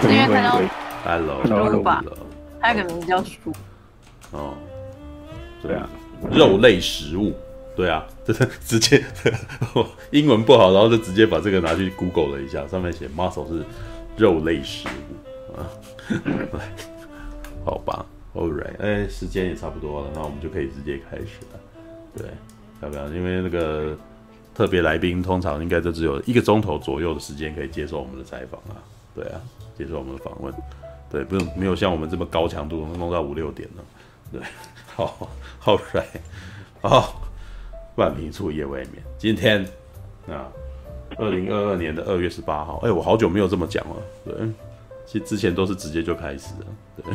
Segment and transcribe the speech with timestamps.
[0.00, 0.60] 是因为他叫
[1.04, 2.04] Hello，吧？
[2.60, 3.52] 他有个名字叫书。
[4.32, 4.54] 哦，
[5.62, 5.88] 对啊，
[6.30, 7.32] 肉类食物，
[7.76, 9.02] 对啊， 就是直接
[10.10, 13.64] 英文不好，然后就直接把这个拿去 Google 了一下，上面写 muscle 是
[14.16, 15.66] 肉类食物啊。
[17.64, 18.04] 好吧
[18.34, 21.60] ，All right，哎，时间也差不多了，那我们就可以直接开始了。
[22.16, 22.26] 对，
[22.82, 23.06] 要不要？
[23.08, 23.96] 因为那个
[24.54, 28.80] 特别来宾通常应该就只有一个钟头左右的时间可以接受我们的采访啊。
[29.14, 29.40] 对啊，
[29.78, 30.52] 接受我们的访问。
[31.08, 33.84] 对，不用没有像我们这么高强度，弄到五六点了。
[34.30, 34.42] 对，
[34.94, 35.30] 好
[35.64, 36.20] ，All right，
[36.82, 37.22] 好，
[37.96, 39.02] 万平处夜未眠。
[39.16, 39.64] 今天
[40.28, 40.52] 啊，
[41.16, 42.78] 二零二二年的二月十八号。
[42.84, 43.96] 哎，我好久没有这么讲了。
[44.24, 44.34] 对，
[45.06, 46.66] 其实之前都是直接就开始了。
[46.96, 47.14] 对，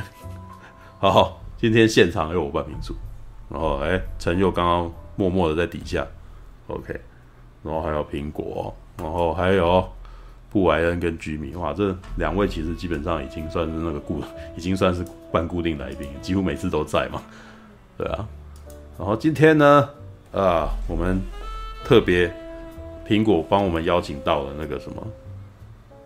[0.97, 2.95] 好，今天现场有我万平处。
[3.49, 6.07] 然后哎，陈佑刚刚默默的在底下
[6.65, 6.99] ，OK，
[7.61, 9.87] 然后还有苹果，然后还有
[10.53, 14.21] 布莱恩跟居民，哇，这两位其实基本上已经算是那个固，
[14.55, 17.21] 已经算是半固定来宾，几乎每次都在嘛，
[17.97, 18.25] 对啊。
[18.97, 19.89] 然后今天呢，
[20.31, 21.19] 啊，我们
[21.83, 22.31] 特别
[23.07, 25.05] 苹果帮我们邀请到了那个什么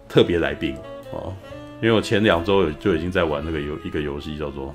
[0.08, 0.76] 特别来宾
[1.12, 1.34] 哦，
[1.82, 4.74] 因为我前两周就已经在玩那个游一个游戏叫做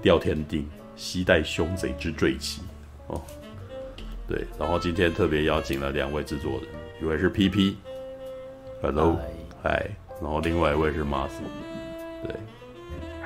[0.00, 0.64] 吊天钉。
[1.00, 2.60] 西带凶贼之坠棋
[3.06, 3.22] 哦，
[4.26, 6.62] 对，然后今天特别邀请了两位制作人，
[7.00, 7.76] 一位是 PP
[8.80, 9.18] PP，Hello，
[9.62, 9.90] 嗨，
[10.22, 11.30] 然后另外一位是 Mas，
[12.22, 12.34] 对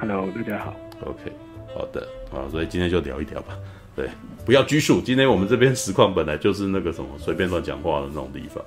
[0.00, 1.33] ，Hello，大家好，OK，
[1.75, 3.55] 好的，啊，所以今天就聊一聊吧，
[3.95, 4.08] 对，
[4.47, 8.64] 不要拘束，今天我们这边实况本来就是那个什么随便乱讲话的那种地方，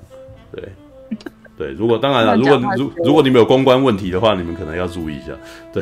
[0.51, 0.69] 对。
[1.57, 5.27] 对，如果当然了，如果如如果你们有公关问题的话，你们可能要注意一下。
[5.71, 5.81] 对，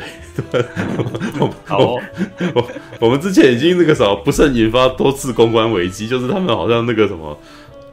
[1.65, 1.99] 好哦，
[2.53, 7.35] 我我，我们之前已经那个什么不慎引发多次公关危机，就是他们好像那个什么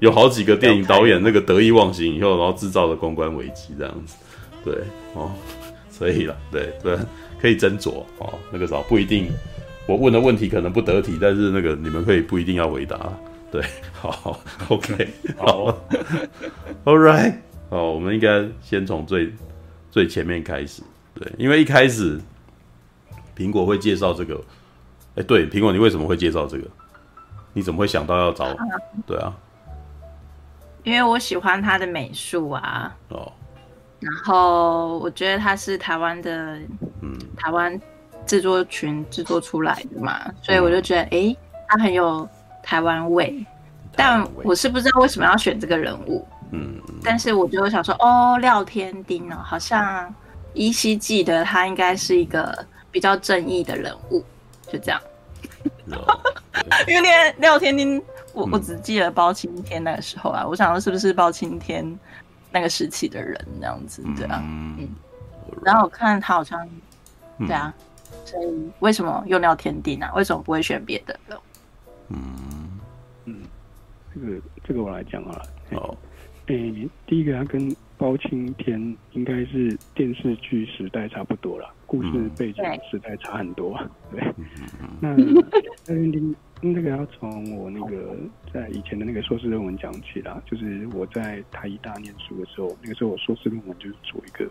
[0.00, 4.16] 有好几个电影导演那个得意忘形以后，然后制造了公关危机这样子。
[4.64, 4.74] 对
[5.14, 5.30] 哦，
[5.90, 6.98] 所以了，对对，
[7.40, 8.34] 可以斟酌哦。
[8.50, 9.28] 那个啥不一定，
[9.86, 12.98] 我问的问题可能不得体，但是那个你们可以不一定要回答。
[13.50, 13.62] 对，
[13.92, 14.38] 好
[14.68, 15.78] ，，OK，好，好
[16.84, 17.34] ，All right。
[17.68, 19.32] 哦，我们应该先从最
[19.90, 20.82] 最前面开始，
[21.14, 22.20] 对，因为一开始
[23.36, 24.40] 苹果会介绍这个，
[25.16, 26.64] 哎，对，苹果，你为什么会介绍这个？
[27.52, 28.44] 你怎么会想到要找？
[28.44, 28.56] 啊
[29.06, 29.36] 对啊，
[30.82, 33.30] 因为我喜欢他的美术啊，哦，
[34.00, 36.58] 然后我觉得他是台湾的，
[37.02, 37.78] 嗯，台湾
[38.26, 41.36] 制作群制作出来的嘛，所以我就觉得，哎、嗯，
[41.68, 42.28] 他很有
[42.62, 43.46] 台湾味，味，
[43.94, 46.26] 但我是不知道为什么要选这个人物。
[46.52, 50.12] 嗯，但是我就想说，哦，廖天丁哦，好像
[50.52, 54.24] 依稀记得他应该是一个比较正义的人物，
[54.66, 55.00] 就这样。
[56.88, 58.02] 因为廖天丁，
[58.32, 61.98] 我我只记得包青天那个时候啊，我想说是不是包青天
[62.50, 64.88] 那个时期的人那样子，对啊，嗯。
[65.62, 66.68] 然后我看他好像，
[67.38, 67.74] 对啊，
[68.24, 70.12] 所以为什么用廖添丁啊？
[70.14, 71.18] 为什么不会选别的？
[72.08, 72.80] 嗯
[73.24, 73.42] 嗯，
[74.14, 75.42] 这个这个我来讲啊。
[75.72, 75.96] 好。
[76.46, 83.78] 诶、欸，第一个，他跟包青天应该是电视剧时代差不多了，故事背景时代差很多。
[84.10, 84.34] 嗯、对，
[84.98, 85.14] 那
[85.94, 88.16] 那那个要从我那个
[88.50, 94.50] 在以前的那个硕士论文讲起啦，就是我在台艺大念书的时候，那个时候我硕士论文就是做一个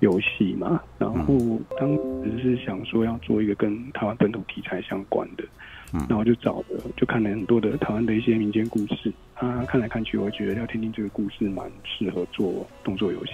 [0.00, 5.44] 游戏嘛，然后当时是想说要做一个跟台湾本土题材相关的。
[5.92, 13.32] 然后就找了，就看了很多的台湾的一些民间故事啊，看来看去，我觉得要听听这个故事蛮适合做动作游戏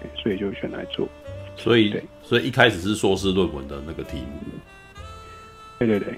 [0.00, 1.08] 的，所以就选来做。
[1.56, 4.40] 所以，对，所以一开始是硕士论文的那个题目。
[5.78, 6.14] 对对对，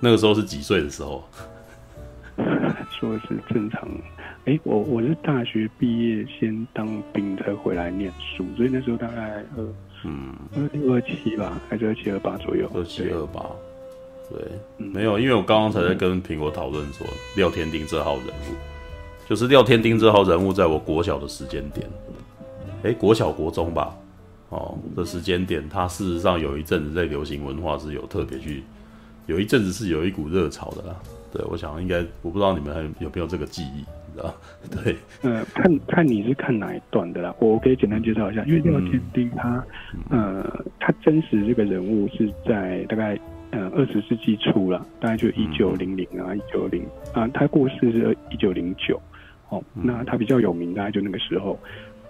[0.00, 1.22] 那个时候是几岁的时候？
[2.98, 3.88] 说的是正常。
[4.46, 9.68] 哎，我我是大学毕业先当兵才回来念书，所以那时候大概二
[10.04, 12.70] 嗯二六二七吧，还是二七二八左右？
[12.74, 13.44] 二七二八。
[14.32, 17.04] 对，没有，因为我刚刚才在跟苹果讨论说，
[17.36, 18.54] 廖天丁这号人物，
[19.28, 21.84] 就是廖天丁这号人物，在我国小的时间点，
[22.84, 23.92] 哎，国小国中吧，
[24.50, 28.62] 哦的时间点，他事实上有一阵子在流行文化是有特别去，
[29.26, 30.94] 有一阵子是有一股热潮的啦。
[31.32, 34.34] 对，我想应该，我不知道你们还有没有这个记忆，你知道？
[34.70, 39.64] 对，呃，看看你是看哪一段的啦，我可以简单介绍一下，因为廖天丁他，
[40.10, 43.18] 嗯、呃，他真实这个人物是在大概。
[43.52, 49.00] 嗯，二十世纪初了，大概就一九零零啊，一九零啊，他过世是一九零九，
[49.48, 51.58] 哦，那他比较有名，大概就那个时候。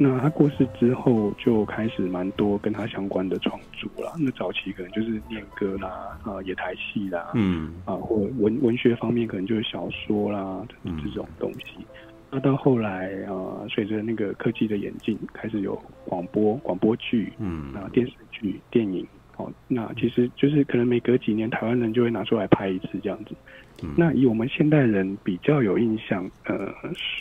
[0.03, 4.15] 那他过世之后，就开始蛮多跟他相关的创作了。
[4.19, 11.85] 那早期可能就是念歌啦，啊，野台戏啦，嗯，啊，或文文学方面可能就是小说啦，这种东西。
[12.31, 19.07] 那到后来啊，随着那个科技的演进，开始有广播、广播剧，嗯，啊，电视剧、电影，
[19.41, 23.35] 哦，那其实就是可能每隔几年，台湾人就会拿出来拍一次这样子。
[23.83, 26.73] 嗯、那以我们现代人比较有印象，呃，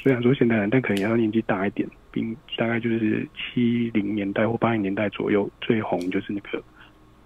[0.03, 6.61] 虽然说现代人，但可能也要年纪大一点，并大概就是七零年代或八零年代左右最红就是那个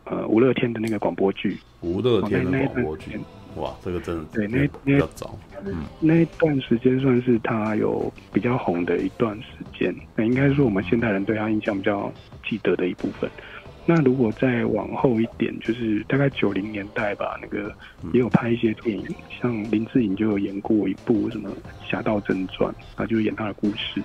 [0.04, 3.20] 呃吴乐天的那个广播剧，吴乐天的广播剧。
[3.56, 12.12] 哇，这个真的对，那那比较早，嗯，那一段时间算是他有比较红的一段时间，那应该是说我们现代人对他印象比较
[12.44, 13.30] 记得的一部分。
[13.86, 17.74] 那如果再往后一点，就是大概九零年代吧，那个
[18.14, 21.50] 也有拍一些电影，嗯、像林志颖就有演过一部什么
[21.90, 24.02] 《侠盗正传》，啊，就是演他的故事。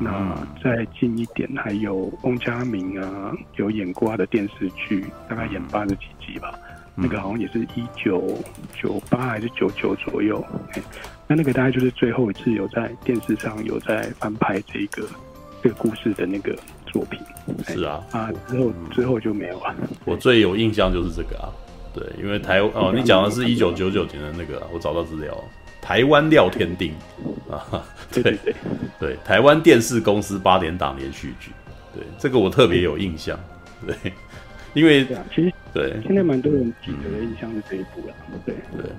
[0.00, 6.58] 嗯、那再近一点，还有翁佳明啊，有演过他的电视剧，大概演八十几集吧。
[6.94, 8.38] 那个好像也是一九
[8.74, 10.82] 九八还是九九左右，欸，
[11.26, 15.08] 那那个大概就是最后一次有在电视上有在翻拍这个
[15.62, 16.54] 这个故事的那个
[16.92, 17.18] 作品。
[17.66, 19.74] 欸，是啊，啊之后之后就没有了。
[20.04, 21.48] 我最有印象就是这个啊，
[21.94, 25.36] 对，因为台哦，你讲的是一九九九年的那个，啊，我找到资料，
[25.80, 26.92] 台湾廖天丁
[27.50, 28.54] 啊，对对对，
[29.00, 31.50] 对，台湾电视公司八点档连续剧，
[31.94, 33.38] 对，这个我特别有印象，
[33.86, 34.12] 对。
[34.74, 38.14] 因为对啊，其实对，现在蛮多人记得的印象是这一部了。
[38.46, 38.90] 对对，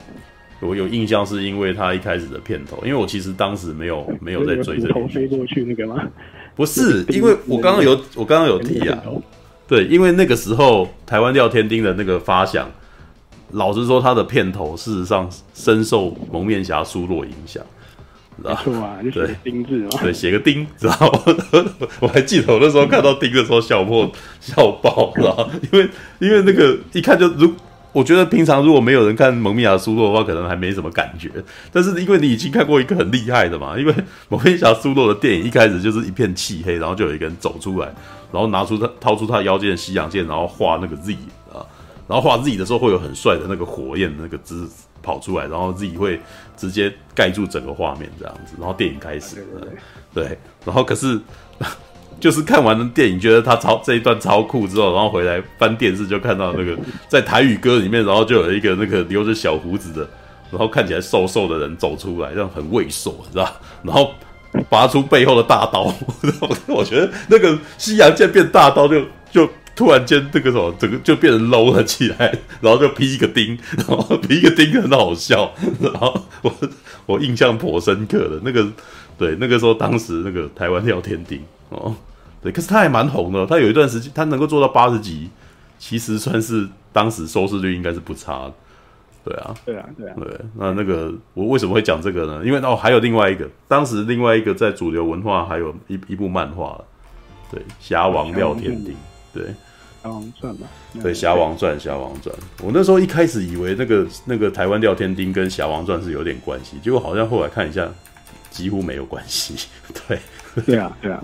[0.60, 4.94] 我有印象是因为他一开始的片头，因为我其实当时没有没有在追这个。
[4.94, 6.08] 头飞过去那个吗？
[6.56, 8.98] 不是，因为我刚刚有我刚刚有提啊。
[9.68, 12.70] 对，因为那个时候台湾廖天丁的那个发想，
[13.52, 17.64] 老实说，他的片头事实上深受蒙面侠苏洛影响。
[18.36, 19.90] 没错啊，就写丁字嘛。
[20.02, 21.36] 对，写个丁，知道吗？
[22.02, 24.12] 我还记得我那时候看到丁的时候笑破
[24.42, 25.90] 笑爆，知道因为
[26.20, 27.54] 因为那个一看就如，
[27.94, 31.30] 我觉得平常如果没有人看《蒙面侠苏洛》的话，可能还没什么感觉。
[31.72, 33.94] 但是因为你已经看过一个很厉害的嘛，因为
[34.28, 37.88] 《蒙面侠苏洛》的电影一开始就是一片漆黑，然后就有一个人走出来，
[38.32, 41.14] 然后拿出他掏出他腰间的西洋剑，然后画那个 Z
[41.54, 41.64] 啊，
[42.08, 44.68] 然后画 Z 的时候会有很帅的那个火焰的那个姿。
[45.06, 46.18] 跑出来，然后自己会
[46.56, 49.46] 直接盖住整个画面这样子，然后电影开始，
[50.14, 51.20] 对，然后可是
[52.20, 56.78] 就是看完了电影，觉得他超这一段超酷之后，然后回来翻电视就看到那个
[57.08, 60.10] 在台语歌里面，然后就有一个那个留着小胡子的，
[60.52, 63.52] 然后看起来瘦瘦的人走出来，这样很猥琐，知道？
[63.84, 64.12] 然后
[64.70, 65.94] 拔出背后的大刀，
[66.68, 69.50] 我觉得那个西洋剑变大刀就就。
[69.76, 72.32] 突然间，这个什么，整个就变成 low 了起来，
[72.62, 75.52] 然后就劈一个钉，然后劈一个钉很好笑，
[75.82, 76.54] 然后我
[77.08, 78.68] 我印象颇深刻的，那个
[79.18, 81.42] 对那个时候当时那个台湾廖添丁
[81.74, 81.96] 哦，
[82.42, 85.30] 对，可是他还蛮红的，他有一段时间他能够做到八十集，
[85.78, 88.54] 其实算是当时收视率应该是不差的，
[89.24, 92.42] 对啊，对啊，对啊，对，那那个我为什么会讲这个呢？
[92.46, 96.80] 因为哦还有另外一个，当时另外一个在主流文化还有一一部漫画，
[97.52, 98.96] 对，侠王廖天丁。
[99.34, 99.46] 对，
[100.04, 100.68] 侠王传嘛，
[101.02, 102.36] 对，侠王传，侠王传。
[102.62, 107.90] 我那时候一开始以为那个那个台湾廖天丁跟侠王传是有点关系，结果好像后来看一下，
[108.52, 109.68] 几乎没有关系。
[110.08, 110.20] 对，
[110.66, 111.24] 对啊，对啊，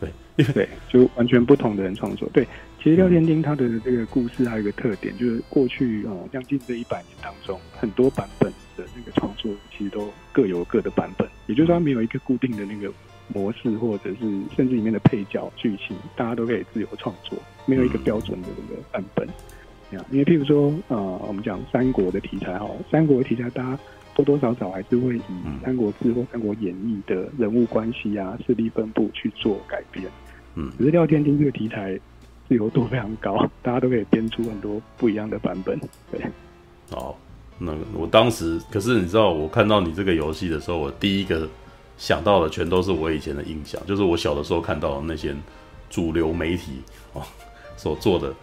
[0.00, 2.28] 对，对，就完全不同的人创作。
[2.32, 2.46] 对，
[2.82, 12.92] 其实廖天丁他的这个故事还有一个特点，就是过去哦，将近这一百年当中，很多版本的那个创作其实都各有各的版本，也就是说他没有一个固定的那个。
[13.28, 19.26] 模式或者是甚至里面的配角、剧情，大家都可以自由创作，没有一个标准的那个版本。
[20.10, 23.78] 因为譬如说，呃，我们讲三国的题材哈，三国的题材大家
[24.14, 25.20] 多多少少还是会以
[25.64, 30.06] 《三国志》或《三国演义》的人物关系啊、势力分布去做改编。
[30.54, 31.98] 嗯，可是廖天丁这个题材
[32.48, 35.78] 自由度非常高， 大家都可以编出很多不一样的版本。
[36.10, 36.20] 对，
[36.90, 37.18] 好，
[37.58, 41.48] 那我当时，可是你知道，我看到你这个游戏的时候，我第一个。
[41.96, 45.32] 想到的全都是我以前的印象，就是我小的时候看到的那些
[45.88, 46.82] 主流媒体
[47.14, 47.22] 啊
[47.76, 48.34] 所做的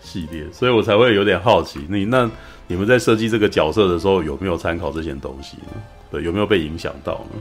[0.00, 1.80] 系列，所以我才会有点好奇。
[1.90, 2.28] 你那
[2.68, 5.82] 你们在设计这个角色的时候，有没有参考这些东西呢？
[6.10, 7.40] 对，有没有被影响到呢？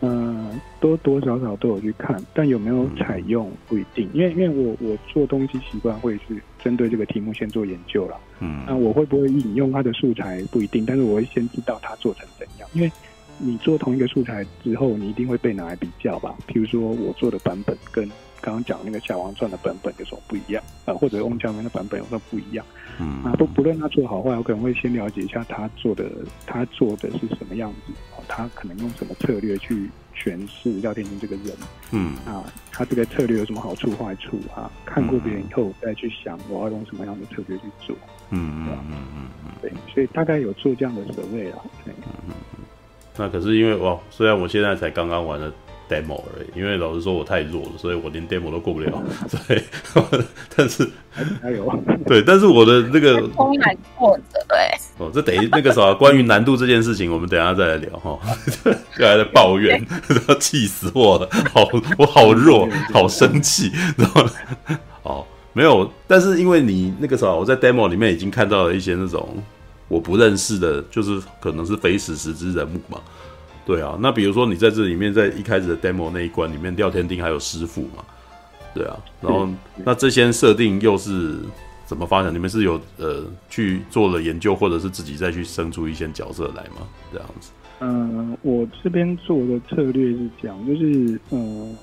[0.00, 8.16] 嗯、呃，多多少少都有去看，但有没有采用不一定，因为因为我我做东西习惯会是针对这个题目先做研究了。
[8.40, 12.90] 嗯，那我会不会引用它的素材不一定，但是我会先知道它做成怎样，因为。
[13.38, 16.34] 你做同一个素材之后，你一定会被拿来比较吧？
[16.48, 18.10] 譬如说我做的版本跟
[18.40, 20.94] 刚刚讲那个《夏王传》的版本有什么不一样啊？
[20.94, 22.64] 或者翁佳明的版本有什么不一样？
[22.98, 26.10] 嗯啊，不不论他做好坏，我可能会先了解一下他做的，
[26.46, 28.22] 他做的是什么样子哦？
[28.28, 31.56] 他可能用什么策略去诠释廖天星这个人？
[31.92, 34.70] 嗯啊，他这个策略有什么好处坏处啊？
[34.84, 37.96] 看过别人以后再去想我要用什么样的策略去做？
[38.30, 41.58] 嗯嗯嗯嗯嗯，对，所以大概有做这样的准备啊。
[41.84, 41.94] 对。
[43.18, 45.50] 那可是因为哇，虽然我现在才刚刚玩了
[45.88, 49.02] demo 而已，因为老实说我太弱了，所以我连 demo 都过不了。
[49.46, 49.62] 对，
[50.56, 50.88] 但是
[51.40, 54.58] 还有对，但是我的那个充满挫折，对。
[54.98, 58.18] 哦，这等于那个啥，关于难度这件事情，我们等一下再来聊哈。
[58.98, 59.84] 又来在抱怨，
[60.40, 64.26] 气死我了，好，我好弱，好生气，然后
[65.02, 69.42] 哦，没有，但是因为你那个啥，我在 demo 里面已经看到了一些那种
[69.88, 72.98] 我不认识的，就是可能是非史实之人物嘛。
[73.66, 78.04] 对啊，那比如说你在这里面，在一开始的 demo 那一关里面，廖天丁还有师傅嘛？
[78.72, 79.48] 对啊，然后
[79.84, 81.34] 那这些设定又是
[81.84, 82.32] 怎么发展？
[82.32, 86.86] 你们是有呃去做了研究，或者是自己再去生出一些角色来吗？
[87.12, 87.50] 这样子？
[87.80, 91.76] 嗯、呃，我这边做的策略是这样，就是嗯、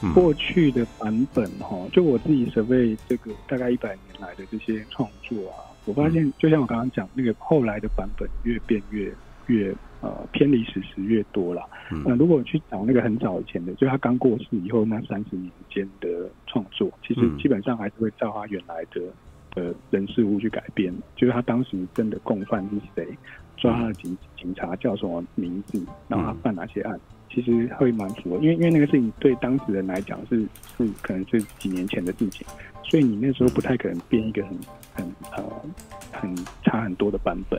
[0.00, 9.14] 呃，过去的版本哈，就我自己设备这个大概一百年来的这些创作啊，我发现就像我刚刚讲那个后来的版本越变越。
[9.48, 11.62] 越呃偏离史实越多了。
[11.90, 19.02] 嗯、呃，如果去找那个很早以前的，就他刚过世以后那三十年间的创作，其实基本上还是会照他原来的
[19.56, 20.94] 呃人事物去改编。
[21.16, 23.08] 就是他当时真的共犯是谁，
[23.56, 28.36] 抓他的警警察叫什么名字，然后他犯哪些案，其实会蛮符合。
[28.36, 30.40] 因为因为那个事情对当事人来讲是
[30.76, 32.46] 是可能是几年前的事情，
[32.84, 34.56] 所以你那时候不太可能编一个很
[34.94, 35.42] 很呃
[36.12, 37.58] 很差很多的版本。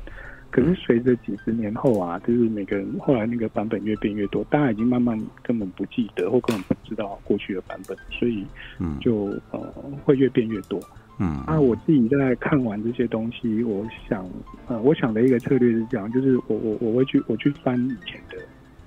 [0.52, 8.46] 可是随着几十年后啊，就是每个人后来那个版本越变越多，大家已经慢慢根本不记得或根本不知道过去的版本，所以
[9.00, 9.60] 就呃
[10.04, 10.80] 会越变越多。
[11.20, 14.28] 嗯，啊，我自己在看完这些东西，我想
[14.68, 18.38] 呃，我想的一个策略是这样，就是我我我会去我去翻以前的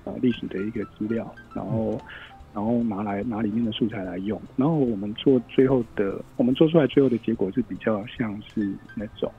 [0.03, 1.97] 呃历史的一个资料，然后
[2.53, 9.31] 然后拿来拿里面的素材来用，然后我们做最后的，我们做出来最后的结果是比较像是那种。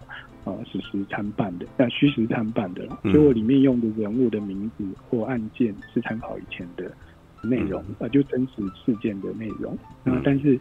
[0.45, 6.93] 呃，史实参半的，但虚实参半的，所以我里面用的人物的名字或案件是参考以前的
[7.43, 9.75] 内容，啊、呃，就真实事件的内容。
[10.03, 10.61] 那但是，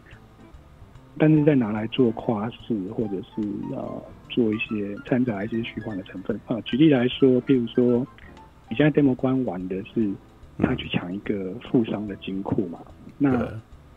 [1.18, 6.62] 但是再拿来做夸饰，或者是呃做一些掺杂一些虚幻的成分啊、呃。
[6.62, 8.06] 举例来说，譬如说，
[8.70, 10.10] 你现在 demo 关玩的是
[10.60, 12.78] 他去抢一个富商的金库嘛？
[13.18, 13.46] 那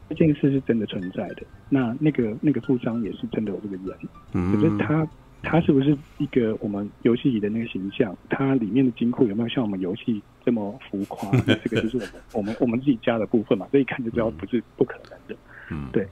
[0.09, 1.43] 这件事是真的存在的。
[1.69, 3.97] 那那个那个富商也是真的有这个人，
[4.33, 5.07] 嗯可是他。
[5.43, 8.15] 它是不是一个我们游戏里的那个形象？
[8.29, 11.29] 它里面的金库有没有像我们游戏这么浮夸？
[11.63, 15.35] 这个就是我们我们我们自己加的部分嘛，这一看就知道不是不可能的。
[15.71, 16.07] 嗯，对。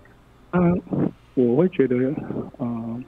[0.52, 0.60] 啊，
[1.34, 2.16] 我会觉得，嗯、
[2.60, 3.04] 呃，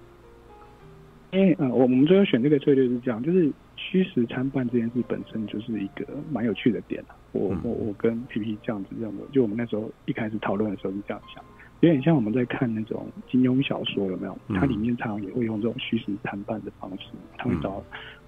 [1.32, 7.02] 因为呃，我们最后选这个策略是这样，就是虚实参半这件事本身就是一个蛮有趣的点。
[7.32, 11.42] 我我我跟皮皮这样子认为，就我们那时候一开始讨论的时候是这样想。
[11.82, 14.38] 有点像我们在看那种金庸小说，有没有？
[14.56, 17.10] 它里面常常也会用这种虚实参半的方式。
[17.38, 17.84] 他会找，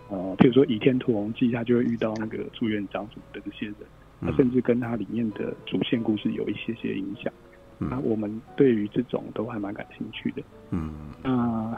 [0.10, 3.75] 呃，譬如说《倚天屠龙记》，他就会遇到那个朱元璋什么的这些人，
[4.22, 7.34] 他甚至跟他里面的主线故事有一些些影响。
[7.82, 10.44] 那我们对于这种都还蛮感兴趣的。
[10.72, 10.94] 嗯。
[11.24, 11.75] 那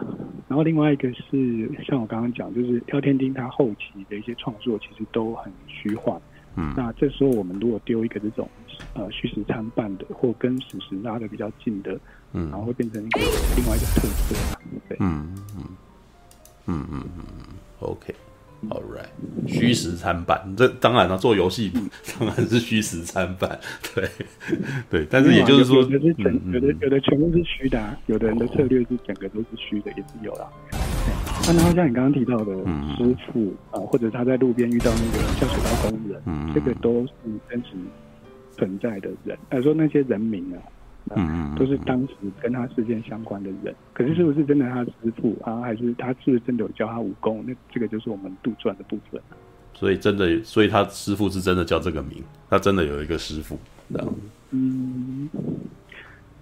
[0.48, 6.20] 然后另外一个是像我刚刚讲，就是廖天丁他后期的一些创作其实都很虚幻。
[6.56, 6.74] 嗯。
[6.76, 8.50] 那这时候我们如果丢一个这种。
[8.94, 11.98] 呃，虚实参半的，或跟史实拉的比较近的，
[12.34, 13.22] 嗯，然后会变成一个
[13.56, 14.36] 另外一个特色，
[14.90, 15.64] 对，嗯嗯
[16.66, 17.96] 嗯嗯嗯
[18.70, 21.72] ，OK，All right，虚实参半，这当然了，做游戏
[22.20, 23.60] 当然是虚实参半，
[23.96, 24.10] 对
[24.90, 30.48] 对，但是也就是说，有的是整，有的有的全部是虚的，啊，有的人的策略是整个都是虚的，也是有啦。
[31.48, 32.54] 那然后像你刚刚提到的
[32.98, 37.12] 师傅啊，或者他在路边遇到那个下水道工人，嗯这个都是
[37.50, 37.72] 真实。
[38.58, 40.60] 存在的人，他说那些人名啊，
[41.16, 43.76] 嗯嗯，都是当时跟他事件相关的人。
[43.94, 45.62] 可是是不是真的他师傅啊？
[45.62, 47.44] 还是他是不是真的有教他武功？
[47.46, 49.22] 那这个就是我们杜撰的部分。
[49.74, 53.58] 所以真的，所以他师傅是真的叫这个名，他真的有一个师傅，
[53.92, 54.14] 这样。
[54.52, 55.30] 嗯，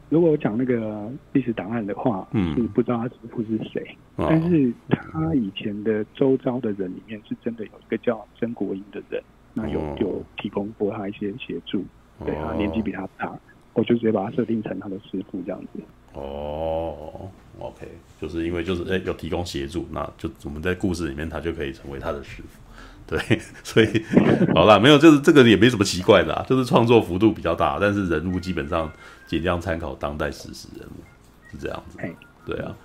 [0.09, 9.23] 如果我讲那个历史档案的话，嗯，是不知道他师傅是谁，但是他以前的周遭的人里面，是真的有一个叫曾国英的人，
[9.53, 11.85] 那有有提供过他一些协助。
[12.25, 13.31] 对啊，年纪比他大，
[13.73, 15.79] 我就直接把它设定成他的师傅这样子。
[16.13, 17.88] 哦，OK，
[18.19, 22.59] 就是因为就是哎、欸、有提供协助，那就我们在故事里面他就可以成为他的师傅。
[23.05, 24.05] 对， 所以
[24.53, 28.91] 好啦，没有，就是这个也没什么奇怪的啊，就是创作幅度比较大，但是人物基本上
[29.27, 31.97] 尽量参考当代史实人物，是这样子。
[32.45, 32.75] 对啊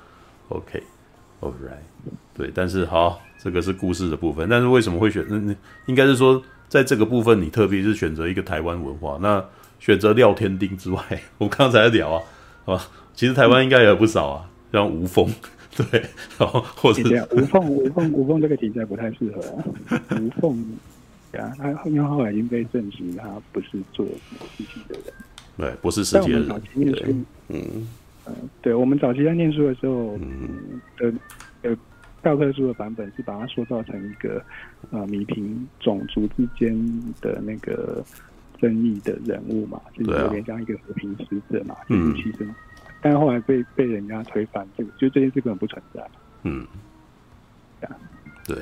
[0.49, 5.25] ，OK，All right，对，但是好，这个是故事的部分，但是为什么会选？
[5.29, 5.55] 那那
[5.87, 6.43] 应该是说。
[6.67, 9.45] 在这个部分，你特别是选择一个台湾文化，那
[9.78, 11.02] 选择廖天丁之外，
[11.38, 12.23] 我刚才在聊啊，
[12.75, 12.81] 啊，
[13.14, 15.28] 其实台湾应该也有不少啊，像吴峰，
[15.76, 16.00] 对，
[16.38, 17.02] 然后或者
[17.33, 19.40] 无缝无缝无缝这个题材不太适合
[19.97, 20.64] 啊，无缝
[21.33, 24.04] 呀，他因为后来已经被证实他不是做
[24.57, 25.14] 事情的人，
[25.57, 27.14] 对，不是世界的人，对，
[27.49, 27.88] 嗯，
[28.25, 30.81] 呃，对我们早期在念书的时候，嗯。
[30.97, 31.12] 的
[31.62, 31.76] 呃
[32.23, 34.43] 教科书的版本是把它塑造成一个
[34.90, 36.75] 呃弭平种族之间
[37.21, 38.02] 的那个
[38.61, 42.49] 争议的人物嘛，就是有点像一个和平使者嘛，就是牺牲。
[43.01, 46.03] 但是后来被被人家推翻，这个就这件事根本不存在。
[46.43, 46.67] 嗯，
[48.47, 48.57] 对，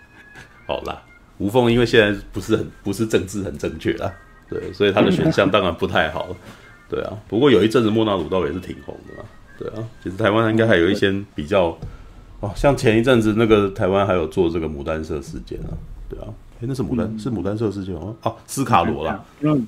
[0.66, 1.02] 好啦，
[1.38, 4.12] 吴凤因为现在不是很不是政治很正确啦，
[4.48, 6.34] 对，所以他的选项当然不太好。
[6.88, 9.28] 对啊，不过有一阵子莫那鲁道也是挺红的嘛。
[9.58, 11.76] 对啊，其实台湾应该还有一些比较，
[12.40, 15.72] 哦，像前一阵子那个台湾还有做这个牡丹社事件啊，
[16.08, 16.26] 对啊。
[16.60, 18.14] 欸、那是牡丹，嗯、是牡丹社事件吗？
[18.22, 19.22] 哦，斯卡罗啦，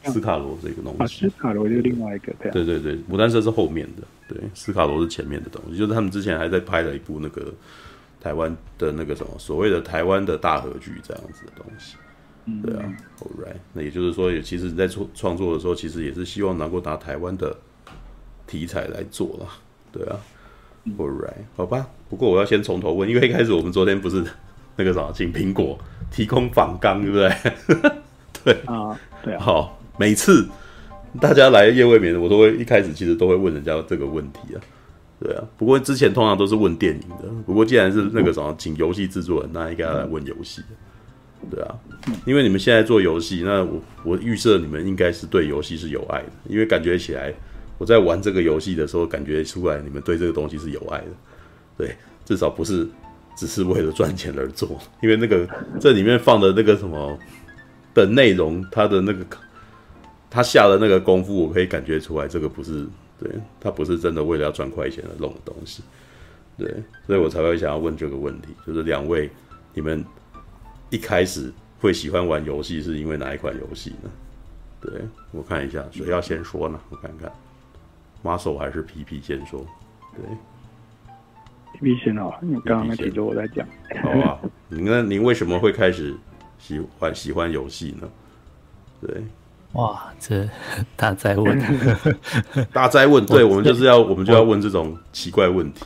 [0.05, 1.29] 斯卡罗这个东西。
[1.29, 2.33] 斯卡罗就是另外一个。
[2.53, 4.03] 对对对，牡丹社是后面的，
[4.35, 5.77] 对，斯卡罗是前面的东西。
[5.77, 7.53] 就是他们之前还在拍了一部那个
[8.21, 11.97] 台湾的那个什么所谓的台湾的大合剧这样子的东西。
[12.63, 12.85] 对啊
[13.21, 17.55] ，All right，那也就是说，也其实你在创创作的时候，其实也是希望能够拿台湾的
[18.47, 19.49] 题材来做啦。
[19.93, 20.17] 对啊
[20.97, 21.89] ，Alright，好吧。
[22.09, 24.25] 不过我要先从头问，因为一开始我们昨天不是。
[24.79, 25.79] 那个啥，请苹果
[26.11, 27.93] 提供反纲，对不对？
[28.45, 29.41] 对啊，对啊。
[29.41, 30.49] 好，每次
[31.21, 34.61] 大家来夜未眠，我都会一开始其实都会问人家这个问题啊。
[35.19, 37.29] 对啊，不过之前通常都是问电影的。
[37.47, 40.63] 不过既然是那个什么，请游戏制作人，那应该要来问游戏。
[41.51, 41.75] 对啊，
[42.25, 47.33] 因为你们现在做游戏，那我我预设你们应该是对游戏是有爱的，因为感觉起来
[47.79, 51.07] 我在玩这个游戏的时候，感觉出来你们对这个东西是有爱的。
[51.79, 52.87] 对，至少不是。
[53.37, 55.47] 只是为了赚钱而做，因为那个
[55.79, 57.17] 这里面放的那个什么
[57.93, 59.25] 的内容，他的那个
[60.31, 62.87] 他下的那个功夫，我可以感觉出来，这个不是
[63.19, 65.83] 对他不是真的为了要赚快钱而弄的东西，
[66.57, 69.31] 对，所以我才会想要问这个问题，就是两位
[69.75, 70.03] 你们
[70.89, 74.11] 一开始会喜欢玩游戏，是因为哪一款游戏呢？
[74.81, 74.93] 对，
[75.33, 76.81] 我看一下，谁要先说呢？
[76.89, 77.31] 我看看
[78.23, 79.65] 马手还是皮皮先说？
[80.15, 80.25] 对。
[81.81, 83.67] 皮皮先哦，你刚刚那几周我在讲。
[84.03, 86.15] 好啊，你那您为什么会开始
[86.59, 88.09] 喜欢喜欢游戏呢？
[89.01, 89.23] 对，
[89.73, 90.49] 哇，这
[90.97, 91.59] 大灾问，
[92.73, 95.85] 大灾问，对，我们就是要，我们就要问这种奇怪问题。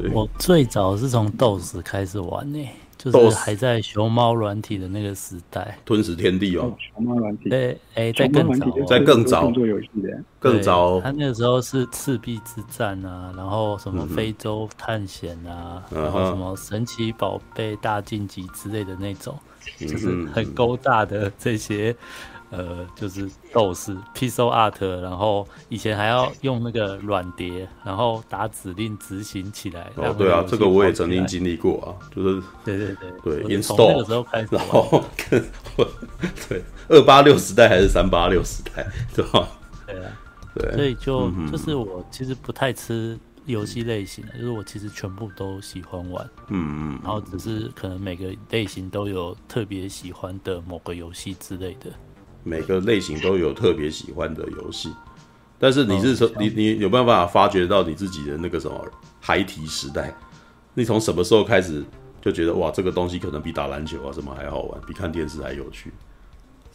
[0.00, 2.68] 对，我最早是从 DOS 开始玩呢。
[3.00, 9.50] 就是还在熊猫软体的那个时代，吞食天地哦，熊猫软体，对，哎，在更早，在更早。
[9.52, 11.00] 做游戏的，更早。
[11.00, 19.38] 他那个时候是赤壁之战啊，然后什么非洲探险啊，然后什么神奇宝贝大晋级之类的那种，
[19.78, 21.96] 就是很勾大的这些。
[22.50, 29.90] 呃，就是 DOS pixel art，然后以前还要用那个软碟，然后打指令执行起来。
[29.96, 35.04] 哦，对啊，这个我也曾经经历过啊，就是对对对对，install 那个时候开始，然后
[36.48, 38.84] 对二八六时代还是三八六时代，
[39.14, 39.48] 对吧？
[39.86, 40.12] 对啊，
[40.54, 51.90] 对，所以就就是我其实不太吃游戏类型的，就是我其实全部都喜欢玩，嗯嗯，然后只是可能每个类型都有特别喜欢的某个游戏之类的。
[52.42, 54.92] 每个类型都有特别喜欢的游戏，
[55.58, 58.86] 但是你是从你你有没有办法发掘到你自己的那个什么
[59.20, 60.14] 孩提时代？
[60.74, 61.84] 你从什么时候开始
[62.22, 65.92] 就觉得哇，这个东西可能比打篮球啊什么还好玩，比看电视还有趣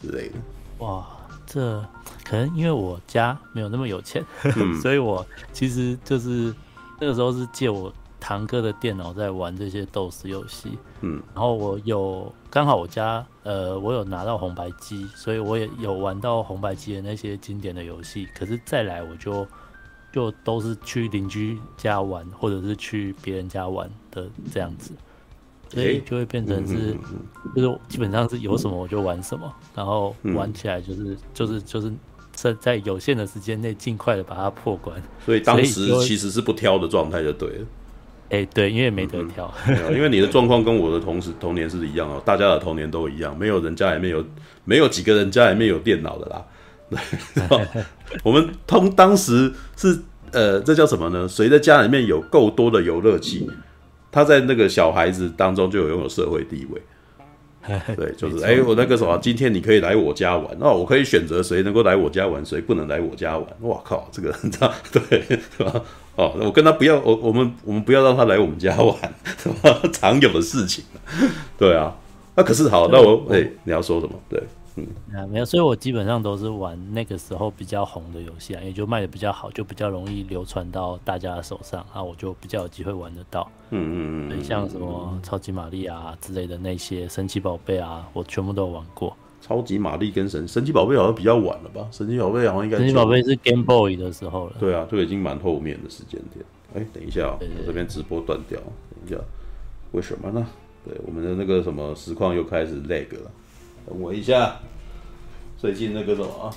[0.01, 0.36] 之类的？
[0.80, 1.06] 哇，
[1.45, 1.84] 这
[2.23, 6.54] 可能因为我家没有那么有钱，嗯、 所以我其实就是
[6.99, 7.91] 那个时候是借我。
[8.17, 18.26] 堂哥的电脑在玩这些斗士游戏，嗯，然后我有刚好我家呃，我有拿到红白机，所以我也有玩到红白机的那些经典的游戏。
[18.34, 19.46] 可是再来我就
[20.13, 24.94] 就都是去邻居家玩，或者是去别人家玩的这样子，
[25.68, 26.96] 所以就会变成是
[27.54, 31.91] 就是基本上是有什么我就玩什么，然后玩起来就是就是就是
[32.32, 35.04] 在在有限的时间内尽快的把它破关。
[35.26, 37.65] 所以当时其实是不挑的状态就对了。
[38.30, 44.26] 哎，欸、对，因为没得挑，嗯嗯，因为你的状况跟我的同时童年是一样哦，大家的童年都一样，没有人家里面有，
[44.64, 46.46] 没有几个人家里面有电脑的啦。
[46.90, 47.84] 对，
[48.24, 50.00] 我们通当时是
[50.32, 51.28] 呃，这叫什么呢？
[51.28, 53.50] 谁的家里面有够多的游乐器，
[54.12, 56.82] 他在那个小孩子当中就有拥有社会地位。
[57.98, 63.48] 对，就是哎，我那个什么，今天你可以来我家玩，那我可以选择谁能够来我家玩，谁不能来我家玩。
[63.62, 65.40] 哇靠，这个 很差，对？
[66.15, 68.95] 哦，我跟他不要，我我们我们不要让他来我们家玩，
[69.38, 69.82] 是吧？
[69.91, 70.84] 常有的事情。
[71.58, 71.93] 对啊，
[72.36, 74.13] 那可是好，那我哎，你要说什么？
[74.30, 74.41] 对，
[74.75, 83.49] 嗯，啊，没有，所以我基本上都是玩那个时候比较红的游戏啊，也就卖的比较好，就比较容易流传到大家的手上啊，我就比较有机会玩得到。
[83.71, 89.15] 嗯嗯嗯，像什么超级玛丽啊之类的那些神奇宝贝啊，我全部都有玩过。
[89.45, 91.88] 超级玛丽跟神神奇宝贝好像比较晚了吧？
[91.91, 94.55] 神奇宝贝好像应该神奇宝贝是 Game Boy 的时候了。
[94.60, 96.43] 对啊，就已经蛮后面的时间点。
[96.73, 99.17] 哎、欸，等一下、我这边直播断掉，等一下，
[99.91, 100.47] 为什么呢？
[100.84, 103.29] 对，我们的那个什么实况又开始 lag 了，
[103.86, 104.55] 等我一下。
[105.60, 106.27] 最近那个什么？
[106.41, 106.49] 啊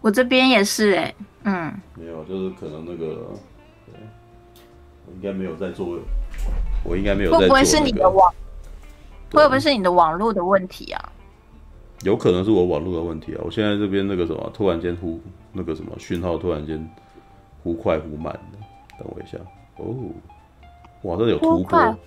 [0.00, 3.30] 我这边也是哎、欸，嗯，没有，就是可能那个，
[3.84, 4.00] 对，
[5.04, 5.98] 我应该没有在做，
[6.82, 7.48] 我应该没有在做、那个。
[7.48, 8.32] 会不会是你的网？
[9.32, 11.12] 会不会是你的网络的问题啊？
[12.02, 13.40] 有可能是我网络的问题啊！
[13.44, 15.20] 我现在这边那个什么，突然间忽
[15.52, 16.88] 那个什么讯号突然间
[17.62, 18.58] 忽快忽慢的，
[18.98, 19.36] 等我一下
[19.78, 19.94] 哦，
[21.02, 21.98] 哇，这有突破，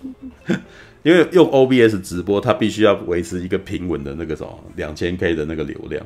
[1.04, 6.02] 因为用 OBS 直播，它必须要维持一个平稳的那个什么两千 K 的那个流量，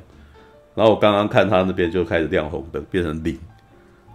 [0.74, 3.38] 然后我刚刚看它那边就开始亮红灯，变成零，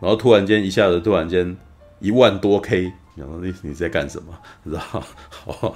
[0.01, 1.55] 然后突然间一下子突然间
[1.99, 4.37] 一万多 K，然后你你在干什么？
[4.65, 4.79] 知道？
[5.29, 5.75] 好，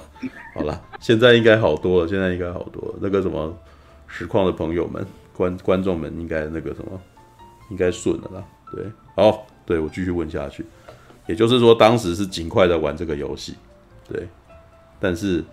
[0.54, 3.56] 好了，现在应该好多了，现在应该好多了，那个什么。
[4.06, 7.00] 实况的朋友们、观观众们应该那个什么，
[7.70, 8.44] 应该顺了啦。
[8.72, 10.64] 对，好，对我继续问下去，
[11.26, 13.54] 也就是说，当时是尽快的玩这个游戏，
[14.08, 14.26] 对。
[14.98, 15.44] 但是，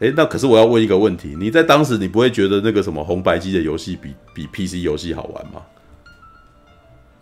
[0.00, 5.62] 哎，那可是我要问一个问题：你在当时，你不会觉得那个什么红白机的游戏比比 PC 游戏好玩吗？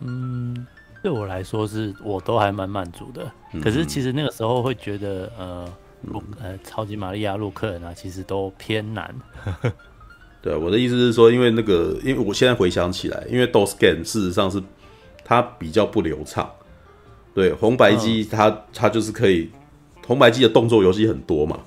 [0.01, 0.67] 嗯，
[1.01, 3.31] 对我来说是，我都还蛮满足的。
[3.63, 5.73] 可是其实那个时候会觉得，呃，
[6.03, 9.15] 嗯、呃，超级玛丽亚、洛克人啊，其实都偏难。
[10.45, 14.61] 对，我的意思是说，因为那个，因为我现在回想起来，因为 DOS game 事实上是
[15.23, 16.47] 它比较不流畅。
[17.33, 19.49] 对，红白机它、嗯、它就是可以，
[20.05, 21.59] 红白机的动作游戏很多嘛。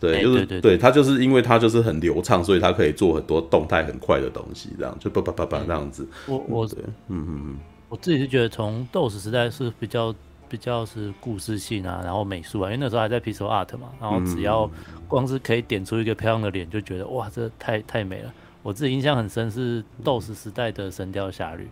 [0.00, 6.04] 对，就是、欸、对，对，对，对，它就是因为它就是很流畅，所以它可以做很多动态很快的东西，这样就叭叭叭叭这样子。
[6.26, 7.56] 我我对，嗯嗯嗯，
[7.88, 10.12] 我自己是觉得从 DOS 时代是比较。
[10.50, 14.64] 比较是故事性啊，然后美术啊，因为那时候还在 Pixel Art 嘛，然后只要
[15.08, 18.32] 光是可以点出一个漂亮的脸，就觉得哇，这太太美了。
[18.62, 21.64] 我自己印象很深是斗士时代的《神雕侠侣》，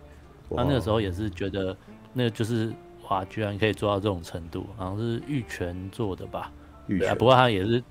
[0.49, 1.75] 那那个时候也是觉得
[2.13, 2.73] 那个就是
[3.07, 6.51] 哇，居然可以做到这种程度，好像是玉泉做的吧？
[6.87, 7.83] 玉泉，不过他也是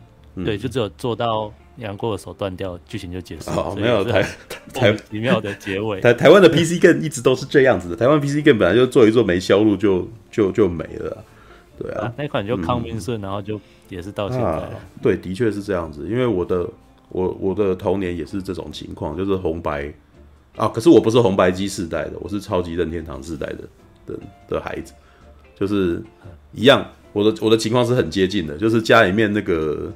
[0.44, 1.52] 对，就只有做到。
[1.78, 3.56] 杨过的手断掉，剧情就结束了。
[3.58, 4.26] 哦，没有台
[4.72, 6.00] 台奇妙的结尾。
[6.00, 7.94] 台台湾的 PC game 一直都是这样子的。
[7.94, 11.22] 台湾 PC game 本来就做一做没销路就就就没了。
[11.78, 14.44] 对啊，啊那款就康明顺，然后就也是到现在。
[14.44, 14.68] 啊、
[15.02, 16.06] 对，的确是这样子。
[16.08, 16.68] 因为我的
[17.08, 19.92] 我我的童年也是这种情况，就是红白
[20.56, 20.68] 啊。
[20.68, 23.58] 可是我不是红白机世代的，我是超级任天堂世代的
[24.06, 24.18] 的
[24.48, 24.92] 的孩子，
[25.58, 26.02] 就是
[26.52, 26.86] 一样。
[27.12, 29.92] 我的我的情况是很接近的，就是家里面那个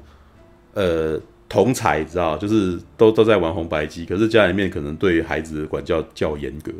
[0.75, 1.21] 呃。
[1.53, 6.71] 同侪知道，就是都都在玩红白机，可是家里面可能对孩子的管教较严格，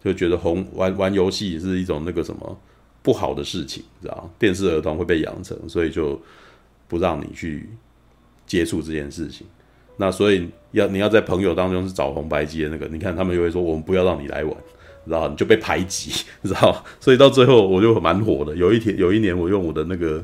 [0.00, 2.56] 就觉得红玩玩游戏是一种那个什么
[3.02, 4.30] 不好的事情，知道？
[4.38, 6.16] 电视儿童会被养成，所以就
[6.92, 7.66] 不让你去
[8.46, 9.46] 接触这件事情。
[9.96, 14.54] 那所以要你要在朋友当中是找红白机的那个，你看他们又会说我们不要让你来玩，
[15.06, 16.10] 然后你就被排挤，
[16.44, 16.84] 知道？
[17.00, 18.54] 所以到最后我就蛮火的。
[18.54, 20.22] 有一天有一年我用我的那个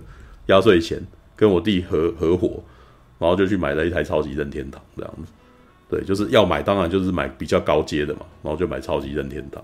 [0.49, 1.01] 压岁钱
[1.35, 2.63] 跟我弟合合伙。
[3.21, 5.33] 然后就去买了一台超级任天堂这样子，
[5.91, 8.21] 对，就是要买，当然就是买比较高阶的嘛。
[8.45, 9.61] 然后就买超级任天堂，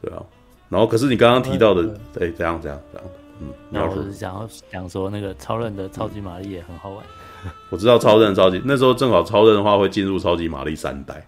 [0.00, 0.22] 对啊。
[0.68, 1.82] 然后可是你刚刚提到的，
[2.20, 3.08] 哎，这样这样这样，
[3.40, 7.04] 嗯，那我是想要讲说那个超人的超级玛丽也很好玩。
[7.70, 11.24] 我知道超任超级那时候正好超任的话会进入超级玛丽三代，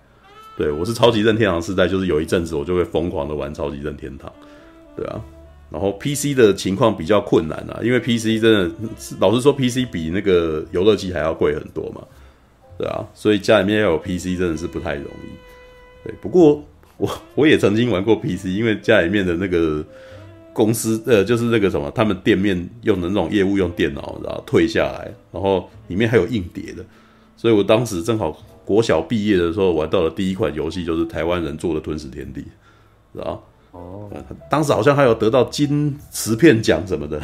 [0.56, 4.30] 对，我是超级任天堂四代，就是有一阵子我就会疯狂的玩超级任天堂，
[4.96, 5.20] 对啊。
[5.70, 8.70] 然后 PC 的情况比较困难啊，因为 PC 真的，
[9.20, 12.02] 老实说，PC 比那个游乐机还要贵很多嘛，
[12.76, 15.28] 对啊，所以家里面要有 PC 真的是不太容易。
[16.02, 16.60] 对，不过
[16.96, 19.84] 我我也曾经玩过 PC，因为家里面的那个
[20.60, 26.84] 公司，呃，就是那个什么，他们店面用的那种业务用电脑，然后退下来，然后里面还有硬碟的，
[27.34, 28.30] 所以我当时正好
[28.66, 32.42] 国小毕业的时候玩到的第一款游戏就是台湾人做的《吞食天地》，
[33.14, 34.10] 然后哦，
[34.50, 37.22] 当时好像还有得到金瓷片奖什么的，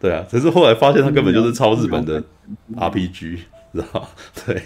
[0.00, 2.20] 对啊，可是后来发现它根本就是超日本的
[2.76, 3.38] RPG，
[3.72, 4.08] 知道？
[4.44, 4.60] 对，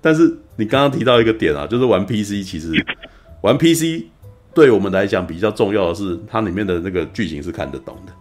[0.00, 2.72] 但是你刚刚提到一个点啊，就是玩 PC，其实
[3.40, 4.04] 玩 PC
[4.58, 8.12] 对我们来讲比较重要的是它里面的那个剧情是看得懂的。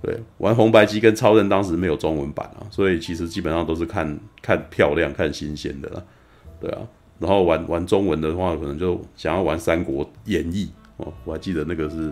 [0.00, 6.02] 对，玩红白机跟超人当时没有中文版啊，所以其实基本上都是看看漂亮、看新鲜的啦，
[6.58, 6.78] 对啊。
[7.18, 10.70] 然后玩玩中文的话，可能就想要玩《三国演义》。
[11.04, 12.10] 哦，我还记得那个是，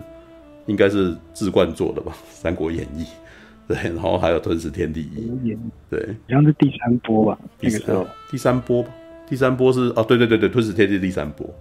[0.67, 3.03] 应该是志冠做的吧，《三国演义》
[3.67, 5.27] 对，然后还有《吞食天地一》，
[5.89, 8.89] 对，好像是第三波吧，那个时候第三波吧，
[9.27, 11.51] 第三波是哦，对对对对，吞食天地第三波。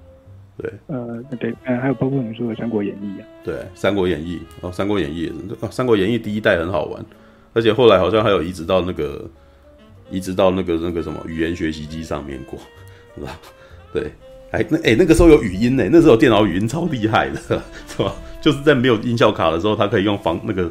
[0.60, 5.28] 对，呃，对，呃，还有包括你说的《三国演义》啊，对，《三国演义》哦，《三国演义》
[5.60, 7.04] 哦，《三国演义》第一代很好玩，
[7.52, 9.24] 而且后来好像还有移植到那个，
[10.10, 12.58] 移植到那个那个什么语言学习机上面过，
[13.14, 13.38] 是吧？
[13.92, 14.10] 对，
[14.50, 17.36] 哎，那哎那个时候有语音呢，那时候电脑语音超厉害的，
[17.86, 18.12] 是吧？
[18.40, 20.68] 就是在没有音效卡的时候，它可以用防那个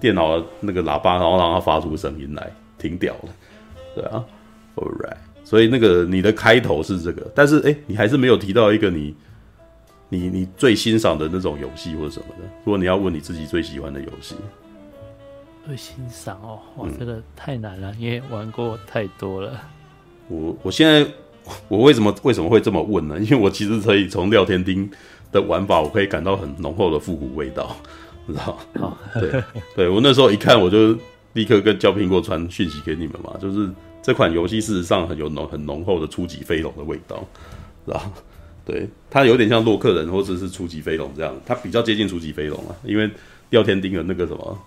[0.00, 3.28] 电脑的那个喇叭，然后让它发出声音来，挺屌的，
[3.96, 4.24] 对啊
[4.76, 9.14] ，All right，所以那个你的开头是这个，但是哎，你还是没有提到一个你。
[10.08, 12.44] 你你最欣赏的那种游戏或者什么的？
[12.64, 14.36] 如果你要问你自己最喜欢的游戏，
[15.66, 19.60] 最欣赏哦，哇，这个太难了，因为玩过太多了。
[20.28, 21.04] 我我现在
[21.68, 23.18] 我为什么为什么会这么问呢？
[23.18, 24.88] 因为我其实可以从廖天丁
[25.32, 27.76] 的玩法，我可以感到很浓厚的复古味道，
[28.26, 29.42] 你知道对
[29.74, 30.96] 对，我那时候一看，我就
[31.32, 33.68] 立刻跟焦苹果传讯息给你们嘛，就是
[34.02, 37.24] 这款游戏事实上很有浓很浓厚的初级飞龙的味道，
[37.84, 38.00] 知道
[38.66, 43.08] 对，它有点像洛克人或者是初级飞龙这样，它比较接近初级飞龙啊，因为
[43.50, 44.58] 廖添丁的那个什么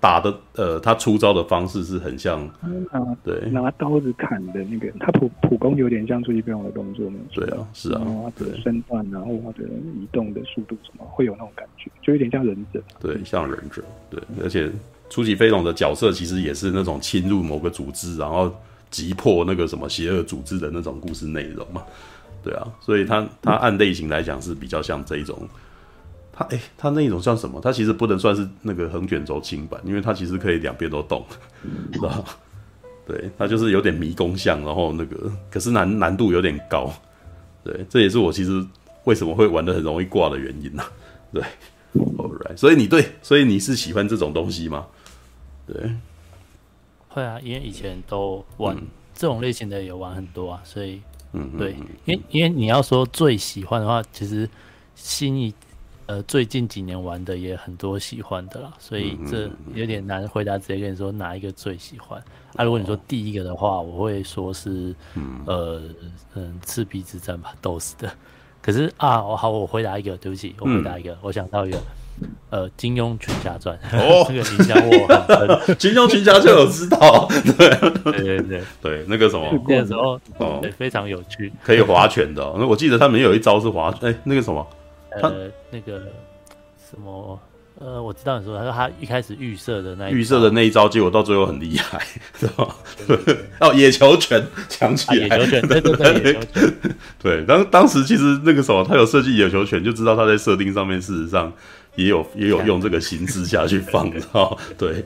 [0.00, 2.44] 打的，呃，他出招的方式是很像，
[2.92, 3.48] 拿对。
[3.50, 8.02] 拿刀子砍的那个，他普普攻有点像初级飞龙的动作，对啊，是啊，
[8.36, 14.68] 对，身段然后或者移动的速度什么会有那种感觉，就有点像忍者，对，像忍者，对，而且
[15.08, 18.52] 初级飞龙的角色其实也是那种侵入某个组织，然后
[18.90, 21.82] 击破那个什么邪恶组织的那种故事内容嘛。
[22.44, 25.48] 对啊，所以它它按类型来讲是比较像这一种，
[26.30, 27.58] 它哎，它那一种像什么？
[27.58, 31.24] 它其实不能算是那个横卷轴轻版，因为它其实可以两边都动，
[31.94, 32.22] 是吧？
[33.06, 36.92] 对，它就是有点迷宫像，然后那个可是难难度有点高，
[37.64, 38.62] 对，这也是我其实
[39.04, 40.92] 为什么会玩的很容易挂的原因呢、啊。
[41.32, 41.42] 对
[41.94, 44.86] ，Alright，所以你对，所以你是喜欢这种东西吗？
[45.66, 45.90] 对，
[47.08, 48.82] 会啊，因为以前都玩、嗯、
[49.14, 51.00] 这种类型的，也玩很多啊，所以。
[51.34, 54.48] 嗯，对，因为因为你要说最喜欢的话，其实
[54.94, 55.52] 新一
[56.06, 62.22] 呃最近几年玩的也很多喜欢的啦，所以这有点难回答，直接跟你说哪一个最喜欢。
[62.54, 64.94] 啊，如果你说第一个的话，我会说是
[65.46, 65.82] 呃
[66.34, 68.10] 嗯赤壁之战吧，DOS 的。
[68.62, 71.78] 可是啊，我好，我回答一个，对不起，我回答一个，我想到一个。
[72.50, 82.42] 呃，金庸群侠传哦， 那个形象我 金庸群侠就有知道，对对对对 对，那个什么那个时候哦，非常有趣，可以划拳的。
[82.56, 84.66] 那我记得他们有一招是划，哎，那个什么，
[85.20, 85.98] 呃，那个
[86.90, 87.38] 什么，
[87.80, 92.00] 呃，我知道你说，他说他一开始预设的那预设的那一招，结果到最后很厉害，
[92.38, 92.68] 是吧？
[93.60, 96.38] 哦，野球拳强起来，野球拳，对对对，
[97.20, 101.52] 对，当当时其实那个什么，他有设计野球拳，就知道他在设定上面，事实上。
[101.96, 105.04] 也有也有用这个形式下去放的 哈，对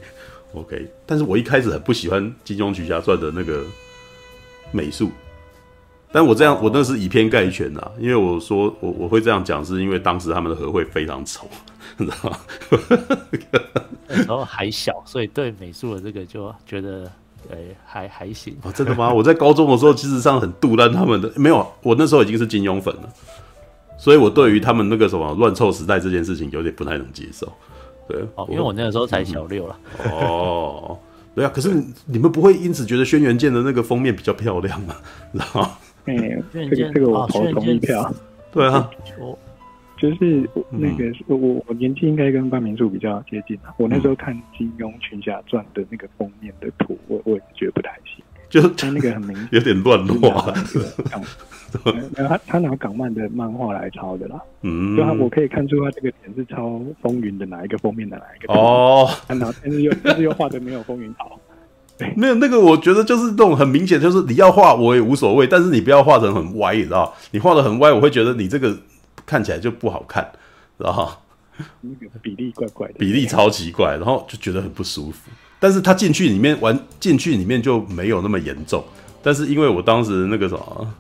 [0.55, 0.87] ，OK。
[1.07, 3.62] 但是我一开始很不喜欢《金庸群侠传》的那个
[4.72, 5.11] 美术，
[6.12, 11.46] 但我这样我那是以偏概全啊，因为我说我我会这样讲，是因为当时他们的合会非常丑，
[11.96, 12.38] 你知道吗？
[14.09, 17.11] 然后还小，所以对美术的这个就觉得
[17.51, 18.57] 诶还还行。
[18.62, 19.12] 哦，真的吗？
[19.12, 23.12] 我在高中的时候，其实上很杜烂他们的，没有，我那时候已经是金庸粉了。
[23.98, 27.52] 所以，我对于他们那个什么乱凑时代这件事情有点不太能接受，
[28.08, 29.76] 对，哦，因为我那个时候才小六了，
[30.12, 30.96] 哦，
[31.34, 31.70] 对啊，可是
[32.06, 34.94] 你们不会因此觉得《轩辕剑》的那个封面比较漂亮吗？
[35.34, 35.70] 知道吗？
[36.06, 38.14] 嗯，这个这个我好同意票，
[38.52, 38.88] 对啊，
[39.98, 50.54] 就是那个我我年纪应该跟范明柱比较接近啊，我那时候看《金庸群侠传》的那个封面的图，我我也觉得不太行，就是他那个很明显 有点乱画。
[52.14, 56.66] 他他拿港漫的漫画来抄的啦，嗯，就他我可以看出他这个点是抄
[57.02, 61.38] 《风云》的哪一个封面的哪一个哦，然后但是又但 是又画的没有风云好，
[62.16, 67.14] 没有那个我觉得就是这种很明显，就是你要画我也无所谓，但是你不要画成很歪，你知道？
[67.33, 68.76] 你画的很歪，我会觉得你这个
[69.26, 70.26] 看起来就不好看，
[70.78, 71.22] 知道？
[71.81, 75.31] 那个比例怪怪的，比例超奇怪，然后就觉得很不舒服。
[75.61, 78.83] 但是他进去里面玩进去里面就没有那么严重，
[79.22, 80.94] 但是因为我当时那个什么。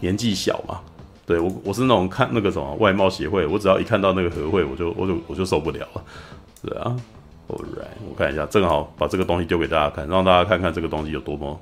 [0.00, 0.80] 年纪小嘛，
[1.24, 6.02] 对我我是那种看那个什么外貌协会，我只要一看到那个和会，我就我就我就受不了了，
[6.62, 6.96] 对啊
[7.48, 11.60] ，Alright，我看一下，正好把这个东西丢给大家看，让大家看看这个东西有多么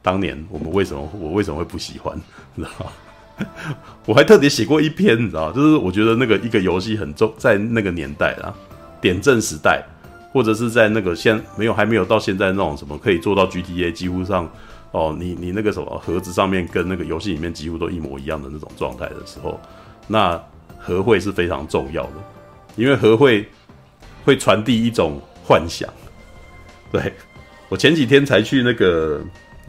[0.00, 2.18] 当年我们为什么我为什么会不喜欢，
[2.54, 2.92] 你知道吗？
[4.06, 8.54] 我还特别写过一篇，你知道，就是我觉得那个一个游戏很重，在那个年代啊，
[9.00, 9.84] 点阵时代，
[10.32, 14.48] 或者是在那个现没有还没有到现在那种什么可以做到 GTA 几乎上。
[14.94, 19.60] 哦，你你那个什么盒子上面跟那个游戏里面几乎都一模一样的那种状态的时候，
[20.06, 20.40] 那
[20.78, 22.12] 和会是非常重要的，
[22.76, 23.44] 因为和会
[24.24, 25.92] 会传递一种幻想。
[26.92, 27.12] 对，
[27.68, 29.20] 我前几天才去那个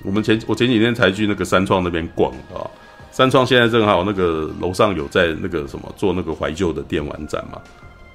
[0.03, 2.61] 我们前我前几天才去那个三创那边逛啊，
[3.09, 7.59] 三创现在正好那个楼上有在那个什么做那个怀旧的电玩展嘛，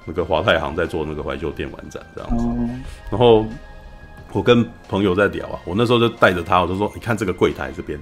[0.05, 2.45] 那个华泰行在做那个怀旧电玩展这样子，
[3.09, 3.45] 然后
[4.33, 7.99] 我跟朋友在聊啊，我那时候就带着他，我就说，你看这个柜台这边，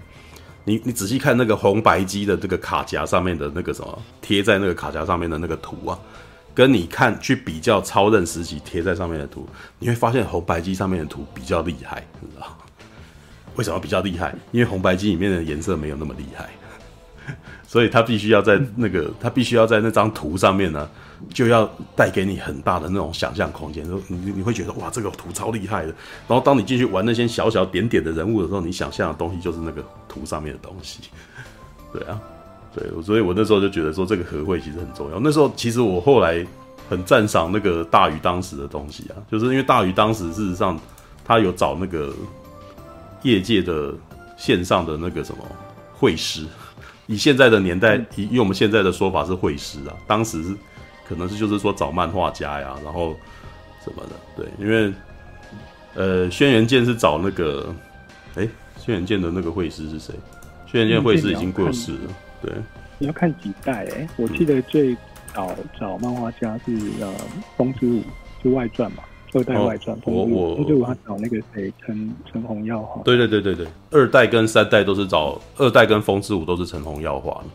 [0.64, 5.98] 你你仔细看那个红白机的这个卡夹上面的那个什么贴在那个卡夹上面的那个图啊。
[6.56, 12.46] 跟你看去比较超任时期贴在上面的图，你会发现红白机上面的图比较厉害，你知道
[13.56, 14.36] 为什么比较厉害？
[14.52, 16.50] 因为红白机里面的颜色没有那么厉害，
[17.66, 20.90] 所以他必须要在那个，他必须要在那张图上面呢，
[21.34, 23.86] 就要带给你很大的那种想象空间。
[23.86, 25.94] 说你你会觉得哇，这个图超厉害的。
[26.28, 31.00] 然后当你进去玩那些小小点点的人物的时候，你想象的东西就是那个图上面的东西。
[31.92, 32.20] 对啊。
[32.72, 35.20] 对，所以我那时候就觉得说这个和会其实很重要。
[35.20, 36.46] 那时候其实我后来
[36.88, 40.80] 很赞赏那个大鱼当时的东西啊，就是因为大鱼当时事实上
[41.26, 42.14] 他有找那个
[43.24, 43.92] 业界的
[44.38, 45.44] 线上的那个什么
[45.94, 46.46] 会师，
[47.08, 50.56] 以现在的年代，以以我们现在的说法是会师啊，当时
[51.10, 53.16] 可能是就是说找漫画家呀，然后
[53.84, 54.10] 什么的。
[54.38, 54.94] 对，因为
[55.96, 57.74] 呃，轩辕剑是找那个，
[58.36, 60.14] 哎，轩辕剑的那个会师是谁？
[60.68, 62.00] 轩辕剑会师已经过世了。
[62.44, 62.54] 对，
[63.00, 64.96] 你要看几代哎、欸，我记得最
[65.34, 67.12] 早找漫画家是呃
[67.58, 68.04] 风之舞，
[68.44, 69.02] 就外传嘛，
[69.34, 69.98] 二代外传。
[70.06, 73.02] 我我风之舞他找那个谁陈陈红耀画。
[73.02, 77.46] 对对对对对，二代跟三代都是找二代跟风之舞都是陈红耀画的。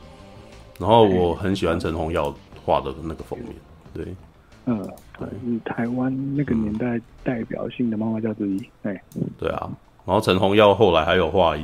[0.80, 2.34] 然后我很喜欢陈红耀
[2.64, 3.50] 画的那个封面。
[3.92, 4.14] 对，
[4.66, 4.78] 嗯，
[5.18, 8.62] 对，是台湾那个年代代表性的漫画家之一。
[8.82, 9.02] 哎，
[9.38, 9.70] 对啊，
[10.04, 11.62] 然后陈鸿耀后来还有画一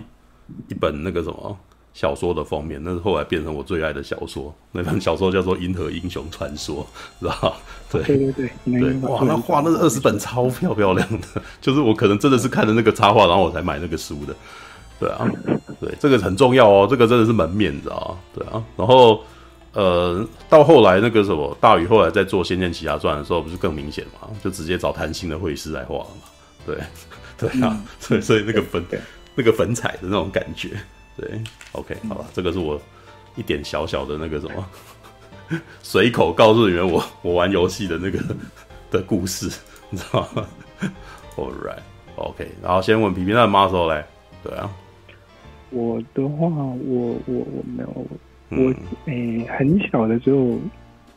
[0.68, 1.56] 一本那个什么。
[1.92, 4.54] 小说的封面，那是后来变成我最爱的小说。
[4.70, 6.86] 那本小说叫做《银河英雄传说》，
[7.20, 7.52] 知道
[7.90, 14.34] 对对对对，对哇，那画那个二十本超漂漂亮的，就是我可能真的是看了那个插画，然后我才买那个书的。
[15.00, 15.28] 对啊，
[15.80, 19.20] 对，这个很重要哦，这个真的是门面，你知道对啊，然后
[19.72, 24.28] 呃，到后来那个什么大宇后来在做《仙剑奇侠传》的时候，不是更明显嘛？
[24.42, 26.22] 就直接找谭新的绘师来画了嘛。
[26.66, 26.76] 对
[27.38, 28.84] 对啊，嗯、所以所以那个粉
[29.34, 30.70] 那个粉彩的那种感觉。
[31.16, 31.40] 对
[31.72, 32.80] ，OK，好吧，这个是我
[33.36, 38.18] 一点小小的那个什么， 随口告诉你们我我玩游戏的那个
[38.90, 39.50] 的故事，
[39.90, 40.46] 你知道吗
[41.36, 44.06] ？All right，OK，然后先问皮皮那妈说来，
[44.42, 44.70] 对啊，
[45.70, 48.06] 我的话，我我我没有，
[48.50, 48.74] 我
[49.06, 50.58] 诶、很小的时候，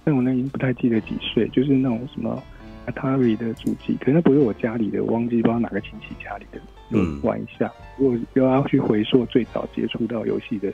[0.03, 2.41] 但我那已经不太记得几岁，就是那种什么
[2.87, 6.59] Atari 的主机，可能那不是我家里的，我忘记不知道哪个亲戚家里的。
[6.89, 7.71] 嗯，玩一下。
[7.97, 10.71] 如果又要去回溯最早接触到游戏的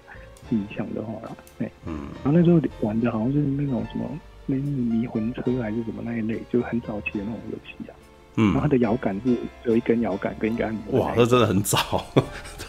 [0.50, 1.13] 印象的话，
[1.58, 4.10] 对，嗯，然后那时候玩的好像是那种什么，
[4.45, 7.93] 那是迷魂车还是什么那一类，就很早期的那种游戏啊。
[8.39, 11.02] 嗯，然后它的摇杆是只有一根摇杆跟一个按钮。
[11.02, 12.06] 哇，那真的很早。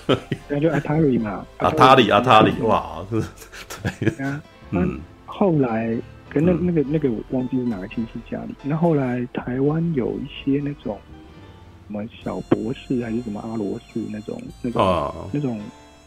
[0.06, 0.16] 对，
[0.48, 1.46] 那就 Atari 嘛。
[1.58, 4.42] Atari，Atari，哇，对啊。
[4.70, 5.96] 嗯，后来
[6.28, 8.54] 跟那那个那个我忘记是哪个亲戚家里。
[8.64, 10.98] 那后来台湾有一些那种。
[11.92, 15.60] 什么小博士还是什么阿罗士那种那种、啊、那种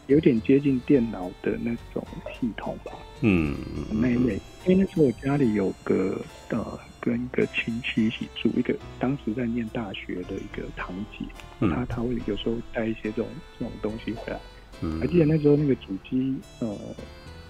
[0.06, 2.92] 有点接近电脑的那种系统吧。
[3.20, 3.54] 嗯，
[3.90, 4.40] 那一类。
[4.64, 11.26] 因为那时候我家里有个呃，跟一个亲戚一起住，一个当时在念大学的一个堂姐，
[11.60, 13.26] 嗯、他他会有时候带一些这种
[13.58, 14.40] 这种东西回来。
[14.80, 16.74] 嗯，还记得那时候那个主机呃，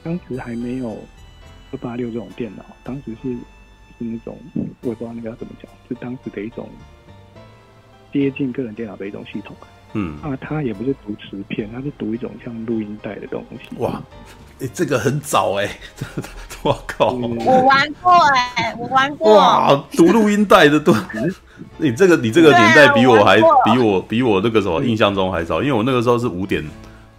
[0.03, 0.99] 当时还没有
[1.71, 3.33] 二八六这种电脑，当时是
[3.97, 4.37] 是那种
[4.81, 6.69] 我也不知道那个要怎么讲，是当时的一种。
[8.13, 9.57] 接近个人电脑的一种系统，
[9.93, 13.75] 嗯，啊，它也不是读磁片，它是读一种像录音带的东西。
[13.79, 14.01] 哇，
[14.61, 15.81] 哎、欸，这个很早哎、欸，
[16.63, 19.35] 我靠，我玩过哎、欸，我玩过。
[19.35, 20.95] 哇，读录音带的都，
[21.79, 26.65] 你这个你这个年代比我还我比我比我那个什么印象中还早，因为我那个时候是五点。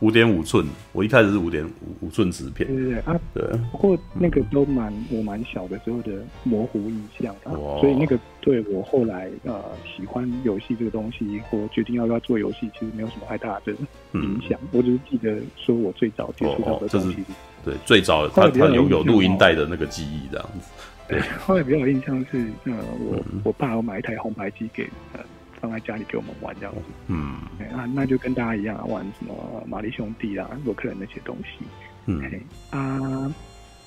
[0.01, 2.67] 五点五寸，我一开始是五点五五寸纸片。
[2.67, 3.43] 对对对啊，对。
[3.71, 6.11] 不过那个都蛮、嗯、我蛮小的时候的
[6.43, 7.33] 模糊印象
[7.79, 13.71] 所以那个对我后来呃喜欢游戏这个东西，或决定要不要做游戏，其实没有什么太大的
[14.13, 14.59] 影响。
[14.61, 20.69] 嗯、我只是记得说我最早接触到的东西，哦哦、对最早他他有有录音带的那个记忆这样子。
[21.07, 25.19] 对，后来比较有印象是呃我、嗯、我爸有买一台红白机给呃。
[25.65, 27.37] 放在家里给我们玩这样子，嗯，
[27.73, 29.33] 啊，那就跟大家一样玩什么
[29.67, 31.65] 玛丽兄弟啦、洛克人那些东西，
[32.05, 32.21] 嗯，
[32.69, 33.33] 啊，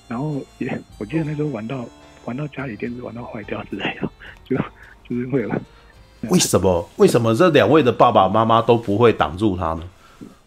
[0.09, 1.85] 然后也我记得那时候玩到
[2.25, 4.11] 玩到家里电视玩到坏掉之类的，
[4.45, 4.57] 就
[5.09, 5.61] 就是会了。
[6.31, 6.91] 为什么？
[6.97, 9.83] 为什么这两位的爸爸妈妈都不会挡住他呢？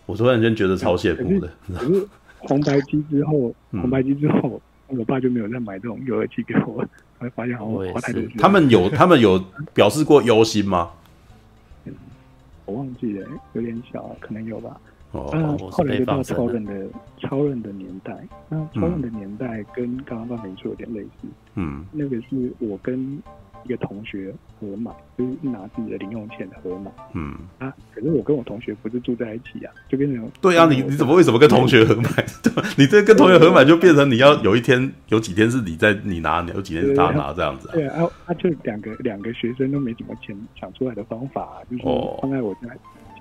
[0.06, 1.50] 我突然间觉得超羡慕的。
[1.74, 2.06] 可是
[2.40, 6.86] 红白机之后，红白机之后，我爸就没有再买这种游戏机给我，
[7.20, 8.22] 我会发现好花太多。
[8.38, 9.42] 他们有他们有
[9.74, 10.92] 表示过忧心吗？
[12.72, 14.80] 我忘记了，有点小，可能有吧。
[15.12, 18.18] 哦，啊、后来就到超人的超人的年代，
[18.48, 21.28] 那超人的年代跟刚刚范明说有点类似。
[21.56, 23.22] 嗯，那个是我跟
[23.64, 26.92] 一个同学合买，就是拿自己的零用钱合买。
[27.14, 32.10] 嗯啊，可是我跟我同学不是住在一起啊，就变成对啊，你你怎么为什么跟同学合买？
[32.44, 32.64] 对吧？
[32.78, 37.72] 你这跟同学合买就变成你要有一天有几天是你在你拿，有几天是他拿这样子啊？
[37.74, 41.84] 对啊，啊就两个两个学生都没什么钱，想出来的方法、啊、就是
[42.22, 42.62] 放在我家。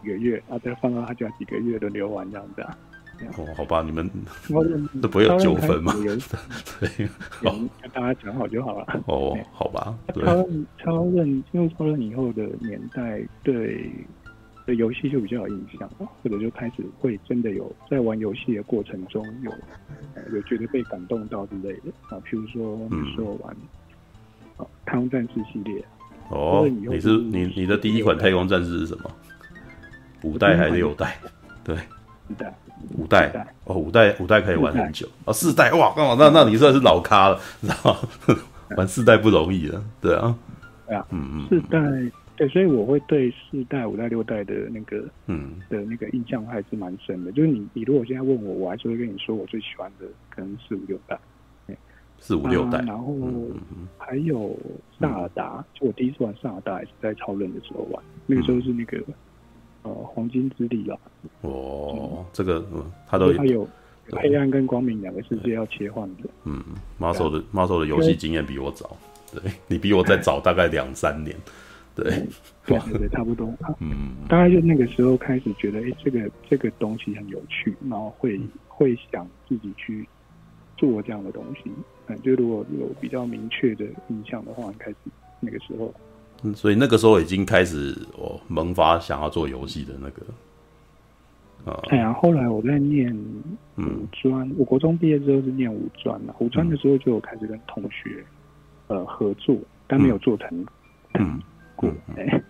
[0.03, 2.75] 几个月啊，再放到他家几个月轮流玩这样子啊。
[3.37, 4.09] 哦，好吧，你们
[5.01, 5.93] 都不会有纠纷吗？
[6.81, 7.09] 对，
[7.43, 9.03] 跟大家讲好就好了。
[9.07, 9.97] 哦，好吧。
[10.15, 13.91] 超任超任进入超任以后的年代，对
[14.67, 15.89] 对游戏就比较有印象，
[16.23, 19.53] 或者就开始会真的有在玩游戏的过程中有
[20.33, 22.21] 有觉得被感动到之类的啊。
[22.27, 23.57] 譬如说，你说玩
[24.57, 25.85] 啊太空战士系列。
[26.31, 29.11] 哦，你是你你的第一款太空战士是什么？
[30.23, 31.17] 五代还是六代？
[31.65, 31.75] 对，
[32.29, 32.55] 五代，
[32.97, 35.07] 五代哦，五代五代可以玩很久。
[35.25, 35.33] 哦。
[35.33, 38.39] 四代哇，刚好那那你算是老咖了，你 知道吗？
[38.77, 40.37] 玩四代不容易的，对啊，
[40.87, 41.79] 对啊，嗯嗯，四代
[42.37, 45.55] 对，所以我会对四代、五代、六代的那个嗯。
[45.69, 47.33] 的那个印象还是蛮深的。
[47.33, 51.19] 就是你你如果现在问我，我还是会跟你说，我最喜欢的可能四五六代，
[52.19, 53.15] 四五六代，然后
[53.99, 54.57] 还有
[54.99, 58.99] 萨尔达，就我第一次玩萨尔达还是在超人的时候玩，那个时候是那个。
[59.83, 60.97] 呃，黄金之力吧。
[61.41, 62.63] 哦，这个，
[63.09, 63.67] 他都他有
[64.13, 66.29] 黑暗跟光明两个世界要切换的。
[66.45, 66.63] 嗯
[66.99, 68.97] ，Muscle 的 Muscle 的游戏经验比我早，
[69.33, 71.35] 对，你比我再早大概两三年。
[71.95, 72.05] 对，
[72.67, 73.53] 对对，差不多。
[73.79, 80.07] 嗯，大概就那个时候开始觉得，哎，这个这个东西很有趣，然后会会想自己去
[80.77, 81.71] 做这样的东西。
[82.07, 84.97] 嗯，就如果有比较明确的印象的话，开始
[85.41, 85.93] 那个时候。
[86.43, 93.15] 嗯，所以那个时候已经开始我萌发想要做游戏的那个，啊，哎呀，后来我在念
[93.77, 96.35] 五专，嗯、我国中毕业之后是念五专了。
[96.39, 98.25] 五专的时候就有开始跟同学
[98.87, 99.55] 呃合作，
[99.87, 100.67] 但没有做成，
[101.19, 101.39] 嗯，
[101.77, 101.91] 过。
[102.17, 102.43] 哎，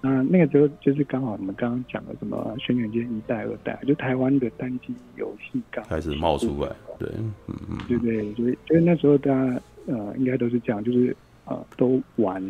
[0.00, 11.14] 那那个时候就是刚好你们刚刚讲的什么《轩辕剑》一代、二代，就台湾的单机游戏刚开始冒出来，对，嗯嗯，对对，就是就是那时候大家呃应该都是这样，就是
[11.44, 12.42] 呃都玩。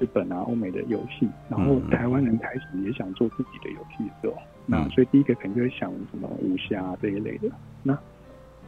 [0.00, 7.50] 日本啊，欧美的游戏，然后台湾人开始也想做自己的游戏的时候，嗯、那所以第一个肯定会想什么武侠这一类的。
[7.82, 7.96] 那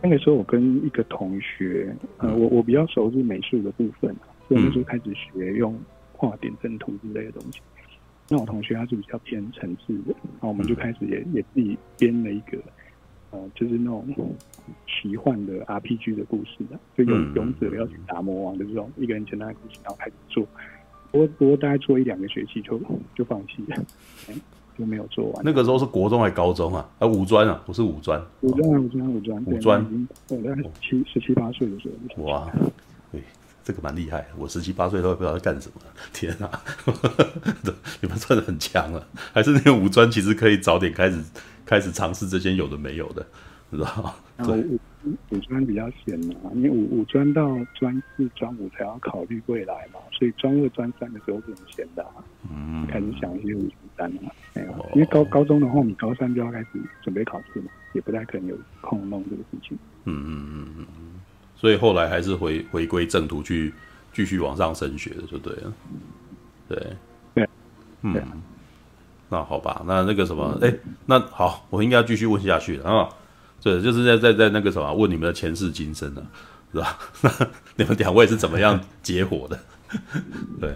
[0.03, 4.15] 那个时候我跟一个同学，呃，我我比较熟是美术的部分，
[4.47, 5.75] 所以我们就开始学用
[6.13, 7.61] 画点阵图之类的东西。
[8.29, 12.59] 那我同学他是比较偏城市的，然后我们就开始也也自己编了一个，
[13.31, 14.07] 呃，就是那种
[14.87, 20.47] 奇幻的 RPG 的故事的，就勇勇者要去打魔王的这种一个人简单的故事，然后开始做。
[21.13, 22.81] 不过，不过大概做一两个学期就
[23.15, 23.77] 就放弃了，
[24.79, 25.45] 就没有做完。
[25.45, 26.89] 那个时候是国中还是高中啊？
[26.99, 28.21] 啊，五专啊，不是五专。
[28.41, 29.45] 五专啊，五专，五专。
[29.45, 30.09] 五专。
[30.31, 32.25] 我大概七十七八岁的时候。
[32.25, 32.51] 哇，
[33.13, 33.23] 对，
[33.63, 34.27] 这个蛮厉害。
[34.39, 35.81] 我十七八岁都不知道在干什么。
[36.15, 36.63] 天啊，
[38.01, 39.07] 你们算的很强了。
[39.33, 41.23] 还是那个五专其实可以早点开始
[41.67, 43.27] 开始尝试这些有的没有的，
[43.71, 44.15] 知道吗？
[44.47, 44.65] 对。
[45.31, 56.69] 五专比较闲嘛，因为五五专到专四、专五才要考虑未来嘛，所以专二、专三的时候是很闲的，啊，嗯，开始想一些五专三嘛，没有，因为高高中的话，你高三就要开始
[57.03, 59.79] 准备考试嘛，也不太可能有空弄这个事情。
[60.05, 60.87] 嗯嗯嗯嗯。
[60.99, 61.21] 嗯，
[61.55, 63.73] 所以后来还是回回归正途去
[64.13, 65.73] 继续往上升学的，就对了。
[66.69, 66.97] 对。
[67.35, 67.49] 对，
[68.03, 68.21] 嗯，
[69.31, 73.09] 那好吧，那那个什么，哎、欸，那好，我应该要继续问下去了啊。
[73.63, 76.27] 对，就是在在在那个什么问你们的前世今生呢，
[76.73, 76.99] 是吧？
[77.23, 77.31] 那
[77.77, 79.57] 你们两位是怎么样结伙的？
[80.61, 80.75] 对，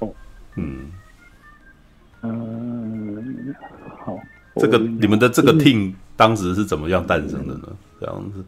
[0.00, 0.12] 哦，
[0.56, 0.90] 嗯，
[2.22, 3.54] 嗯，
[4.04, 4.18] 好，
[4.56, 7.74] 这个你们的这个 team 当时是怎么样诞生的呢？
[7.98, 8.44] 这样子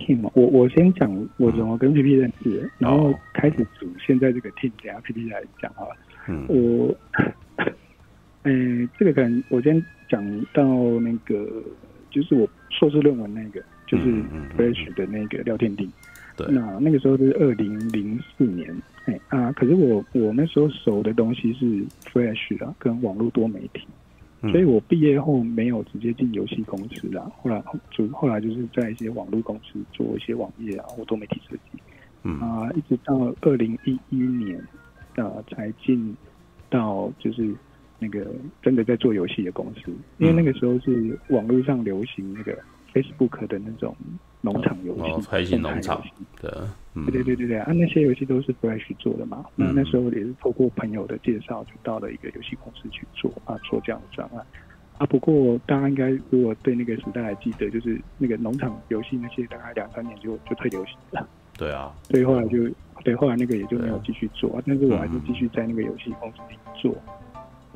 [0.00, 5.96] ，team，我我先讲我怎么跟 PP 认识的，然后开始组现在这个 team，等下 PP 来讲好了。
[6.26, 6.92] 嗯，我，
[8.42, 10.20] 嗯， 这个可能我先讲
[10.52, 10.64] 到
[11.00, 11.46] 那个。
[12.16, 14.04] 就是我硕士论文那个，就是
[14.56, 15.86] Flash 的那个廖天定。
[16.34, 23.86] 对，那那个时候是二零零四年，哎啊，可是我我那时候熟的东西是 Flash 啊，跟网络多媒体，
[24.40, 27.30] 嗯、所以我毕业后没有直接进游戏公司啦。
[27.36, 31.78] 后来就后来就是在一些网络公司做一些网页啊或多媒体设计。
[32.22, 34.58] 嗯啊，一直到二零一一年
[35.16, 36.16] 啊才进
[36.70, 37.54] 到就是。
[37.98, 38.26] 那个
[38.62, 42.58] 真的在做游戏的公司，因为那个时候是网络上流行那个
[42.92, 43.94] Facebook 的那种
[44.40, 46.02] 农场游戏，开心农场，
[46.40, 46.50] 对，
[46.94, 49.44] 对对对对对啊，那些游戏都是 Flash 做的嘛。
[49.54, 54.46] 那那时候也是透过朋友的介绍，就到了一个游戏公司去做啊，做这样的专案
[54.98, 55.06] 啊。
[55.06, 61.28] 不过大家应该如果对那个时代还记得，就是那个农场游戏那些大概两三年就就退流行了。
[61.58, 62.68] 对啊，所以后来就
[63.02, 66.94] 对，后来那个也就没有继续做，但是我还是继续在那个游戏公司里做。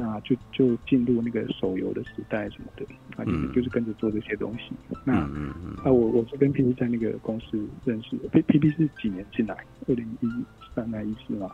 [0.03, 2.87] 那就就进入那个手游的时代什么的，
[3.19, 4.73] 啊，就是就是跟着做这些东西。
[5.05, 8.29] 那嗯嗯啊，我我是跟 P P 在那个公司认识的。
[8.31, 9.55] P P 是几年进来？
[9.87, 10.27] 二零一
[10.75, 11.51] 三还一四吗？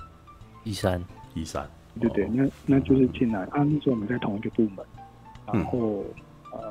[0.63, 1.69] 一三一三，
[2.01, 3.65] 对对，那那就是进来啊。
[3.65, 4.87] 那时候我们在同一个部门，
[5.53, 6.05] 然后
[6.53, 6.63] 呃，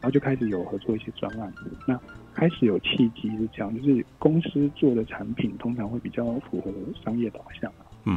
[0.00, 1.52] 然后就开始有合作一些专案。
[1.86, 1.96] 那
[2.34, 6.72] 开始有契机是这样，就是公司做的产品通常会比较符合
[7.04, 7.86] 商业导向啊。
[8.04, 8.14] 嗯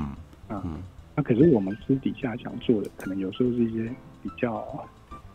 [0.47, 0.63] 啊。
[1.17, 3.89] 那可是我们私底下想做的，可能有时候是一些
[4.21, 4.63] 比较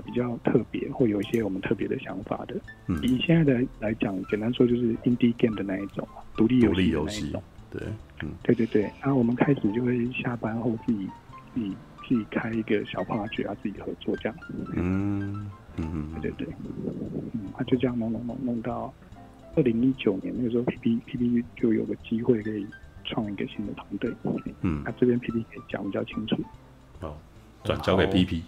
[0.04, 2.54] 比较特别，或有一些我们特别的想法的。
[2.86, 6.06] 嗯，以现在的来讲，简单说就是 indie game 的那一种，
[6.36, 7.42] 独立游戏的那一种。
[7.68, 7.82] 对，
[8.22, 8.82] 嗯，对对对。
[9.00, 11.08] 然后我们开始就会下班后自己
[11.52, 11.76] 自己
[12.08, 14.38] 自己开一个小 project 啊，自己合作这样。
[14.76, 16.54] 嗯嗯对对对。
[17.32, 18.94] 嗯，他就这样弄弄弄弄到
[19.56, 22.64] 二零一九年那个时候，P P P P 就有个机会可以。
[23.04, 24.10] 创一个新的团队，
[24.62, 26.36] 嗯，那、啊、这边 P P 可以讲比较清楚。
[27.00, 27.14] 哦，
[27.64, 28.42] 转交给 P P。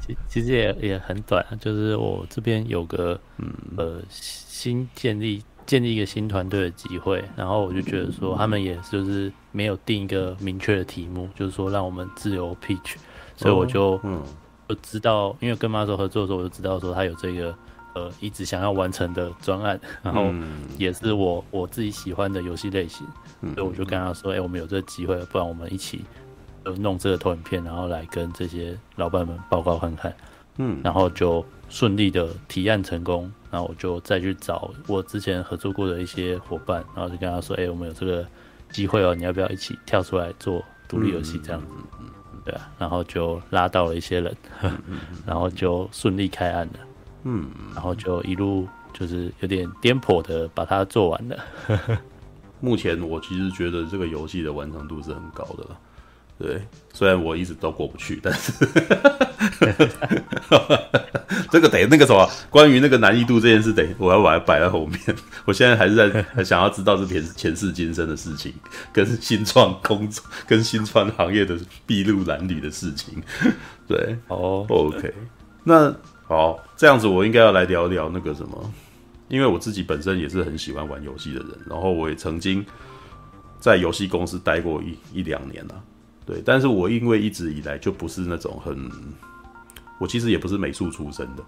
[0.00, 3.52] 其其实也也很短，就是我这边有个嗯。
[3.76, 12.96] 呃新建立建立一个新团队的机会，然后我就觉得说他们也就是没有定一个明确的题目，就是说让我们自由 pitch，
[13.36, 14.22] 所以我就嗯。
[14.68, 17.56] 我知道，因为跟 Muscle 合作的时候，我就知道说他有这个。
[17.96, 20.30] 呃，一直想要完成的专案，然后
[20.76, 23.06] 也是我我自己喜欢的游戏类型，
[23.40, 26.04] 嗯、所以我就跟他说：“哎、欸，我们有这个机会，不然我们一起
[26.64, 30.14] 呃弄这个投影片，然后来跟这些老板们报告看看。”
[30.58, 38.26] 嗯，然后就顺利的提案成功，然后我就再去找我之前合作过的一些伙伴，然后就跟他说：“哎、欸，我们有这个
[38.70, 41.68] 机会哦，你要不要一起跳出来做独立游戏这样子？”
[42.00, 42.08] 嗯，
[42.44, 44.36] 对啊，然后就拉到了一些人，
[45.26, 46.80] 然后就顺利开案了。
[47.28, 51.36] 嗯，然后就一路就是有点颠簸的把它做完了。
[52.62, 55.76] 目前我其实觉得这个游戏的完成度是很高的了。
[56.38, 56.62] 对，
[56.92, 58.52] 虽然我一直都过不去，但是
[61.50, 65.00] 这个得那个什么，关于那个难易度这件事，得我要把它摆在后面。
[65.46, 68.54] 我现在还是在 还想要知道这前前世今生的事情，
[68.92, 73.20] 跟新创工作、跟新创行业的筚路蓝缕的事情。
[73.88, 75.12] 对，哦，OK，
[75.64, 75.92] 那。
[76.28, 78.72] 好，这样子我应该要来聊一聊那个什么，
[79.28, 82.66] 因为我自己本身也是很喜欢玩游戏的人，然后我也曾经
[83.60, 85.84] 在游戏公司待过一一两年了，
[86.26, 88.90] 对，但是我因为一直以来就不是那种很，
[89.98, 91.44] 我其实也不是美术出身的，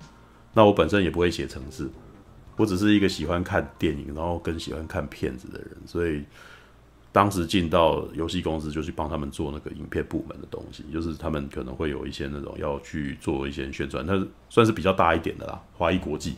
[0.54, 1.90] 那我本身也不会写程式，
[2.56, 6.24] 我只是一个喜欢看电影，然后更喜欢看片子的人，所以。
[7.10, 16.34] 当时进到游戏公司就去帮他们做那个影片部门的东西，就是他们可能会有一些那种要去做一些宣传，它算是比较大一点的啦，华谊国际，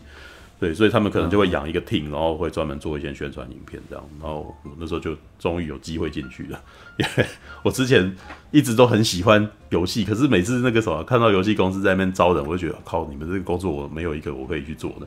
[0.60, 6.62] 对，所以他们可能就会养一个 team，然后会专门做一些宣传影片这样，然后我那时候就终于有机会进去了，
[6.98, 7.26] 因为
[7.64, 8.16] 我之前
[8.52, 15.06] 一直都很喜欢游戏，可是每次那个什么看到游戏公司在那边招人，我就觉得靠，你们这个工作我没有一个我可以去做的，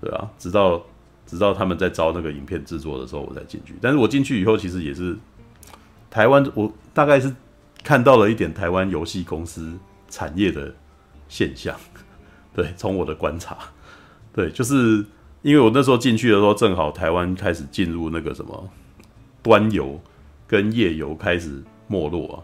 [0.00, 0.82] 对啊，直到。
[1.28, 3.74] 直到他们在招那个影片制作的时候，我才进去。
[3.82, 5.14] 但是我进去以后，其实也是
[6.10, 7.30] 台湾，我大概是
[7.84, 10.74] 看到了一点台湾游戏公司产业的
[11.28, 11.78] 现象。
[12.54, 13.58] 对，从我的观察，
[14.32, 15.04] 对，就是
[15.42, 18.68] 因为我那时候进去的时候，正好台湾开始进入那个什么
[19.42, 20.00] 端游
[20.46, 22.36] 跟页游开始没落啊，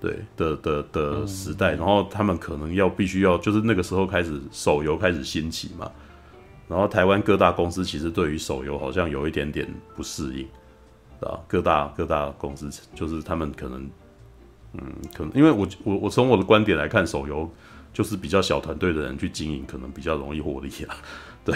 [0.00, 5.90] 对的的的时代，然后他们可能要必须要，就是那个时候开始手游开始兴起嘛。
[6.68, 9.66] 然后台湾各大公司其实对于手游好像有一点点
[9.96, 10.46] 不适应，
[11.20, 13.90] 啊，各大各大公司就是他们可能，
[14.74, 14.82] 嗯，
[15.14, 17.50] 可能因为我我我从我的观点来看，手游
[17.90, 20.94] 就是比较小团队的人去经营，可能比较容易获利啊。
[21.42, 21.54] 对，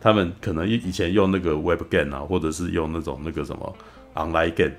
[0.00, 3.76] 他们可能以以前用那个 Web Game 啊，或者是用那种那个什么
[4.14, 4.74] Online Game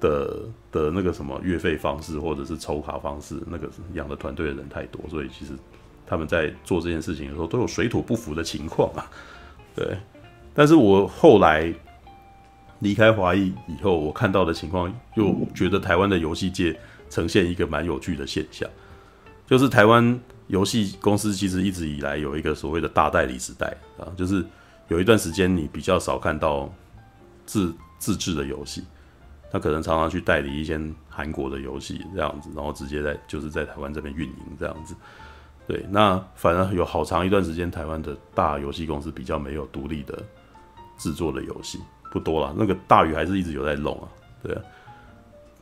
[0.00, 0.40] 的
[0.72, 5.52] 的那个什么月费方式，或者是抽卡方式，那个养的团队的人太多，所以其实。
[6.08, 9.04] 他们在做这件事情的时候都有水土不服的情况啊，
[9.76, 9.98] 对。
[10.54, 11.72] 但是我后来
[12.80, 16.76] 离开华谊以后，我看到的情况又觉得台湾的游戏界
[17.10, 18.68] 呈现一个蛮有趣的现象，
[19.46, 24.44] 就是台湾游戏公司其实一直以来有一个所谓的大代理时代啊，就是
[24.88, 26.72] 有一段时间你比较少看到
[27.44, 28.82] 自自制的游戏，
[29.52, 34.94] 他可能常常去代理一些韩国的游戏这样子，然后直接在就是在台湾这边运营这样子。
[35.68, 40.18] 对，那反而有好长一段时间，台湾的大游戏公司比较没有独立的
[40.96, 41.78] 制作的游戏，
[42.10, 42.54] 不多了。
[42.56, 44.08] 那个大宇还是一直有在弄啊，
[44.42, 44.62] 对啊。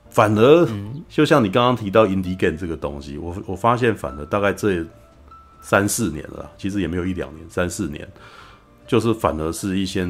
[0.08, 0.68] 反而
[1.08, 4.86] 就像你刚刚提到 Indie Game 这个东西，我我发现反而大概这
[5.60, 8.08] 三四年了，其实也没有一两年，三四年，
[8.86, 10.08] 就是反而是一些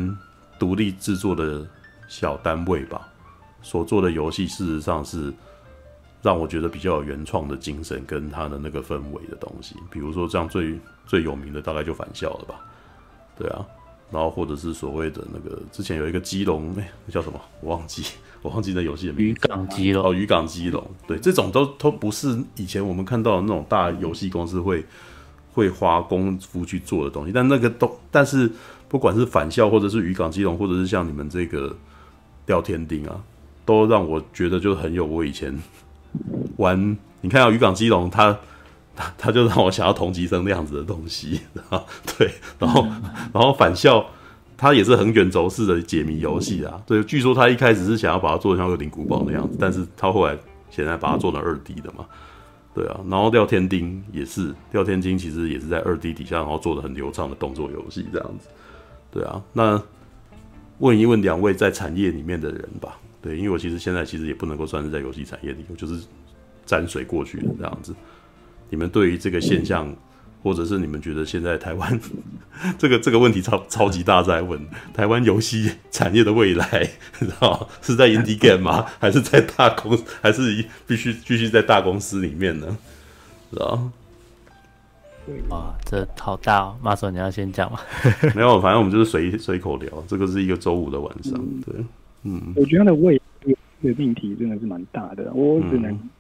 [0.59, 1.67] 独立制作的
[2.07, 3.09] 小单位吧，
[3.63, 5.33] 所做的游戏，事实上是。
[6.27, 12.57] 让我觉得比较有原创的精神跟他的那个氛围的东西，比如说这样最最有名的大概就返校了吧，
[13.39, 13.65] 对啊，
[14.11, 17.41] 然后或者是所谓的那个之前有一个基隆，哎，那叫什么？
[17.61, 18.03] 我忘记，
[18.43, 19.31] 我忘记那游戏的名字。
[19.31, 24.85] 渔港基隆哦，渔港基隆，对，这种都都不是以前我们看到的那种大游戏公司会
[25.53, 28.51] 会花功夫去做的东西，但那个都，但是
[28.89, 31.73] 不管是返校或者是渔港基隆，或者是像你们这个
[32.45, 33.23] 钓天丁啊，
[33.65, 35.57] 都让我觉得就很有我以前。
[36.57, 38.39] 玩，你看到渔港基隆，他
[38.95, 41.85] 他他就让我想要同级生那样子的东西，啊
[42.19, 42.87] 对，然后
[43.33, 44.05] 然后返校，
[44.57, 46.81] 他也是很卷轴式的解谜游戏啊。
[46.87, 50.37] 对，据说他一开始是想要把它做成像恶灵古堡那样子，但是他后来
[50.71, 52.07] 现在把它做成二 D 的嘛。
[52.75, 58.49] 对啊，然后廖天丁也是，廖天丁其实也是在二 D 底下，然后做的很流畅的动作游戏这样子。
[59.11, 59.83] 对啊，那
[60.79, 62.99] 问一问两位在产业里面的人吧。
[63.27, 66.01] 对，因为我其实现在其实也不能够算是在游戏产业里，我就是
[66.65, 67.93] 沾水过去的这样子。
[68.71, 69.93] 你们对于这个现象，
[70.45, 72.01] 或者是你们觉得现在台湾
[72.79, 74.65] 这个这个问题超超级大，在问
[74.95, 78.87] 台湾游戏产业的未来， 知道是在 indie game 吗？
[79.01, 80.05] 还是在大公司？
[80.23, 82.79] 还是必须继续在大公司里面呢？
[83.51, 83.91] 知道？
[85.49, 86.77] 哇，这好大哦！
[86.81, 87.81] 马总，你要先讲吗？
[88.33, 90.05] 没有，反正我们就是随随口聊。
[90.07, 91.33] 这个是一个周五的晚上，
[91.65, 91.75] 对。
[92.27, 93.21] 嗯，我觉得他的未
[93.81, 95.33] 这个命题真的是蛮大的。
[95.33, 96.11] 我只能、嗯、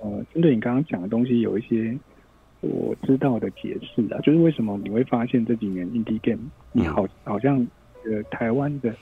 [0.00, 1.98] 呃针对你刚刚讲的东西有一些
[2.60, 7.58] 我知道的解释啊，就是为什么你会发现这几年 indie game 你好好像
[8.04, 8.94] 呃台湾的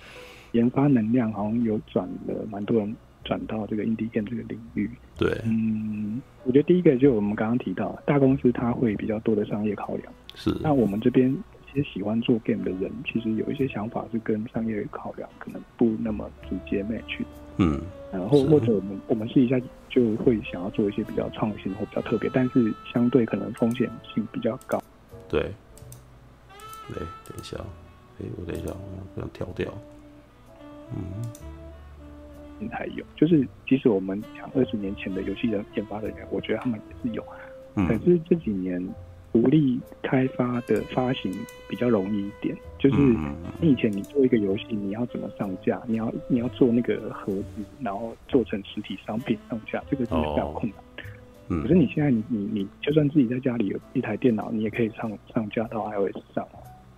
[0.52, 4.88] 研发能量好像有转了蛮多人转到这个 indie game 这个领域。
[5.18, 10.56] 对，嗯，我觉得第一个就我们刚刚提到大公司它会比较多的商业考量，是。
[10.62, 11.36] 那我们这边。
[11.72, 17.22] 一些喜欢做 game 的人，其实有一些想法是跟商业考量可能不那么直接 match。
[17.56, 17.80] 嗯，
[18.12, 24.82] 然后或者我们我们试一下就会想要做一些比较创新或比较特别，但是相对可能风险性比较高。
[25.28, 25.42] 对，
[26.88, 26.98] 对，
[27.28, 27.56] 等一下，
[28.20, 29.72] 哎，我等一下，我不想跳掉。
[30.94, 37.24] 嗯，还有就是，即使我们讲二十年前的游戏人研发人员，我觉得他们也是有，
[37.74, 38.82] 嗯、可是这几年。
[39.32, 41.32] 独立开发的发行
[41.68, 42.96] 比较容易一点，就是
[43.60, 45.80] 你以前你做一个游戏，你要怎么上架？
[45.86, 51.62] 你要你要做那个盒子，然后做成实体商品上架，这个是比较困难。
[51.62, 56.44] 可是你现在你你你就算自己在家里有一台电脑，你也可以上上架到 iOS 上。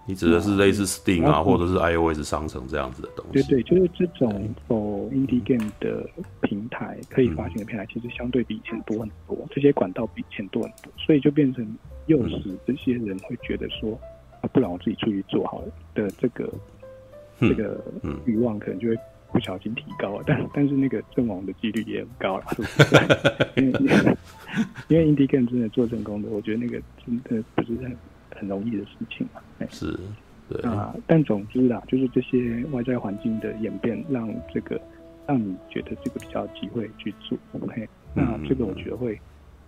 [0.07, 3.43] 你指的是类似 Steam 啊，或者是 iOS 商城这样子的东西？
[3.49, 6.09] 对对，就是这种 for indie game 的
[6.41, 11.67] 平台可以发行的平台，其实相对比以前多很多，这些管道比以前多很多，所以就变成。
[12.07, 13.99] 诱使这些人会觉得说，
[14.41, 16.53] 啊，不然我自己出去做好了的这个
[17.39, 17.81] 这个
[18.25, 18.99] 欲望，可能就会
[19.31, 20.25] 不小心提高了。
[20.27, 23.61] 但但是那个阵亡的几率也很高了，是不是？
[23.61, 24.17] 因为
[24.89, 27.97] 因为 indie game 真的做成功的，我觉得那个真的不是很
[28.37, 29.41] 很容易的事情嘛。
[29.71, 29.99] 是，
[30.49, 30.95] 对啊。
[31.07, 34.81] 但总之啦，就是这些外在环境的演变，让这个
[35.27, 37.39] 让你觉得这个比较有机会去做。
[37.61, 39.19] OK，那这个我觉得会。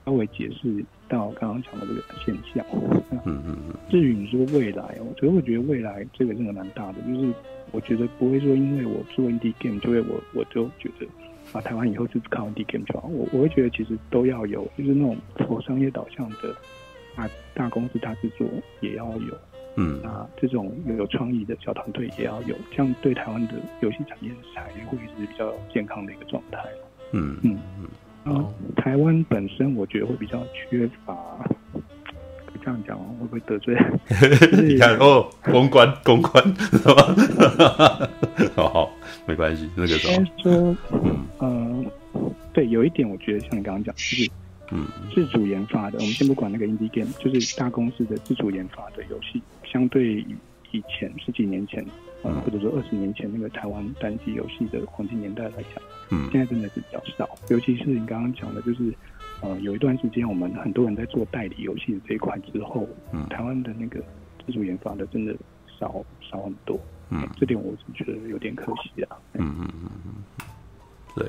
[0.07, 2.65] 稍微解释到刚刚讲的这个现象。
[3.11, 3.75] 嗯嗯嗯。
[3.91, 7.33] 至于你说未来我，所以我觉得未来这个真的蛮大的，就是
[7.71, 11.07] 我觉得不会说因为我做 indie game，就会我我就觉得
[11.53, 13.09] 啊，台湾以后是靠 indie game 就好。
[13.09, 16.55] 我我会觉得其实都要有，就是那种做商业导向的
[17.17, 18.47] 啊，大公司大制作
[18.81, 19.39] 也要有。
[19.77, 20.03] 嗯。
[20.03, 26.59] 啊，这种有有创意的小团队也要有，这样对台湾的游戏产业才会是比较健康的一个状态。
[27.13, 27.59] 嗯嗯嗯。
[27.81, 27.89] 嗯，
[28.77, 31.17] 台湾本身我觉得会比较缺乏，
[32.63, 33.77] 这样讲会不会得罪？
[34.67, 38.09] 你看哦，公关公关是吧？
[38.57, 38.91] 好好，
[39.27, 44.31] 没关系，那个时候先说，嗯嗯、呃，对，有一点我觉得像你刚刚讲，就是
[44.71, 50.27] 嗯，自主研发的，我们先不管那个 indie game，就是大公司的自主研发的游戏，相对于
[50.73, 51.85] 以前十几年前。
[52.27, 55.83] 嗯，或者说二十年前那个台湾单机游戏的黄金年代来讲，
[56.15, 57.29] 嗯，现在真的是比较少。
[57.49, 58.95] 尤其是你刚刚讲的，就是，
[59.41, 64.01] 呃，有一段时间我们很多人在做代理游戏的这一块之后，嗯，台湾的那个
[64.47, 65.35] 自主研发的真的
[65.79, 66.79] 少少很多。
[67.11, 69.17] 嗯，这点我是觉得有点可惜啊。
[69.35, 70.47] 嗯嗯嗯嗯，
[71.15, 71.29] 对，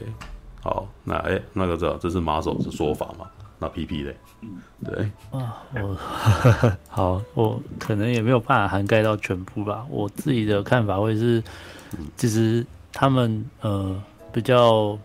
[0.62, 3.30] 好，那哎、欸，那个这这是马首的说法嘛？
[3.58, 4.16] 那 PP 嘞？
[4.42, 5.98] 嗯，对啊，我
[6.90, 9.86] 好，我可能也没有办法涵盖到全部吧。
[9.90, 11.42] 我自己的看法会是，
[12.18, 14.02] 其实他们呃
[14.36, 15.00] 比较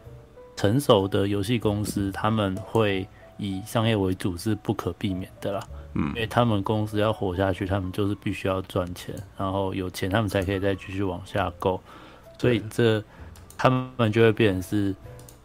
[0.56, 3.06] 成熟的游戏公司，他们会
[3.38, 5.62] 以商业为主是不可避免的啦。
[5.94, 11.80] 嗯，因为他们公司要活下去，他们就是必须要赚钱，然后有钱他们才可以再继续往下购，
[12.38, 13.00] 所以这
[13.56, 14.92] 他们就会变成是。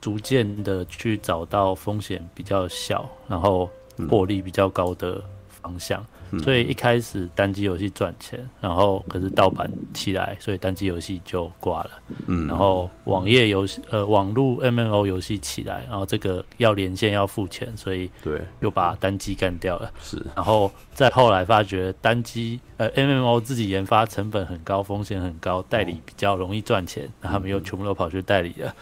[0.01, 3.67] 逐渐的去找到风险比较小，然后
[4.07, 5.19] 获利比较高的
[5.49, 5.99] 方向。
[5.99, 6.07] 嗯、
[6.39, 11.91] 所以一开始单机游戏赚钱，然后可是盗版起来，所以单机游戏就挂了。
[12.27, 19.91] 嗯，然后网页游戏呃网络 MMO 游戏起来，然后这个要连线要付钱，所以对又把单机干掉了。
[20.01, 28.75] 是，然后再后来发觉单机呃 MMO 自己研发成本很高，风险很高，代理比较容易赚钱，他们又全部都跑去代理了。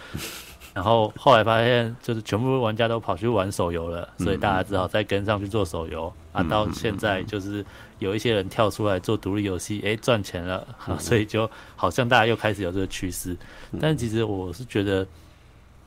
[0.74, 6.42] 然后后来发现，就是全部玩家都跑去玩手游了，所以大家只好再跟上去做手游啊。
[6.42, 7.64] 到现在就是
[8.00, 10.68] 有一些人跳出来做独立游戏，哎，赚钱了，
[10.98, 13.38] 所以就好像大家又开始有这个趋势。
[13.80, 15.06] 但其实我是觉得，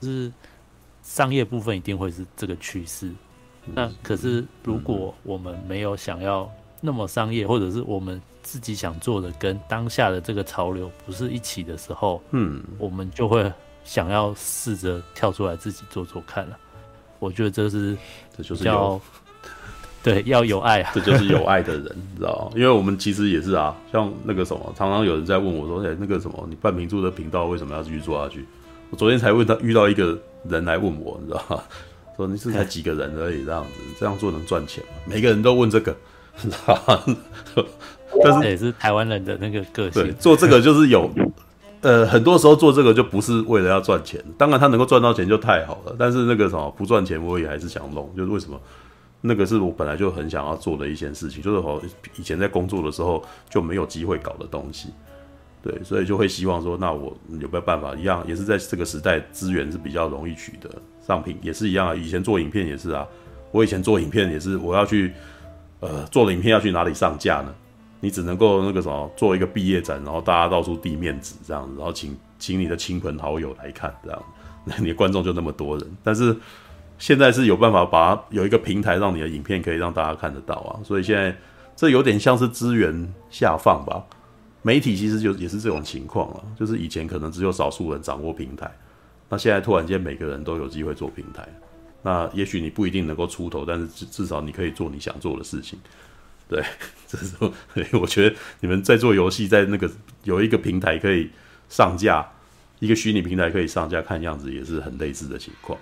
[0.01, 0.33] 就是
[1.03, 3.11] 商业部分一定会是这个趋势。
[3.75, 6.49] 那可是如果我们没有想要
[6.81, 13.53] 那么商业，或者是我们自己想做的跟当下的这个潮流不是一起的时候，嗯，我们就会。
[13.87, 16.59] 想要试着跳出来自己做做看了，
[17.21, 17.97] 我觉得这是
[18.37, 19.01] 这就是要
[20.03, 22.53] 对要有爱啊，这就是有爱的人，你知道吗？
[22.57, 28.45] 因为我们其实也是啊，像那个什么，常常有人在问我说：“哎，那个什么，你半瓶醋的频道为什么要继续做下去？”
[28.91, 30.19] 我昨天才问他，遇到一个
[30.49, 31.63] 人来问我，你知道吗？
[32.17, 33.71] 说你是才几个人而已，这样子
[34.01, 34.91] 这样做能赚钱吗？
[35.07, 35.95] 每个人都问这个，
[36.43, 37.03] 你知道？
[38.25, 41.11] 但是也是台湾人的那个个性，做这个就是有。
[41.83, 45.95] 呃，很多时候做这个就不是为了要赚钱，当然他能够赚到钱就太好了。
[45.99, 48.11] 但是那个什么不赚钱，我也还是想弄。
[48.17, 48.61] 就是为什么？
[49.23, 51.83] 那个是我本来就很想要做的一件事情，就是我
[52.17, 54.91] 以前在工作的时候就没有机会搞的东西。
[55.63, 60.71] 对，所以就会希望说，那我有没有办法一样，也是在这个时代资源是比较容易取得，
[61.05, 61.95] 商品也是一样啊。
[61.95, 63.05] 以前做影片也是啊，
[63.51, 65.13] 我以前做影片也是，我要去
[65.81, 67.53] 呃做的影片要去哪里上架呢？
[68.07, 74.23] 你只能够那个什么做一个毕业展，然后大家到处递面子这样子，然后请请你的亲朋好友来看这样，
[74.65, 75.97] 那你的观众就那么多人。
[76.05, 76.37] 但是
[76.99, 80.79] 现在是有办法把有一个平台，让你的影片可以让大家看得到啊。
[80.85, 81.37] 所以现在
[81.75, 84.01] 这有点像是资源下放吧。
[84.63, 88.01] 媒体其实就也是这种情况了，就是以前可能只有少数人。
[88.01, 88.71] 掌握平台，
[89.29, 90.45] 那现在突然间每个人。
[90.45, 91.45] 都有机会做平台。
[92.03, 95.77] 那也许你不一定能够出头，但是至至少你可以做你想做的事情。
[96.49, 96.63] 对，
[97.09, 97.53] 这时候
[98.01, 99.91] 我觉得你们在做游戏，在那个
[100.25, 101.31] 有一个平台可以
[101.69, 102.27] 上架，
[102.79, 105.79] 一个虚拟平台可以上架，看样子也是很类似的情况。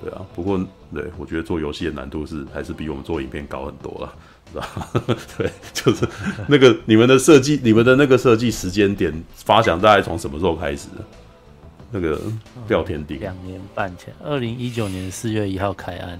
[0.00, 0.58] 对啊，不过
[0.92, 4.14] 对我觉得做游戏的难度是还是比我们做影片高很多了，
[4.52, 4.90] 是吧？
[5.38, 6.06] 对，就是
[6.48, 11.04] 那个你们的设计，你们的那个设计时间点发想大概从什么时候开始的？
[11.94, 12.18] 那个
[12.68, 16.18] 廖天地两年半前，二零一九年四月一号开案。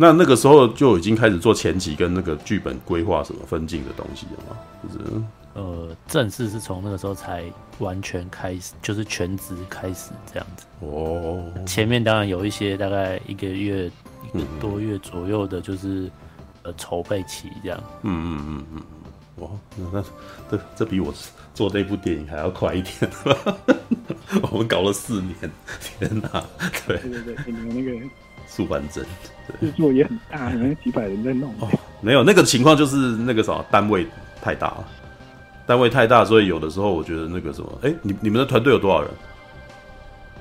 [0.00, 4.58] 那那个时候就已经开始做前期跟那个剧本规划什么分镜的东西了吗？
[4.82, 5.22] 就是
[5.52, 7.44] 呃，正式是从那个时候才
[7.80, 10.64] 完全开始，就是全职开始这样子。
[10.80, 13.90] 哦，前面当然有一些大概一个月、
[14.32, 16.10] 一个多月左右的，就是、嗯、
[16.62, 17.78] 呃筹备期这样。
[18.00, 18.82] 嗯嗯嗯
[19.36, 19.50] 嗯，哇，
[19.92, 20.02] 那
[20.50, 21.12] 这这比我
[21.52, 22.94] 做这部电影还要快一点。
[24.50, 25.34] 我们搞了四年，
[25.82, 26.42] 天哪！
[26.86, 28.06] 对对对，你们那个。
[28.50, 29.04] 速反正
[29.60, 31.54] 制作也很大，可能几百人在弄。
[31.60, 31.68] 哦，
[32.00, 34.06] 没有那个情况，就是那个什么单位
[34.42, 34.84] 太大了，
[35.64, 39.10] 单位太大，所以有的时候我觉得那个什么，哎、欸，你你们的团队有多少人？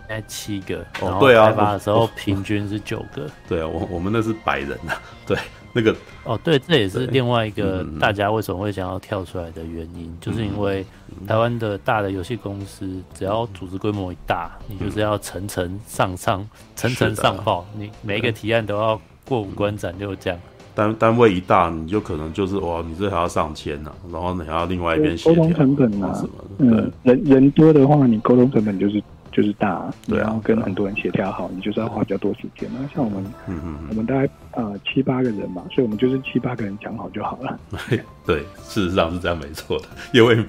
[0.08, 0.84] 哎七个。
[1.02, 3.30] 哦，对啊，开发的时候平均是九个。
[3.48, 4.94] 对啊，我我们那是百人呐，
[5.28, 5.38] 对。
[5.74, 10.86] 那个哦，对，这也是另外一个大家为什么会想要跳出来的原因，嗯、就是因为
[11.28, 20.38] 台湾的大的游戏公司，只要组织规模一大，嗯、你就是要层层上上，层层上报，啊、你每一个提案都要过五关斩六将。
[20.76, 26.48] 单单位一大，你就可能就是哇，你这还要上千呢、啊，然后你还要另外一边协调沟通成本啊什么的。
[26.60, 29.02] 嗯，人人多的话，你沟通成本就是。
[29.40, 32.70] 就是大，对啊，然后跟很多人协调好，你就是要花比较多时间。
[32.78, 37.58] 那像我们，嗯嗯，我们大概呃七八个人嘛，所以我们就是七八个人讲好就好了。
[38.28, 39.86] 对，事实上是这样，没错的。
[40.14, 40.46] 因为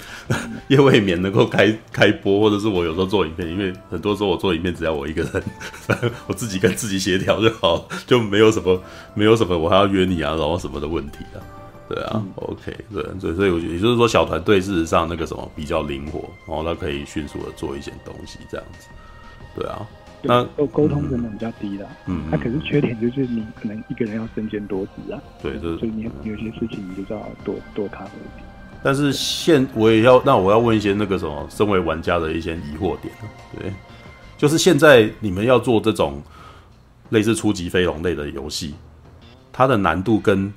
[0.66, 5.40] 因为免能够开开播，或者是我有时候做影片，因为很多时候我做影片只要我一个人，
[6.26, 8.82] 我自己跟自己协调就好，就没有什么
[9.14, 11.38] 没有什么我还要约你啊，然后什么的问题啊。
[11.92, 18.86] 对啊、嗯、，OK，对，所以所以我觉得，也就是说，小团队事实上那个什么比较灵活，然后他可以迅速的做一些东西，这样子。
[19.56, 19.84] 对啊，
[20.22, 28.46] 那沟沟通成本比较低的，嗯，那、啊、可是缺点就是你可能一个人要身兼多职啊，对，就是所以你有些事情你就知道多多看一点。
[28.84, 33.12] 但是现我也要，那我要问一些那个什么，身为玩家的一些疑惑点，
[33.58, 33.72] 对，
[34.38, 36.22] 就是现在你们要做这种
[37.08, 38.76] 类似初级飞龙类的游戏，
[39.52, 40.52] 它的难度跟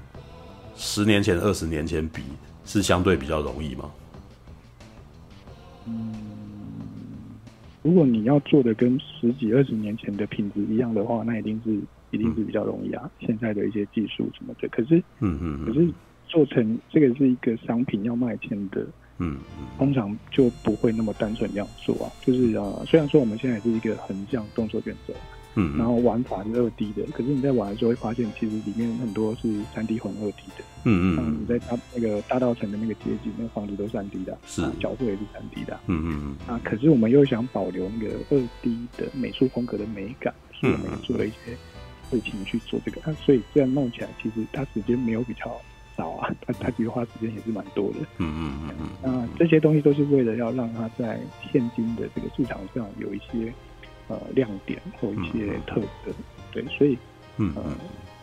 [0.75, 2.23] 十年前、二十年前比
[2.65, 3.91] 是相对比较容易吗？
[5.85, 6.13] 嗯。
[7.81, 11.77] 如果你要做的跟十几二十年前的品质一样的话，那一定是
[12.11, 13.03] 一定是比较容易啊。
[13.19, 15.85] 嗯、现在的一些技术什么的，可是，嗯嗯，可是
[16.25, 19.37] 做成这个是一个商品要卖钱的，嗯，
[19.77, 22.11] 通常就不会那么单纯这样做啊。
[22.25, 25.13] 就是啊，虽然说我们现在是一个横向动作选择。
[25.55, 30.63] 嗯，然后玩法是二 D 的，可是你在玩的时候会发现，其实里面很多是三 D 混二 D 的。
[30.85, 35.79] 嗯嗯，像你在大那个大道城的那个街景，那个房子都三 D 的，是角色也是三 D 的。
[35.87, 36.55] 嗯嗯嗯。
[36.55, 41.55] 啊，可是我们又想保留那个二 D 的美术风格的美感，所以我们做了一些
[42.09, 42.99] 事情去做这个。
[43.01, 45.55] 啊，所以这样弄起来，其实它时间没有比较
[45.95, 47.99] 少啊，它 它其实花时间也是蛮多的。
[48.17, 48.89] 嗯嗯嗯嗯。
[49.03, 51.19] 那这些东西都是为了要让它在
[51.51, 53.53] 现今的这个市场上有一些。
[54.09, 56.13] 呃，亮点或一些特色，嗯、
[56.51, 56.97] 对，所以，
[57.37, 57.63] 嗯，呃、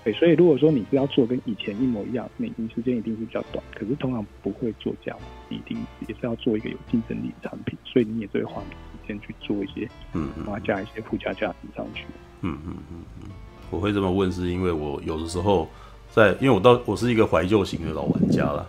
[0.05, 5.19] 对，所以如果说你是要做跟以前一模一样，那你时间一定是比较短，可是通常不会做这样，
[5.49, 12.05] 你一定也是要做一个有竞争力的产品，所以你也是会花时间去做一些，嗯，然后加一些附加价值上去。
[12.43, 13.31] 嗯嗯嗯嗯，
[13.71, 15.69] 我会这么问，是因为我有的时候
[16.11, 18.69] 在，因为我到我是一个怀旧型的老玩家了，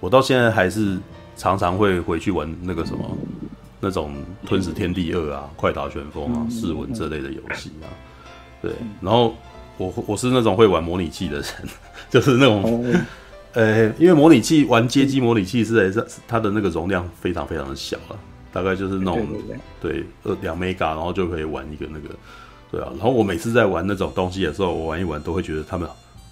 [0.00, 0.98] 我到现在还是
[1.36, 3.16] 常常会回去玩那个什么。
[3.84, 4.14] 那种
[4.46, 7.90] 《吞噬天地二》啊，《快打旋风》啊，《试文》这类的游戏啊，
[8.62, 8.70] 对。
[9.00, 9.34] 然后
[9.76, 11.46] 我我是那种会玩模拟器的人，
[12.08, 12.94] 就是那种，
[13.54, 18.16] 呃，因为模拟器玩街机模拟器是在它的那个容量非常非常的小了，
[18.52, 19.26] 大概就是那种
[19.80, 22.14] 对二两 mega，然后就可以玩一个那个，
[22.70, 22.86] 对啊。
[22.92, 25.88] 然后我每次在玩那种东西的时候，我玩一玩都会觉得他们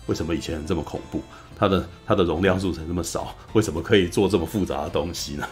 [0.07, 1.21] 为什么以前这么恐怖？
[1.59, 5.45] 它的它的容量数才那么少，为什么可以做这么复杂的东西呢？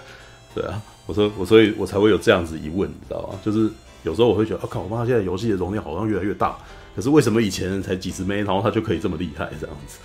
[0.54, 0.80] 对啊。
[1.08, 3.40] 我说我所以，我才会有这样子疑问，你知道吗？
[3.42, 3.70] 就是
[4.02, 4.82] 有时候我会觉得，啊靠！
[4.82, 6.58] 我妈现在游戏的容量好像越来越大，
[6.94, 9.98] 可是为什么以前才几十枚，然后它就可以这么厉害这样子？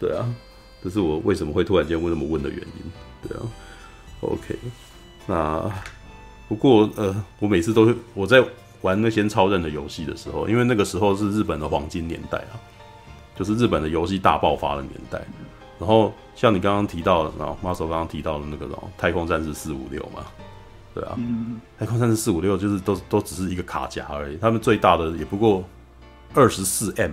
[0.00, 0.28] 对啊，
[0.82, 2.92] 这是我为什么会突然间问那么问的原因。
[3.22, 3.42] 对啊
[4.20, 4.58] ，OK，
[5.28, 5.70] 那
[6.48, 8.44] 不过呃，我每次都是我在
[8.80, 12.58] 玩那些超任的游戏的时候，因为那个时候是日本的黄金年代啊，
[13.36, 15.24] 就是日本的游戏大爆发的年代。
[15.78, 20.24] 然后像你刚刚提到的，然后 m a s 刚刚提到的那个，然后太空战士四五六嘛。
[20.98, 25.62] 对啊，嗯、太空战士四五六就是都都只是一个卡夹而已，他们最大的也不过
[26.34, 27.12] 二十四 M。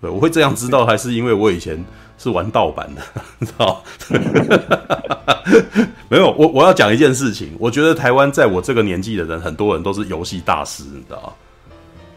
[0.00, 1.84] 对，我会这样知道，还是因为我以前
[2.16, 3.02] 是玩盗版的，
[3.38, 3.84] 你知道？
[6.08, 11.36] 没有，我我要讲一件事情，我觉得台湾在我这个年纪的人，很多人都是游戏大师，你知道？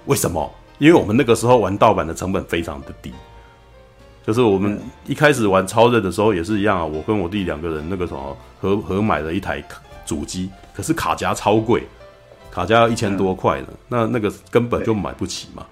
[0.06, 0.50] 为什么？
[0.80, 3.14] 因为我们那个时候玩盗版的成本非常的低，
[4.26, 9.64] 就是我们一开始玩超任的时候也是一样啊，我跟我弟两个人那个什么合合买了一台
[10.06, 10.50] 主机。
[10.76, 11.84] 可是卡夹超贵，
[12.52, 15.66] 卡夹要一千多块呢，嗯、那那个根本就买不起嘛，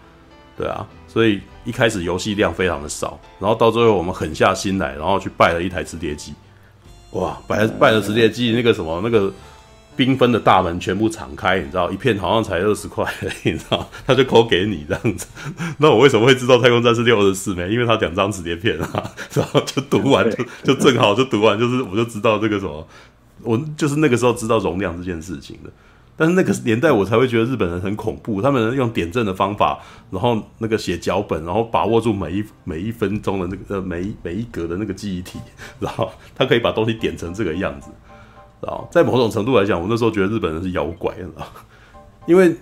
[0.57, 6.33] 对啊，所以一开始游戏量非常的少，然后到最后我们狠下心来，然后去拜了一台磁碟机，
[7.11, 9.31] 哇，拜拜了磁碟机，那个什么那个
[9.95, 13.05] 缤纷的大门全部敞开，你知道，一片好像才二十块，
[13.43, 15.27] 你知道， 他就抠给你这样子。
[15.77, 17.69] 那我为什么会知道太空战士六二十四枚？
[17.69, 22.87] 因为他两张磁碟片啊， 然后就读完就就正好就读完，就是我就知道这个什么。
[23.43, 25.69] 我就是那个时候知道容量这件事情的，
[26.15, 29.79] 但是那个年代我才会觉得日本人很恐怖，他们用点阵的方法，
[30.11, 35.39] 然后那个写脚本，然后把握住每一每一分钟的那个呃每一每一格的那个记忆体，
[35.79, 37.89] 然后他可以把东西点成这个样子，
[38.61, 41.45] 然后在某种程度来讲，我那时候觉得日本人是妖怪，知道
[42.27, 42.55] 因为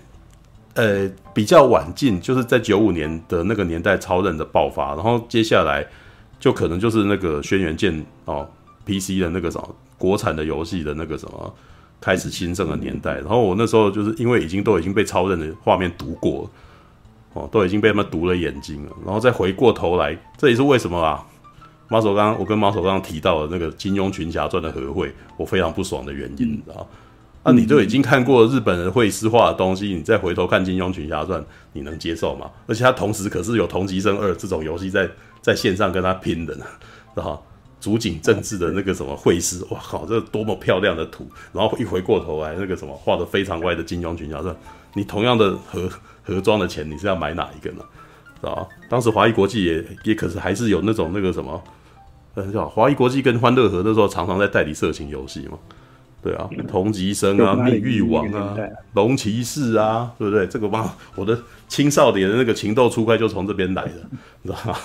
[0.75, 5.85] 呃比较晚进，就是在九五年的那个年代超人的爆发，然后接下来
[6.39, 8.47] 就可能就是那个轩辕剑哦
[8.85, 9.75] PC 的那个什么。
[10.01, 11.53] 国产的游戏的那个什么
[12.01, 16.49] 开始兴盛的年代，然后我那时候就是因为已经都已经被超人的画面读过，
[17.33, 21.23] 哦，都已经被他们毒了眼睛了，然后再回过头来，这也是为什么啊？
[21.87, 26.87] 马手刚，我跟马首刚刚提到的那个《金庸群侠传》的合绘，我非常不爽的原因，你知道？
[27.43, 31.41] 那、啊、你都已经看过日本人绘师化的东西，你再回头看《金庸群侠传》，
[31.73, 32.49] 你能接受吗？
[32.65, 35.09] 而且他同时可是有《同级生二》这种游戏在
[35.41, 36.65] 在线上跟他拼的呢，
[37.13, 37.19] 知
[37.81, 37.91] 道？
[37.91, 41.27] 竹井正治的那个什么绘师，哇靠，这多么漂亮的图！
[41.51, 44.55] 然后一回过头来，那个什么画的非常歪的金庸群侠说，
[44.93, 45.89] 你同样的盒
[46.23, 47.83] 盒装的钱，你是要买哪一个呢？
[48.39, 48.67] 是吧？
[48.87, 51.63] 当时华谊国际也也可是还是有那种那个什么，
[52.35, 55.57] 呃，叫华谊国际跟欢乐盒那时候常常在代理色情游戏嘛，
[56.21, 58.55] 对啊，同级生啊，蜜月王啊，
[58.93, 60.45] 龙骑士啊，对不对？
[60.45, 63.93] 这个嘛， 我的青少年的那个情窦初开就从这边来的，
[64.43, 64.77] 你知道吗？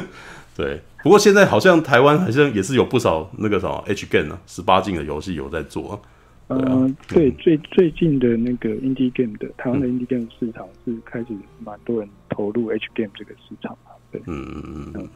[0.56, 0.80] 对。
[1.02, 6.00] 不过现在好像台湾好像也是有不少那个什么 H game 啊，十八禁的游戏有在做。
[6.48, 11.26] 对啊，呃、对，最最近的那个 indie game 的台湾的 indie game 市场是开始
[11.58, 13.96] 蛮多人投入 H game 这个市场啊。
[14.10, 15.08] 对，嗯嗯嗯，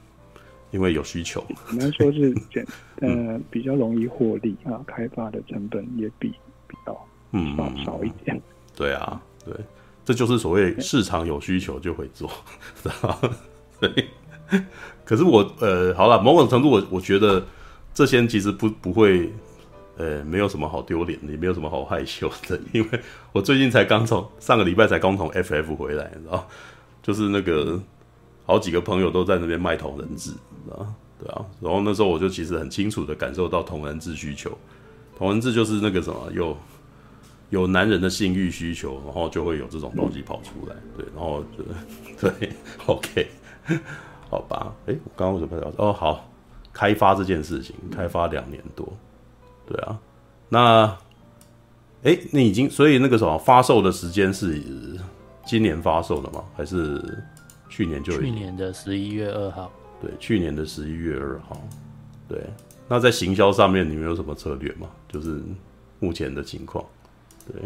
[0.71, 1.45] 因为有需求。
[1.73, 2.67] 应该说是简
[3.01, 6.31] 呃比较容易获利啊，开发的成本也比
[6.67, 8.41] 比较嗯少少一点。
[8.75, 9.55] 对啊，对，
[10.05, 12.31] 这就是所谓市场有需求就会做？
[13.79, 14.09] 对。
[15.07, 17.43] 可是我呃，好了，某种程度我我觉得
[17.95, 19.33] 这些其实不不会。
[19.99, 23.01] 呃，没有什么好丢脸的，也没有什么好害羞的， 因为
[23.33, 26.47] 我最近才刚从上个礼拜才刚从 FF 回来，你知道，
[27.03, 27.81] 就是那个
[28.45, 30.37] 好几个朋友都在那边卖同人志，知
[30.71, 30.87] 道，
[31.19, 34.51] 对啊，然后那时候我就其实很清楚的感受到同人志需求，
[35.17, 36.55] 同人志就是那个什么，有
[37.49, 41.65] 有男人的性欲需求，然后就会有这种东西跑出来，对，然后就
[42.29, 42.51] 对
[42.85, 43.29] ，OK，
[44.37, 46.29] 好吧，哎，我刚刚为什么要哦，好，
[46.71, 48.87] 开发这件事情，开发两年多。
[49.67, 49.99] 对啊，
[50.51, 50.85] 那，
[52.03, 54.63] 哎、欸，你已经所以那个什么发售的时间是
[55.47, 56.45] 今年发售的吗？
[56.55, 57.03] 还是
[57.71, 58.13] 去年就？
[58.21, 59.73] 去年的十一月二号。
[60.03, 61.59] 对，去年的十一月二号。
[62.29, 62.45] 对，
[62.87, 64.87] 那在行销上面你们有什么策略吗？
[65.09, 65.41] 就是
[65.99, 66.85] 目前的情况。
[67.51, 67.63] 对，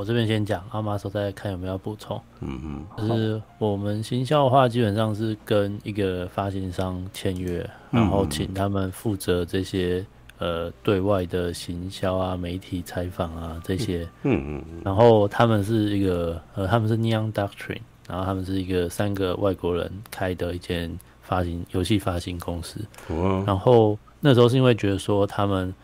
[0.00, 2.18] 我这边先讲，阿玛说再看有没有要补充。
[2.40, 10.02] 嗯嗯，就是我们行销的话，基本上是跟一个发行商签约，然后请他们负责这些
[10.38, 14.08] 呃对外的行销啊、媒体采访啊这些。
[14.22, 14.80] 嗯嗯嗯。
[14.82, 22.80] 然后他们是一个呃，他们是 Neon Doctrine，然后他们是一个三个外国人开的一间发行游戏发行公司。
[23.44, 25.74] 然后那时候是因为觉得说他们。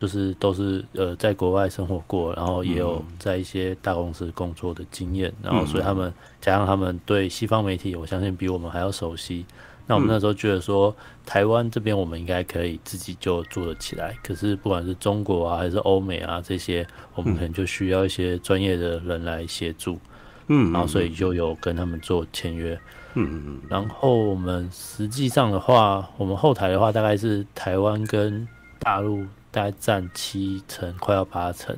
[0.00, 9.44] 就是都是呃在国外生活过，然后也有在一些大公司工作的经验，然后所以他们加上他们对西方媒体，我相信比我们还要熟悉。
[9.86, 10.94] 那我们那时候觉得说，
[11.26, 19.98] 台湾这边我们应该可以自己就做得起来，可是不管是中国啊还是欧美啊这些，我们可能就需要一些专业的人来协助。
[20.46, 22.74] 嗯，然后所以就有跟他们做签约。
[23.14, 23.60] 嗯嗯嗯。
[23.68, 28.46] 然后我们实际上的话，我们后台的话大概是台湾跟
[28.78, 29.24] 大陆。
[29.50, 31.76] 大概占七成，快要八成，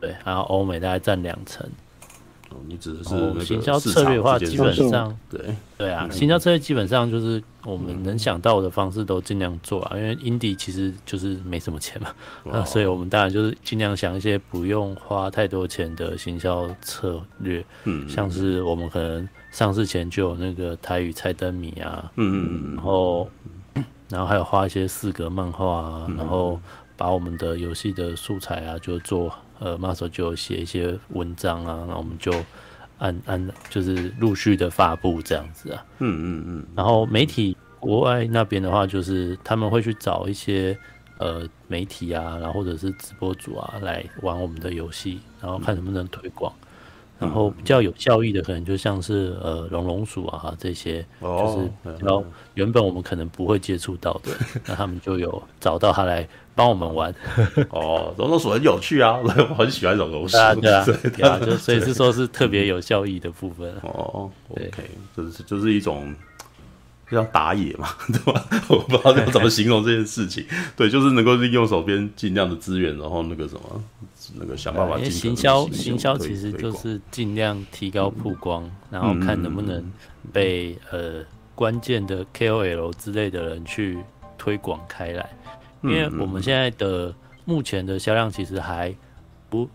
[0.00, 1.66] 对，然后欧美大概占两成。
[2.50, 5.40] 哦，你指的是那个行销策略的话，基本上对
[5.78, 12.10] 对啊，行销策略基本上就是我们能想到的方式都尽量做啊，因为 indie 其实就是没什么钱嘛，
[12.44, 23.30] 那所以我们当然就是尽量想一些不用花太多钱的行销策略，嗯，像是我们可能上市前就有那个台语猜灯谜啊，嗯嗯嗯，然后
[24.10, 26.60] 然后还有画一些四格漫画啊，然后。
[27.02, 32.32] 把我们的游戏的素材啊，就做呃，Muscle 就写一些文章啊，那我们就
[32.98, 35.84] 按按就是陆续的发布这样子啊。
[35.98, 36.66] 嗯嗯嗯。
[36.76, 40.78] 然后媒体国外那边的话，就是他们会去找一些
[41.18, 46.52] 呃媒体啊，然后或者是直播主啊来玩我们的游戏，然后看能不能推广。
[47.22, 54.30] 然后比较有效益的，可能就像是呃龙龙鼠啊这些，就是然后原本我们可能不会接触到的，
[54.66, 57.14] 那他们就有找到他来帮我们玩。
[57.70, 60.36] 哦，龙龙鼠很有趣啊， 我很喜欢龙龙鼠。
[60.36, 63.72] 对啊，对啊，对啊，就所以是说是特别有效益的部分。
[63.82, 64.70] 哦，OK，
[65.16, 66.14] 就是就是一种。
[67.10, 68.42] 叫打野嘛，对吧？
[68.70, 70.42] 我不知道要怎么形容这件事情。
[70.74, 73.84] 对，就是能够利用手边尽量的资源，然后那个什么，
[74.34, 74.96] 那个想办法。
[74.98, 79.84] 因为行销，行销其实就是尽量提高曝光，嗯、然后看能不能
[80.32, 81.24] 被、嗯、呃
[81.54, 83.98] 关键的 KOL 之类的人去
[84.36, 85.30] 推广开来。
[85.82, 87.14] 因为我们现在的
[87.44, 88.94] 目前的销量其实还
[89.50, 89.68] 不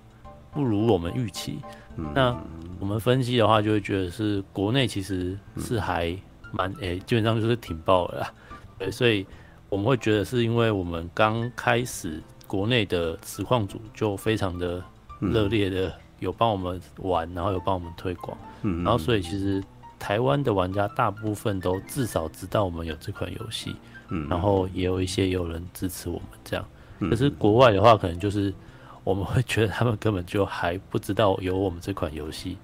[0.52, 1.60] 不如我们预期。
[1.96, 2.38] 嗯、那
[2.80, 6.18] 我们分析的话，就会觉得是国内其实是还。
[6.54, 8.34] 蛮诶、欸，基本上就是挺爆的啦，
[8.80, 9.28] 对，所以
[9.68, 14.82] 我们会觉得是因为我们刚开始，国内的实况组就非常的
[15.20, 19.64] 热烈的有帮我们玩，然后有帮我们推广，嗯，然后所以其实
[20.00, 23.76] 台湾的玩家大部分都至少知道我们有这款游戏，
[24.10, 26.66] 嗯，然后也有一些有人支持我们这样，
[27.10, 28.54] 可是国外的话，可能就是
[29.04, 32.58] 我们会觉得他们根本就还不知道有我们这款游戏。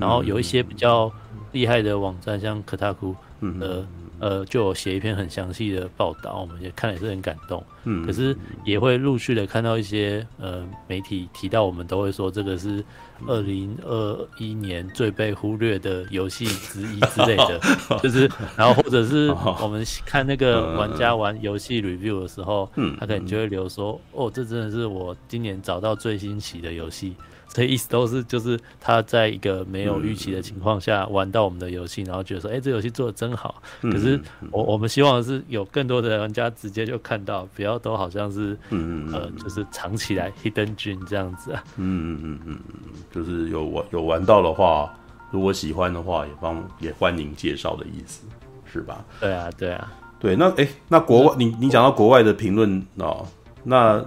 [0.00, 1.08] 然后有一些比较
[1.52, 3.14] 厉害的网站，像 Kotaku
[3.58, 3.86] 的
[4.18, 7.62] 呃，就有写一篇很详细的报道，我们也看了也是很感动。
[7.84, 8.34] 嗯，可是
[8.64, 12.82] 也会陆续的看到一些呃媒体提到，我们都会说这个是
[13.26, 17.60] 二零二一年最被忽略的游戏之一之类的，
[18.02, 19.30] 就是然后或者是
[19.60, 27.14] 我们看那个玩家玩游戏 review 的时候，嗯，他可能就会留说，哦，这真的是我今年找到最新奇的游戏。
[27.56, 33.62] 所以意思都是，就是他在一个没有预期的情况下玩到我们的游戏，然后觉得说，哎、欸，这游戏做的真好。
[33.80, 41.64] 可是我我们希望的是有更多的玩家直接就看到，不要都好像是，呃，就是藏起来 hidden gem 这样子啊。
[41.76, 42.80] 嗯嗯嗯嗯嗯，
[43.10, 44.92] 就是有玩有玩到的话，
[45.30, 48.26] 如果喜欢的话，也帮也欢迎介绍的意思，
[48.70, 49.02] 是吧？
[49.18, 49.90] 对啊，对啊，
[50.20, 50.36] 对。
[50.36, 53.26] 那哎、欸，那国外，你你讲到国外的评论哦，
[53.64, 54.04] 那。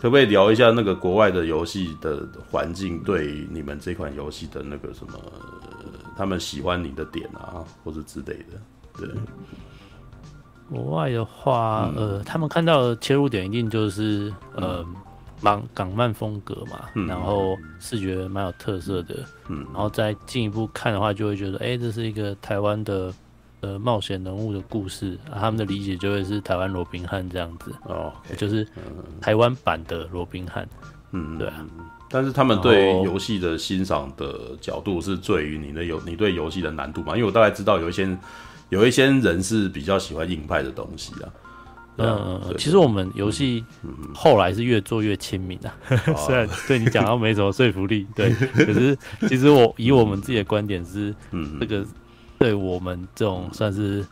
[0.00, 5.12] 可不可以聊一下那个国外的游戏的环境对你们这款游戏的那个什么，
[6.16, 8.60] 他们喜欢你的点啊，或者之类的？
[8.98, 9.08] 对，
[10.70, 14.84] 国外的话，呃，他们看到的切入点一定就是呃，
[15.42, 23.12] 港港漫风格嘛，然后视觉蛮有特色的，嗯，然后再进一步看的话，就会觉得，哎，这是一个台湾的。
[23.66, 28.64] 呃，冒险人物的故事，啊，他们的理解就会是台湾罗宾汉这样子哦，okay, 就是
[29.20, 30.68] 台湾版的罗宾汉，
[31.10, 31.66] 嗯，对啊。
[32.08, 37.16] 但是他们对游戏的欣赏的角度是在于你的游，你对游戏的难度嘛？
[37.16, 38.16] 因为我大概知道有一些
[38.68, 41.26] 有一些人是比较喜欢硬派的东西啊。
[41.98, 43.64] 嗯嗯，其实我们游戏
[44.14, 45.74] 后来是越做越亲民啊，
[46.16, 48.96] 虽然对你讲到没什么说服力，对，可是
[49.28, 51.84] 其实我以我们自己的观点是，嗯，这个。
[52.38, 54.06] 对我们这种算是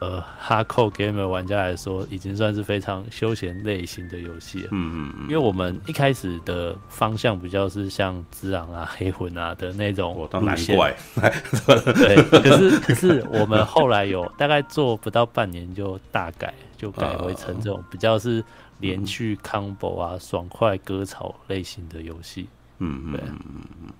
[0.00, 4.68] 呃 hardcore gamer 玩家来说，已经算是非常休闲类型的游戏了。
[4.70, 5.22] 嗯嗯嗯。
[5.24, 10.28] 因为我们一开始的方向比较是像《只狼》啊、《黑魂》啊的那种路线。
[10.30, 10.96] 当难怪。
[11.94, 18.42] 对，可是可是我们后来有大概做不到半年就大改，就改为成这种比较是
[18.78, 22.48] 连续 combo 啊、爽快割草类型的游戏。
[22.78, 23.92] 嗯嗯嗯嗯。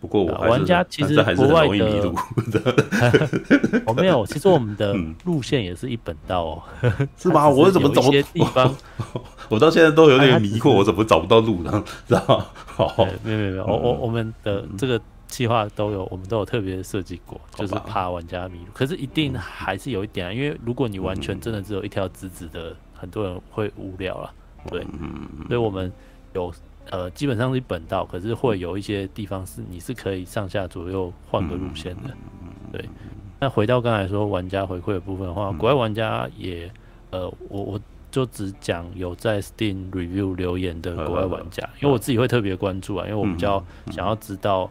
[0.00, 2.12] 不过我玩家其实国外的，
[3.86, 4.24] 我 没有。
[4.24, 6.62] 其实我们的路线也是一本道哦，
[7.18, 7.46] 是吗？
[7.48, 8.74] 我怎么找些地方？
[9.50, 11.84] 我到现在都有点迷惑，我怎么找不到路呢？
[12.08, 12.46] 知道吗？
[12.64, 18.66] 好，没有没有没有，我我我们的这个计划都有，我们都有特别设计过，就是怕玩家迷路。
[18.72, 24.32] 可是一定还是有一点啊，因为如果你完全真的只有一条直直的，很多人会无聊了。
[24.70, 24.80] 对，
[25.46, 25.92] 所以我们
[26.32, 26.50] 有。
[26.90, 32.10] 呃，基本上是一本道，可是会有一些地方是你是可以上下左右换个路线的。
[32.72, 32.84] 对，
[33.38, 36.70] 那回到刚才说玩家回馈的部分的话，国外玩家也，
[37.10, 37.80] 呃，我我
[38.10, 44.68] 就只讲有在 Steam Review 留言的国外玩家，因为我自己会特别关注啊，因为我比较想要知道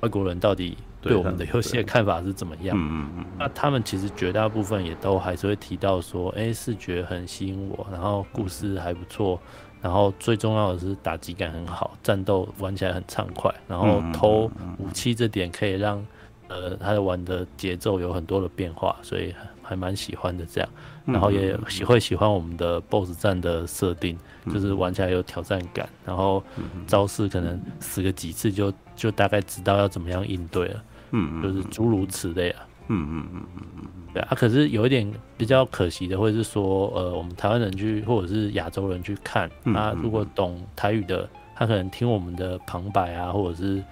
[0.00, 2.74] 外国人到底对我们的游戏的看法是怎么样。
[2.78, 9.38] 嗯嗯，那他们其实绝大部分也都还是会提到说，哎，视觉很吸引我，然后故事还不错。
[9.82, 13.52] 然后最重要的是打击感很好，战斗玩起来很畅快。
[13.66, 16.04] 然后偷武器这点可以让
[16.48, 20.68] 呃他的玩的节奏有很多的变化，所以还蛮喜欢的这样。
[21.06, 24.16] 然后也喜会喜欢我们的 BOSS 战的设定，
[24.52, 25.88] 就是玩起来有挑战感。
[26.04, 26.44] 然后
[26.86, 30.84] 招式可能死个几次就就大概知道要怎么样应对了。
[31.12, 32.66] 嗯，就是诸如此类啊。
[32.88, 33.66] 嗯嗯嗯嗯
[33.96, 43.82] 嗯，对啊，可是有一点比较可惜的，或者是说，呃，我们台湾人去或者是亚洲人去看，他如果懂台语的，他可能听我们的旁白啊，或者是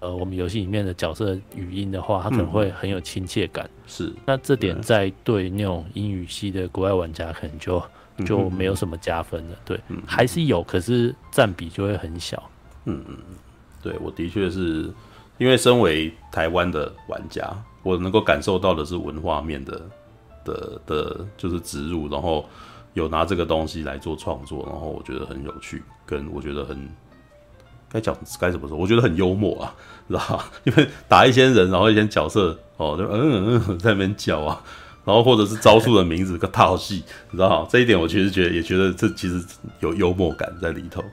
[0.00, 3.68] 呃我们游戏里面的角色语音的话，他可能会很有亲切感。
[3.86, 7.82] 是，那这点在对那种英语系的国外玩家可能就
[8.24, 9.56] 就没有什么加分了。
[9.64, 12.42] 对，还是有，可是占比就会很小。
[12.84, 13.36] 嗯嗯嗯，
[13.82, 14.90] 对，我的确是
[15.38, 17.44] 因为身为台湾的玩家。
[17.86, 19.80] 我能够感受到的是文化面的
[20.44, 22.44] 的的，就是植入，然后
[22.94, 26.76] 有拿这个东西来做创作，然后我觉得很有趣，跟我觉得很
[27.88, 29.72] 该讲该怎么说，我觉得很幽默啊，
[30.08, 30.42] 知道？
[30.66, 34.60] 因为打一些人，然后一些角色哦，就嗯嗯嗯在那边叫啊，
[35.04, 37.64] 然后或者是招数的名字个套戏，你知道？
[37.70, 39.40] 这一点我其实觉得也觉得这其实
[39.78, 41.04] 有幽默感在里头，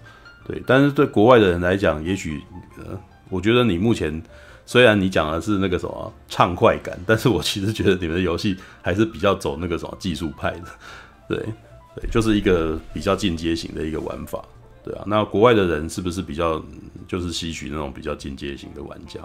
[0.48, 0.60] 对。
[0.66, 2.42] 但是对国外的人来讲，也许
[2.80, 4.20] 呃，我觉得你目前。
[4.66, 10.66] 虽然你讲的是那个什么畅快感，但是我其实觉得你们的游戏还是比较走那个什么技术派的，
[11.28, 11.38] 对
[11.96, 14.44] 对，就是一个比较进阶型的一个玩法，
[14.84, 15.04] 对啊。
[15.06, 16.64] 那国外的人是不是比较
[17.08, 19.20] 就是吸取那种比较进阶型的玩家？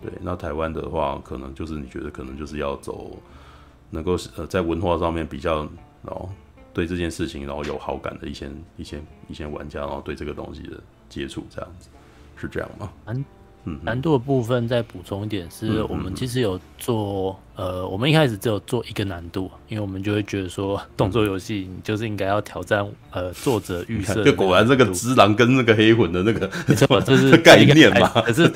[0.00, 3.20] 对，那台湾的话，可能就是你觉得可能就是要走
[3.90, 5.62] 能够呃在文化上面比较
[6.04, 6.30] 然后
[6.72, 11.88] 对这件事情然后有好感的一些一些一些玩家，然后对这个东西的接触这样子，
[12.36, 12.92] 是这样吗？
[13.82, 17.38] 难度的部分再补充一点，是我们其实有做。
[17.58, 24.22] 呃，我们一开始只有做一个难度，因为我们就会觉得说，动作游戏你就是应该要挑战呃作者预设。
[24.22, 28.08] 就果然这个只狼跟那个黑魂的那个， 没错，这是 概念嘛。
[28.22, 28.46] 可是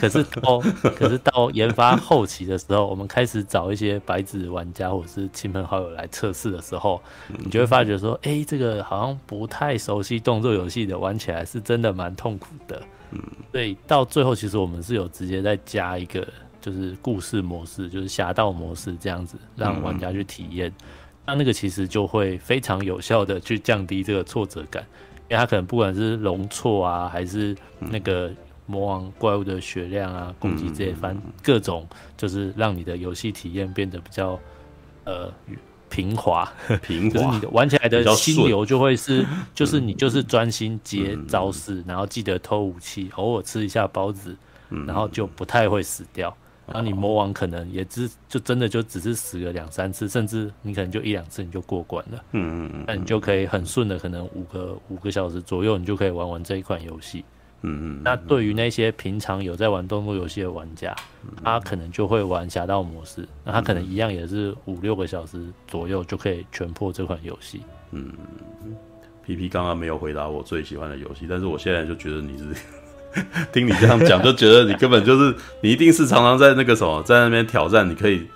[0.00, 0.58] 可是到
[0.96, 6.98] 可是到研发后期的时候，我们开始找一些白纸玩家或者是亲朋好友来测试的时候，
[7.36, 12.80] 你就会发觉说，哎、欸，这个好像不太熟悉动作游戏的玩起来是真的蛮痛苦的。
[13.10, 13.22] 嗯，
[13.52, 16.26] 所以到最后其实我们是有直接再加一个。
[16.58, 20.72] 就是故事模式，就是侠盗模式这样子，让玩家去体验。
[21.24, 24.84] 那、嗯、那个其实就会非常有效的去降低这个挫折感，
[25.28, 28.32] 因为它可能不管是容错啊，还是那个
[28.66, 34.36] 魔王怪物的血量啊、攻击这些番各种，就是让你的游戏体验变得比较
[35.04, 35.32] 呃
[35.88, 36.50] 平滑，
[36.82, 44.36] 平滑，就是你的玩起来的心流就会是， 就是你就是专心接招式，然后记得偷武器，偶尔吃一下包子，
[44.86, 46.36] 然后就不太会死掉。
[46.66, 52.24] 然后你魔王可能也只就真的就只是死个两三次，甚至你可能就一两次你就过关了。
[52.32, 57.24] 嗯嗯嗯，那你就可以很顺的，可能五个五个小时左右，你就可以玩完这一款游戏。
[57.66, 58.00] 嗯嗯。
[58.02, 60.96] 那对于那些平常有在玩动作游戏的玩家，
[61.44, 67.60] 他可能就会玩侠盗模式，那他可能一样也是五六个小时左右就可以全破这款游戏。
[67.90, 68.10] 嗯。
[69.24, 72.44] 皮皮刚刚没有回答我最喜欢的游戏，但是我现在就觉得你是。
[73.50, 78.26] 听你这样讲，就觉得你根本就是你一定是常常在那个什么，在那边挑战，你可以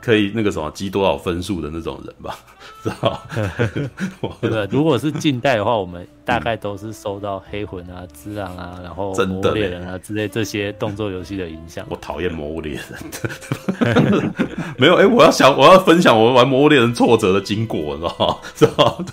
[0.00, 2.38] 可以那个什么积多少分数的那种人吧？
[2.82, 3.22] 知道？
[4.40, 4.66] 对的。
[4.68, 11.84] 如果是近代的话，我们大概都是受到黑魂啊、之狼啊， 然后魔物猎人啊之类这些动作游戏的影响。
[11.90, 14.32] 我讨厌魔物猎人，
[14.78, 18.36] 没有哎、欸，我要想我要分享我玩魔物猎人挫折的经过，你知道吗？
[18.54, 19.04] 知道？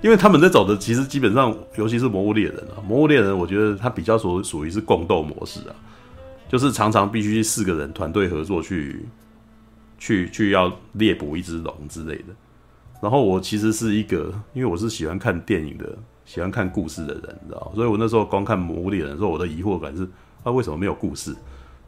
[0.00, 5.76] 因为他们在走的其实基本上，尤其是魔物猎人啊，魔物猎人，我觉得它比较属属于是共斗模式啊，
[6.48, 9.04] 就是常常必须四个人团队合作去
[10.04, 12.24] 去去要猎捕一只龙之类的。
[13.00, 20.06] 然后我其实是一个，因为我是喜欢看电影的，喜欢看故事的人，你知道，所以我那时候光看魔物猎人的时候，我的疑惑感是，
[20.44, 21.34] 他、为什么没有故事？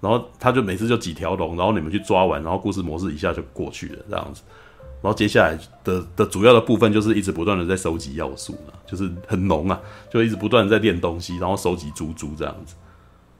[0.01, 4.43] 然后他就每次就几条龙，然后你们去抓完，然后故事模式一下就过去了，这样子。
[5.03, 9.79] 然后接下来的的主要的部分就是一直不断的在收集要素嘛，就是很浓啊，
[10.11, 12.75] 就一直不断的在练东西，然后收集珠珠这样子。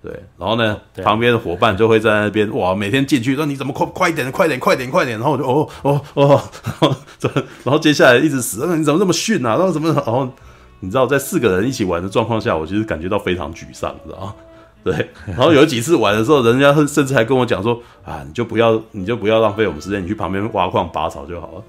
[0.07, 6.43] 对，然后呢，旁边的伙伴就会在那边哇，每天进去说你怎么快快一点，快点，快点，快点，然后我就哦哦哦，
[7.21, 9.57] 然后然后接下来一直死，你怎么这么逊啊？
[9.57, 10.31] 然后怎么然后
[10.79, 14.35] 你知道在四个人一起玩的状况下，我其实感觉到非常沮丧，知道吗？
[14.85, 21.65] 对，然后有几次玩的时候，人家甚至还跟我讲说：“啊，你就不要，你就不要浪费我们时间，你去旁边挖矿拔草就好了。”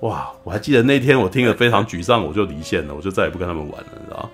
[0.00, 4.30] 哇，我还记得那天我听了非常沮丧，我就离线了，我就再也不跟他们玩了，你知道吗？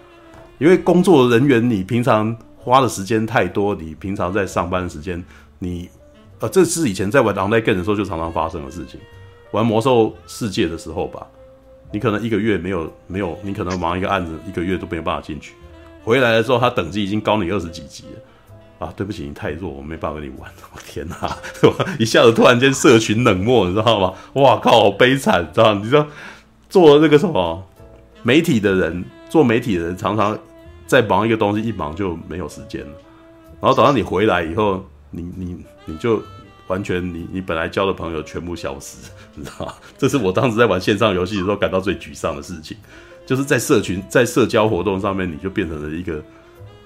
[0.58, 5.22] 因为工作人员，你平常花的时间太多，你平常在上班时间，
[5.58, 5.88] 你
[6.38, 9.00] 呃，这是以前在玩 Online Game 的时候就常常发生的事情。
[9.50, 11.26] 玩魔兽世界的时候吧，
[11.92, 15.54] 你可能一个月没有没有，你可能忙一个案子，一个月都没有办法进去。
[16.02, 18.92] 回来的时候，他等级已经高你二十几级了啊！
[18.96, 20.50] 对不起，你太弱，我没办法跟你玩。
[20.74, 21.84] 我天哪，是吧？
[21.98, 24.14] 一下子突然间社群冷漠，你知道吗？
[24.32, 25.74] 哇靠，好悲惨，知道？
[25.74, 26.06] 你知道
[26.68, 27.62] 做那个什么
[28.22, 30.36] 媒体的人，做媒体的人常常
[30.92, 32.92] 再忙一个东西，一忙就没有时间了。
[33.62, 35.56] 然后等到你回来以后，你你
[35.86, 36.22] 你就
[36.66, 38.98] 完全你你本来交的朋友全部消失，
[39.34, 39.72] 你知道吗？
[39.96, 42.76] 这是我当时在玩线上游戏的时候感到最沮丧的事情。
[43.24, 46.22] 就是在社群、在社交活动上面，你就变成了一个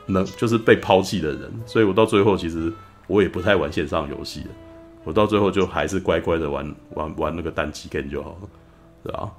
[0.07, 1.53] 能就是被抛弃的人。
[1.67, 2.73] 所以我到最后，其实
[3.09, 4.51] 我也不太玩线上游戏了。
[5.03, 8.49] 我到最后就还是乖乖的玩玩玩那个单机 game 就好了，
[9.03, 9.33] 对吧？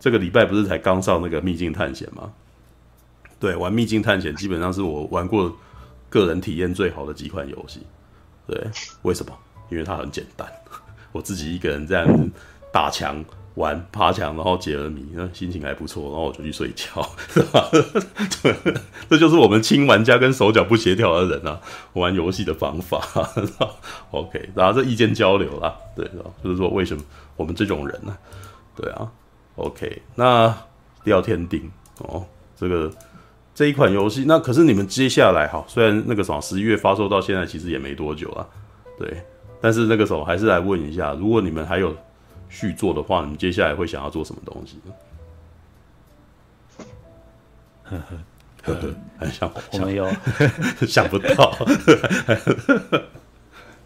[0.00, 2.32] 这个礼拜不是才刚上那个秘境探险吗？
[3.44, 5.54] 对，玩秘境探险基本上是我玩过
[6.08, 7.80] 个人体验最好的几款游戏。
[8.46, 8.58] 对，
[9.02, 9.32] 为什么？
[9.68, 10.50] 因为它很简单，
[11.12, 12.30] 我自己一个人这样子
[12.72, 13.22] 打墙。
[13.54, 17.70] 玩爬墙，然后解了谜，那心情还不错，然后我就去睡觉，是吧？
[18.42, 18.52] 对，
[19.08, 21.60] 这就是我们轻玩家跟手脚不协调的人啊，
[21.92, 23.00] 玩游戏的方法。
[24.10, 26.04] OK，然后这意见交流啦，对，
[26.42, 27.04] 就是说为什么
[27.36, 28.18] 我们这种人呢、啊？
[28.74, 29.12] 对啊
[29.54, 30.52] ，OK，那
[31.04, 32.26] 廖天丁哦，
[32.56, 32.90] 这个
[33.54, 38.46] 这一款游戏，那可是你们接下来哈，虽然那个什么十一月发售到现在其实也没多久啊，
[38.98, 39.24] 对，
[39.60, 41.94] 但是那个时候还是来问一下，如果你们还有。
[42.50, 44.78] 续作的话，你们接下来会想要做什么东西？
[47.82, 48.16] 呵呵
[48.62, 50.08] 呵呵，很想，我们有
[50.86, 51.52] 想不到。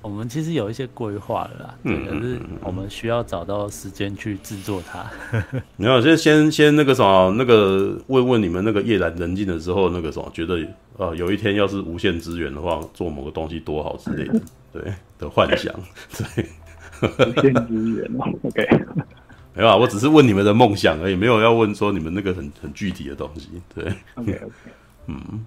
[0.09, 5.05] 我们其实有一些规划了啦，嗯，可是我们需要找到时间去制作它。
[5.77, 10.67] 没有，先先先那个什么，那个问问你们那个夜阑人静的时候，那个什么，觉得
[10.97, 14.41] 呃有一天要是无限资源的话，做某个东西多好之类的，
[14.73, 15.75] 对的幻想，
[16.17, 16.47] 对，
[17.03, 18.67] 无限资源哦，OK，
[19.55, 24.51] 没有啊，我只是问你们的梦想而已，没有要问说你们那个很很具体的东西，对，OK OK，
[25.07, 25.45] 嗯。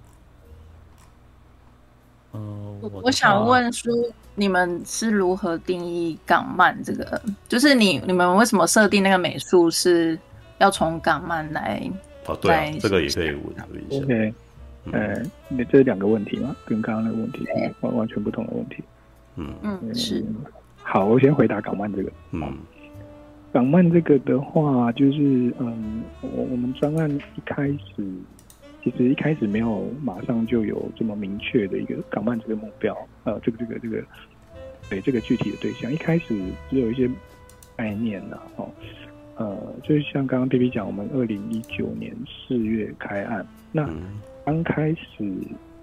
[2.34, 3.92] 嗯，我我想问说，
[4.34, 7.20] 你们是如何定义港漫这个？
[7.48, 10.18] 就是你你们为什么设定那个美术是
[10.58, 11.82] 要从港漫来？
[12.26, 14.04] 哦，对啊，这个也可以问一下。
[14.04, 14.34] OK，
[14.92, 16.54] 呃，那这是两个问题吗？
[16.64, 17.46] 跟刚刚那个问题
[17.80, 18.82] 完完全不同的问题。
[19.36, 20.24] 嗯嗯，是。
[20.82, 22.10] 好，我先回答港漫这个。
[22.30, 22.56] 嗯，
[23.52, 28.06] 港漫这个的话，就是嗯，我我们专案一开始。
[28.84, 34.02] 其实一开始没有马上就有这么明确的一个港漫这个目标，呃，这个这个这个，
[34.90, 36.36] 对这个具体的对象，一开始
[36.68, 37.08] 只有一些
[37.76, 38.68] 概念呐，哦，
[39.36, 43.88] 呃，就是像刚刚 P P 讲，我们二零一九年四月开案，那
[44.44, 45.32] 刚开始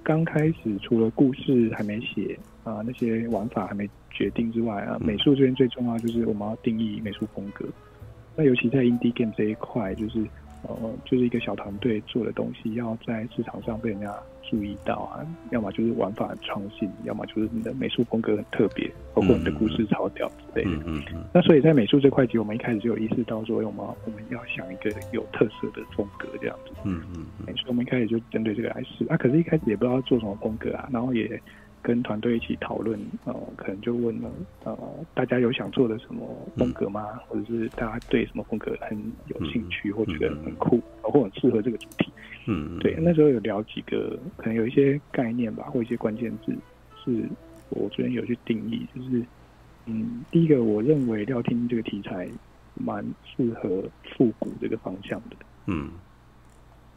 [0.03, 7.65] 刚开始除了故事还没写啊，那些玩法还没决定之外啊，美术这边最重要就是我们要定义美术风格，
[8.35, 10.21] 那尤其在 Indie Game 这一块就是。
[10.63, 10.75] 呃，
[11.05, 20.71] 就是一个小团队做的东西，要在市场上被人家注意到啊，要么就是玩法很创新，要么就是你的美术风格很特别，包括你的故事超屌之类的。
[20.85, 21.23] 嗯嗯。
[21.33, 26.73] 那所以在美术这块，其实我们一开始就有意识到说，我们我们要想一个有特色的风格这样子。
[26.83, 27.25] 嗯嗯。
[27.55, 31.41] 所以我们一开始就针对这个来试啊，可是一开始也不知道做什么风格啊，然后也。
[31.81, 34.29] 跟团队一起讨论，呃，可能就问了，
[34.63, 34.77] 呃，
[35.13, 36.27] 大家有想做的什么
[36.57, 37.07] 风格吗？
[37.13, 38.97] 嗯、或者是大家对什么风格很
[39.27, 42.11] 有兴趣，嗯、或觉得很酷，或很适合这个主题？
[42.47, 46.53] 嗯，对，那时候有聊几个，可能有一些概念吧，或一些关键字，
[47.03, 47.27] 是
[47.69, 49.23] 我昨天有去定义，就是，
[49.85, 52.27] 嗯，第一个，我认为廖天这个题材
[52.75, 53.83] 蛮适合
[54.17, 55.35] 复古这个方向的，
[55.67, 55.89] 嗯。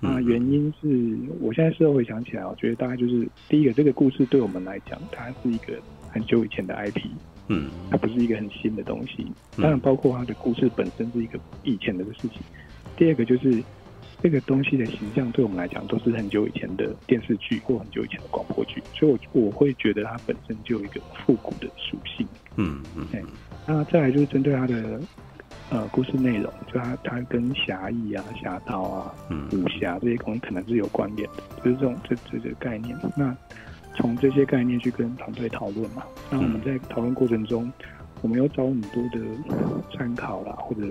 [0.05, 5.75] 那原因是我现在事后回想起来，我觉得大概就是第一个，这个故事对我们来讲，它是一个
[6.11, 7.07] 很久以前的 IP，
[7.47, 9.25] 嗯，它不是一个很新的东西。
[9.57, 12.41] 当然，包括它的故事本身是一个以前的事情。
[12.97, 13.63] 第二个就是
[14.21, 22.27] 这个东西的形象对我们来讲都是很久以前的电视剧或很久以前的广播剧，所以我我会觉得它本身就有一个复古的属性。
[22.57, 23.07] 嗯嗯，
[23.69, 25.01] 那再来就是针对它的。
[25.71, 29.15] 呃，故事内容就它它跟侠义啊、侠盗啊、
[29.53, 32.95] 武侠这些东西可能是有关联的，就是这种这这个概念。
[33.17, 33.35] 那
[33.97, 37.73] 从这些概念去跟团队讨论嘛，那我们在讨论过程中，
[38.21, 39.19] 我们有找很多的
[39.97, 40.87] 参考啦，或者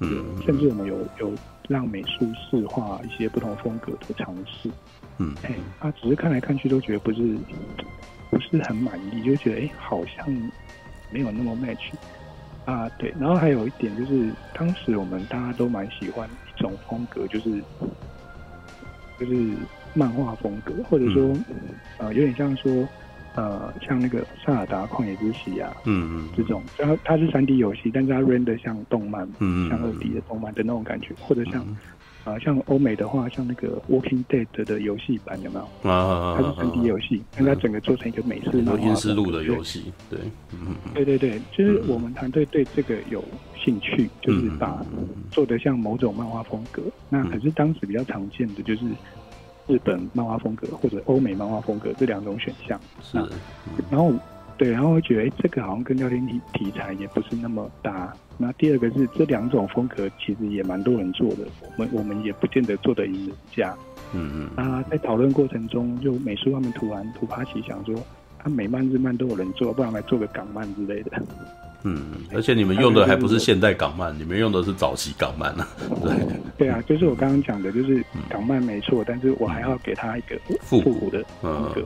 [0.00, 1.32] 嗯甚至我们有有
[1.68, 4.68] 让美术试画一些不同风格的尝试。
[5.18, 7.38] 嗯，哎，啊，只是看来看去都觉得不是
[8.28, 10.28] 不是很满意，就觉得哎、欸，好像
[11.12, 11.92] 没有那么 match。
[12.66, 17.64] 啊，对，然后还有一点就是，当时我们大家都蛮喜欢一种风格，就是
[19.16, 19.56] 就是
[19.92, 22.90] 漫画风格，或者说，嗯、呃，有点像说，
[23.34, 31.64] 呃，像那个《萨尔达旷野之息》啊，嗯嗯，这种，然后它是三 D 游戏，但是它 render 像动漫，嗯嗯，像二 D 的动漫的那种感觉，或者像。
[32.26, 35.90] 嗯啊，像欧美的话，像那个《Walking Dead》的游戏版有没有？
[35.90, 38.82] 啊，它是三 D 游戏，但它整个做成一个美式漫画。
[38.84, 40.18] 阴尸路的游戏，对，
[40.52, 43.24] 嗯，对对对，就是我们团队对这个有
[43.56, 44.84] 兴趣，就是把
[45.30, 46.82] 做的像某种漫画风格。
[47.08, 48.84] 那可是当时比较常见的就是
[49.68, 52.80] 日本漫画风格或者欧美漫画风格这两种选项。
[53.02, 53.18] 是，
[53.88, 54.12] 然后。
[54.56, 58.12] 对，然后我觉得，哎，这个好像跟聊天题题材也不是那么搭。
[58.38, 61.46] 那第二个是，这两种风格其实也蛮多人做的，
[61.76, 63.74] 我们我们也不见得做得赢人家。
[64.12, 64.64] 嗯嗯。
[64.64, 67.94] 啊，在讨论过程中，就美术他们突然突发奇想说，
[68.42, 71.12] 啊美漫日漫都有人做，不然来做个港漫之类的。
[71.82, 72.02] 嗯，
[72.34, 75.68] 而且你们用的还不是现代港漫，你们用的是早期港漫啊。
[76.02, 76.12] 对。
[76.58, 81.84] 对啊，就是我刚刚讲的，就是港漫没错，但是我还要给他一个复古的风格，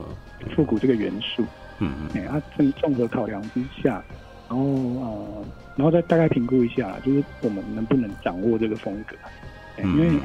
[0.55, 1.43] 复古这个元素。
[1.81, 4.03] 嗯嗯，哎，啊，综综合考量之下，
[4.47, 5.45] 然后呃，
[5.75, 9.15] 然后再大概评估一下，就是我们能不能掌握这个风格？
[9.83, 10.19] 因为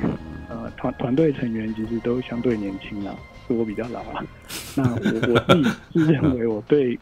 [0.51, 3.16] 呃团团队成员其实都相对年轻啊，
[3.47, 4.23] 是我比较老啊。
[4.77, 6.99] 那我我自己是认为我对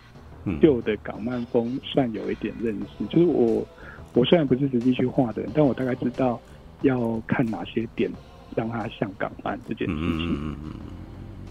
[0.61, 3.67] 旧的港漫风算有一点认识，就是我
[4.13, 6.41] 我虽然不是实际去画的人，但我大概知道
[6.83, 8.09] 要看哪些点
[8.55, 10.29] 让它像港漫这件事情。
[10.31, 10.73] 嗯嗯。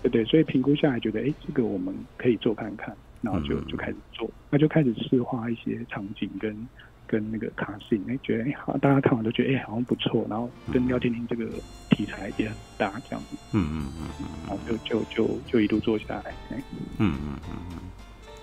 [0.03, 6.67] 对对，所以评估下来觉得，哎，这个我们可以做看看，然后就就开始做，那就开始试画一些场景跟
[7.07, 11.45] 跟那个卡信，哎，觉得哎好，大家看完都觉得哎好像不错，然后跟廖天丁这个
[11.89, 16.61] 题材也很搭，这样子，嗯嗯嗯嗯，然后就就就就一路做下来，哎，
[16.99, 17.77] 嗯嗯嗯嗯，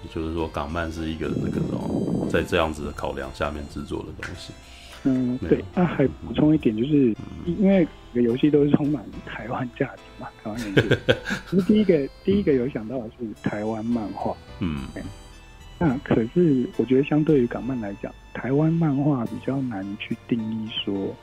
[0.03, 4.53] 也就是说，港漫是一个那个种在这样子的考量下面制作的东西。
[5.05, 5.65] 嗯，对。
[5.75, 7.15] 那还补充一点，就是
[7.45, 11.13] 因为每个游戏都是充满台湾价值嘛，台湾元素。
[11.51, 14.37] 其实第一个第一个有想到的是台湾漫画。
[14.61, 14.79] 嗯。
[15.79, 21.15] 那可是我觉得相对于港漫来讲，台湾漫画比较难去定义说。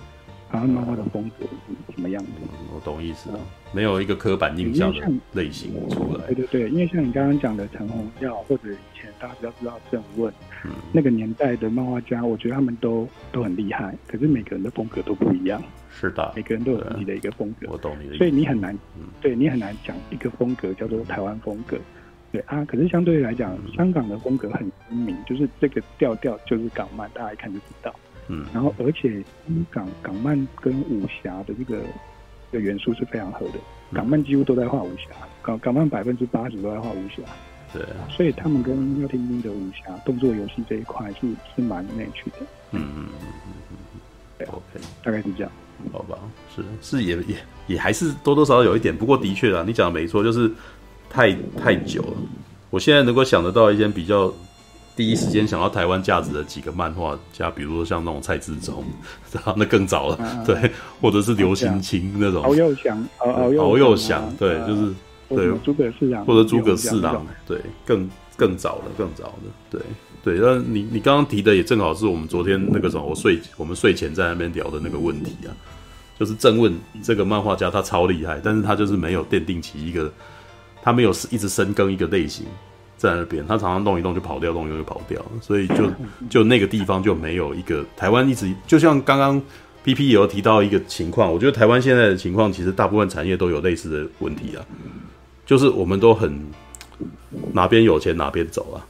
[0.49, 2.31] 台湾漫画的风格是什么样子？
[2.73, 3.39] 我懂意思了，
[3.73, 6.25] 没有一个刻板印象的类型出来。
[6.27, 10.33] 对对对，因为像你刚刚讲的陈红耀，或者以前大家比较知道郑问，
[10.63, 13.93] 嗯，那个年代的漫画家，我觉得他们都都很厉害。
[14.07, 15.61] 可是每个人的风格都不一样。
[15.89, 17.67] 是的，每个人都有自己的一个风格。
[17.69, 18.17] 我懂你的意思。
[18.19, 18.77] 所以你很难，
[19.19, 21.77] 对你很难讲一个风格叫做台湾风格。
[22.31, 27.93] 对啊，可是相对来讲，香港的风格很鲜明，就是这个调调就是港漫，大家一看就知道。
[28.29, 29.23] 嗯，然后而且
[29.69, 31.81] 港港漫跟武侠的这个
[32.51, 33.53] 的元素是非常合的，
[33.93, 35.09] 港漫几乎都在画武侠，
[35.41, 37.21] 港港漫百分之八十都在画武侠，
[37.73, 42.37] 对，所以他们跟廖天丁的武侠动作游戏这一块是是蛮内趣的，
[42.71, 43.27] 嗯嗯嗯
[43.71, 43.99] 嗯嗯，
[44.37, 45.51] 对，OK，大概是这样，
[45.93, 46.17] 好吧，
[46.53, 47.35] 是是也也
[47.67, 50.51] 也还是多多少少有一点，不过的确啊，你讲的没错，就是
[51.09, 52.17] 太太久了，
[52.69, 54.33] 我现在能够想得到一件比较。
[54.97, 58.83] 第一时间想到台湾价值的几个漫画家，比如说像那种蔡志忠，
[59.55, 64.91] 那更早了，啊、对，或者是刘兴清那种，敖幼祥，敖敖幼祥，对，就是
[65.29, 69.81] 对，诸葛四郎，或者诸葛四郎，对，更更早了，更早的，对
[70.23, 70.39] 对。
[70.39, 75.53] 那你你刚刚提的也正好是我们昨天那个什么，我睡我们睡前在那边聊的那个问题啊，
[76.19, 80.11] 就是正问这个漫画家他超厉害，但是他就是没有奠定起一个，
[80.81, 82.47] 他没有一直深耕一个类型。
[82.97, 85.89] 在那边，他常常动一动就跑掉，动一动就跑掉，所以就
[86.29, 89.41] 就那个地方就没有一个台湾一直就像刚刚
[89.83, 94.65] PP 也有提到一个情况，我觉得台湾现在的情况其实大部分产业都有类似的问题啊，
[95.45, 96.43] 就是我们都很
[97.53, 98.81] 哪边有钱哪边走啊，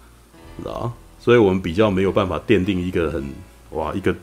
[0.60, 0.94] 知道吗？
[1.20, 3.24] 所以我们比较没有办法奠定一个很
[3.72, 4.16] 哇一个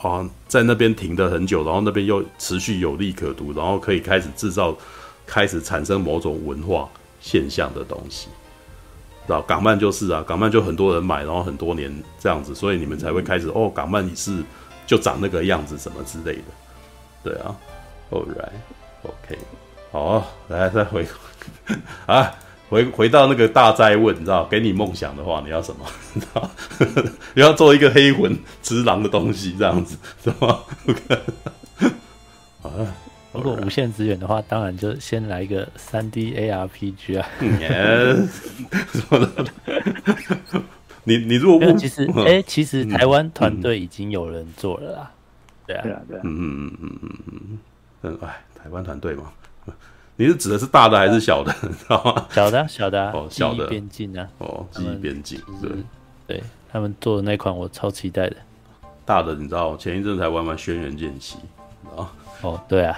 [0.00, 4.74] 啊在那边停的很久，然后那边又持续有利可图，然后可以开始制造
[5.26, 6.88] 开始产生某种文化
[7.20, 8.28] 现象的东西。
[9.26, 14.42] 知道港漫就是啊，港漫就很多人买，然后很多年这样子，所以你们才会开始哦，港漫是
[14.86, 16.42] 就长那个样子什么之类的，
[17.24, 17.54] 对啊
[18.10, 19.38] ，All right，OK，
[19.90, 21.06] 好，来再回
[22.06, 22.32] 啊，
[22.68, 25.84] 回回到那个大哉问，你知道，给你梦想的话，你要什么？
[26.14, 26.50] 你知道，
[27.34, 31.20] 你要做一个黑魂之狼的东西，这样子是吗？OK，
[32.62, 32.70] 啊。
[33.36, 37.28] 如果无限资源的话，当然就先来一个三 D ARPG 啊。
[41.04, 45.10] 你你如果其实哎、欸，其实台湾团队已经有人做了啦。
[45.66, 46.20] 对啊，对啊，对啊。
[46.24, 47.58] 嗯嗯嗯嗯嗯嗯
[48.02, 48.18] 嗯。
[48.22, 49.32] 哎，台湾团队嘛，
[50.16, 51.52] 你是指的是大的还是小的？
[51.62, 52.26] 知道吗？
[52.30, 53.12] 小的，小的。
[53.12, 53.66] 哦，小的。
[53.68, 54.28] 边境啊。
[54.38, 55.40] 哦，记忆边境。
[55.62, 55.70] 对，
[56.26, 56.42] 对
[56.72, 58.36] 他们做的那款我超期待的。
[59.04, 61.55] 大的，你知道，前一阵才玩完《轩辕剑七》啊。
[62.42, 62.96] 哦，对啊，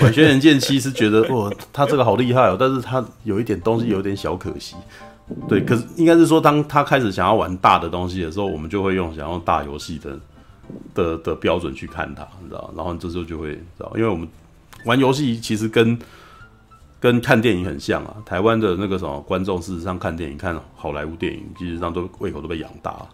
[0.00, 4.76] 完全人剑七是觉得哦，他这个好厉害哦，但是他有一点东西有点小可惜。
[5.48, 10.18] 对，可是应该是说，当他开始想要玩大的东西的时候，我们就会用想要大游戏的
[10.92, 12.68] 的的标准去看他，你知道？
[12.76, 14.26] 然后这时候就会知道，因为我们
[14.84, 15.96] 玩游戏其实跟
[16.98, 18.16] 跟看电影很像啊。
[18.26, 23.08] 台湾的那个什么观众，事实上看电影看好莱坞电影，其实上都胃口都被养大了。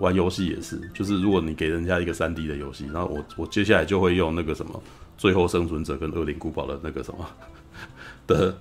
[0.00, 4.72] 玩游戏也是，就是如果你给人家一个三 D 的游戏，然后我我接下来就会用那个什么
[5.16, 7.26] 《最后生存者》跟《恶灵古堡》的那个什么
[8.26, 8.56] 的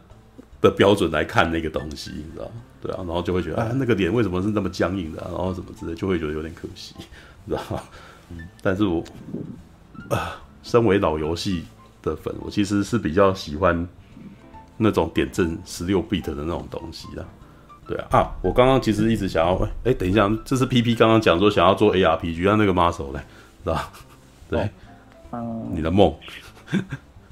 [0.61, 2.49] 的标准来看那个东西，你知道？
[2.81, 5.21] 对啊，然后就会觉得啊，那个脸为什么是那么僵硬的？
[5.25, 6.95] 然后什么之类，就会觉得有点可惜，
[7.45, 7.83] 你知道？
[8.61, 9.03] 但是我
[10.09, 11.65] 啊，身为老游戏
[12.01, 13.87] 的粉，我其实是比较喜欢
[14.77, 17.25] 那种点阵十六 bit 的那种东西的。
[17.93, 23.23] 对啊，啊，我刚刚其实一直想要，哎、欸，等一下，这是 PP 刚刚讲说想要做 ARPG，让那个 muscle 来，
[23.63, 23.91] 是吧？
[24.49, 24.61] 对，
[25.29, 26.11] 啊、哦，你的梦。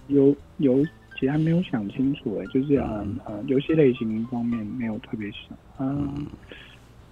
[0.08, 0.84] 有有，
[1.16, 5.50] 其实还没有想清楚，哎，就是啊啊，游、嗯、戏、呃、类型方面没有特别想。
[5.78, 6.28] 啊、嗯。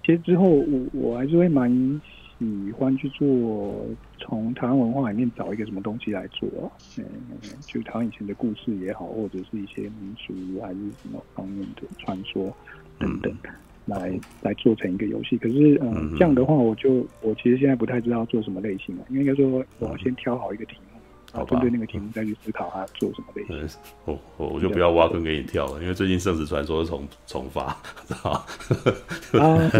[0.06, 1.68] 其实之后我我还是会蛮
[2.38, 3.84] 喜欢去做，
[4.18, 7.04] 从台湾文化里面找一个什么东西来做啊，嗯，
[7.66, 10.32] 就台湾以前的故事也好，或者是一些民俗
[10.62, 12.54] 还是什么方面的传说。
[13.00, 13.34] 等等，
[13.86, 14.12] 来
[14.42, 15.36] 来做成一个游戏。
[15.36, 19.04] 可是，嗯，嗯，这样的话，我就我其实现在不太知道做什么类型了。
[19.08, 21.00] 因为应该说，我要先挑好一个题目，
[21.32, 23.78] 然后针对那个题目再去思考它做什么类型。
[24.04, 28.44] 我我我就不要挖坑给你跳了，因为最近《圣子传说》重 重发，知道吗？
[29.40, 29.70] 啊，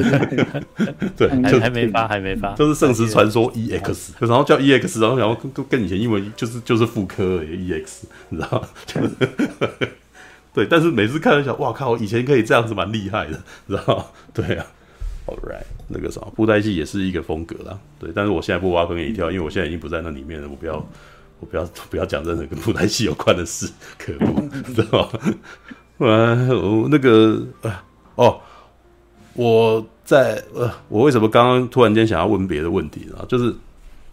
[1.17, 3.83] 对，还还没发，还没发，就是《圣子传说 EX》，
[4.27, 8.69] 然后叫 EX，然后然后跟跟以前英文就是就是复刻而已，EX，你知道吗？
[10.53, 14.67] 对，但是每次看到想，哇靠，以前可以这样子，蛮厉害的，知道 对啊
[15.27, 20.75] ，All right，那个什么布袋戏也是一个风格啦，对，但是我现在不挖坑给你跳，因为我现在已经不在那里面了，我不要，
[21.39, 25.09] 我不要， 不要讲任何跟布袋戏有关的事，可恶，知道
[25.99, 26.49] 吗？
[26.51, 27.85] 我那个啊，
[28.17, 28.41] 哦，
[29.35, 33.25] 我在呃，我为什么刚刚突然间想要问别的问题呢？
[33.29, 33.55] 就是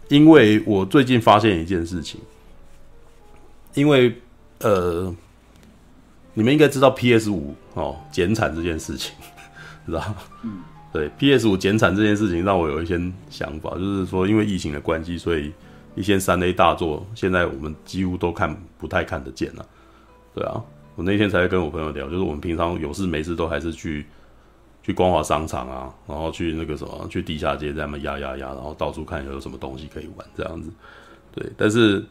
[0.08, 2.20] 因为我最近发现一件事情，
[3.74, 4.14] 因为
[4.60, 5.12] 呃。
[6.38, 9.12] 你们应该知道 PS 五哦减产这件事情，
[9.86, 10.14] 知道？
[10.44, 10.62] 嗯，
[10.92, 12.96] 对，PS 五减产这件事情让我有一些
[13.28, 15.52] 想法，就是说因为疫情的关系，所以
[15.96, 19.66] 一些三 A 大作现在我们几乎都看不太看得见了。
[20.32, 20.62] 对啊，
[20.94, 24.06] 我那天才跟我朋友聊，就是我们平常有事没事都还是去
[24.80, 30.70] 去光华商场啊，然后去那个什么去地下街在那么压压压，然后到处看有什么东西可以玩这样子。
[31.34, 32.06] 对，但是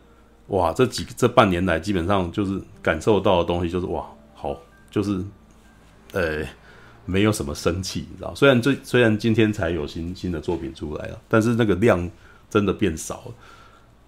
[0.47, 4.05] 哇，这几这半年来基本上就是感受到的东西就是哇。
[4.89, 5.23] 就是，
[6.13, 6.45] 呃，
[7.05, 8.33] 没有什么生气，你知道？
[8.33, 12.09] 虽然最虽然今天才有新新的作品出来了，但是那个量
[12.49, 13.33] 真的变少了，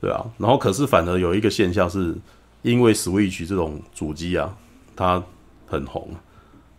[0.02, 0.26] 对啊。
[0.38, 2.16] 然后可是反而有一个现象是，
[2.62, 4.58] 因为 Switch 这种主机啊，
[4.96, 5.24] 它
[5.68, 6.10] 很红，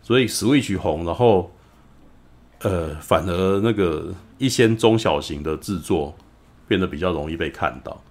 [0.01, 1.51] 所以 Switch 红，然后，
[2.59, 6.15] 呃，反而那个一些中小型的制作
[6.67, 8.01] 变得比较容易被看到，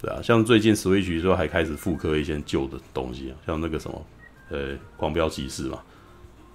[0.00, 0.20] 对啊。
[0.22, 4.02] 像最近 Switch 说还开始复刻一些旧的东西，像那个什么。
[4.50, 5.78] 呃，狂飙骑士嘛，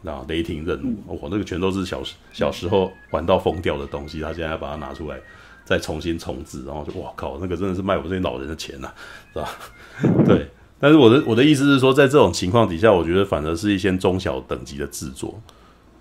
[0.01, 5.19] 那雷霆任务，哦，那个全都是小时小时候玩到疯掉的东西，他现在把它拿出来
[5.63, 8.91] 再重新重置，然后就哇靠，那个真的是卖我这些老人的钱呐，
[9.31, 9.49] 是吧？
[10.25, 10.49] 对，
[10.79, 15.39] 但是我的我的意思是说，在这种情况底下，我觉得反而是一些中小等级的制作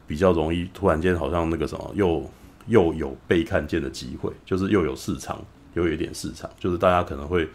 [0.06, 2.24] 比较容易，突然间好像那个什么又
[2.68, 5.44] 又有被看见的机会，就是又有市场，
[5.74, 7.46] 又有一点市场，就是大家可能会。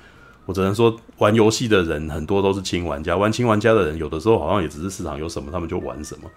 [0.47, 3.15] 我只能说，玩游戏的人很多都是轻玩家。
[3.15, 6.31] 玩轻玩家的人，有的时候好像也只是市场有什么，他们就玩什么。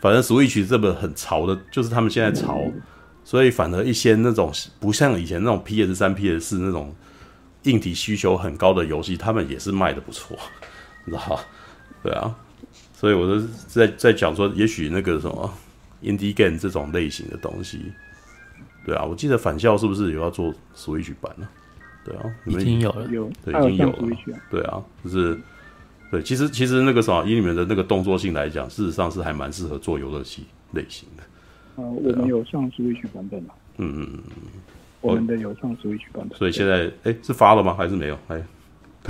[0.00, 2.60] 反正 Switch 这么很潮的，就是他们现在潮，
[3.24, 6.94] 所以反而一些那种不像以前那种 PS 三、PS 四那种
[7.62, 10.36] 硬体需求很高的游戏，他们也是卖的不错，
[11.06, 11.40] 你知道？
[12.02, 12.32] 对啊，
[12.94, 15.50] 所以我就在在讲说，也许那个什么
[16.02, 17.80] Indie Game 这种类型的东西，
[18.84, 21.48] 对啊，我记得返校是不是有要做 Switch 版呢？
[22.08, 24.16] 对啊，已经有了，有，对，已经有了。
[24.50, 25.38] 对啊，就是，
[26.10, 31.22] 对，其实其实那个什么，以你们的那个动作性来讲，事实上是还蛮适合做游乐器类型的。
[31.76, 33.54] 呃，我们有上 Switch 版本嘛？
[33.76, 34.22] 嗯嗯嗯，
[35.02, 36.38] 我们的有上 Switch 版本。
[36.38, 37.74] 所以现在，哎，是发了吗？
[37.74, 38.18] 还是没有？
[38.28, 38.42] 哎，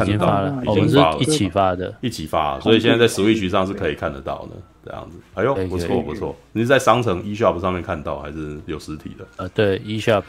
[0.03, 2.59] 已经发了，已经发了，一起发的，一起发。
[2.61, 5.19] 所以现在在 Switch 上是可以看得到的，这样子。
[5.35, 6.35] 哎呦，不错不错。
[6.53, 9.27] 你是在商城 eShop 上面看到，还是有实体的？
[9.37, 10.25] 呃，对，eShop。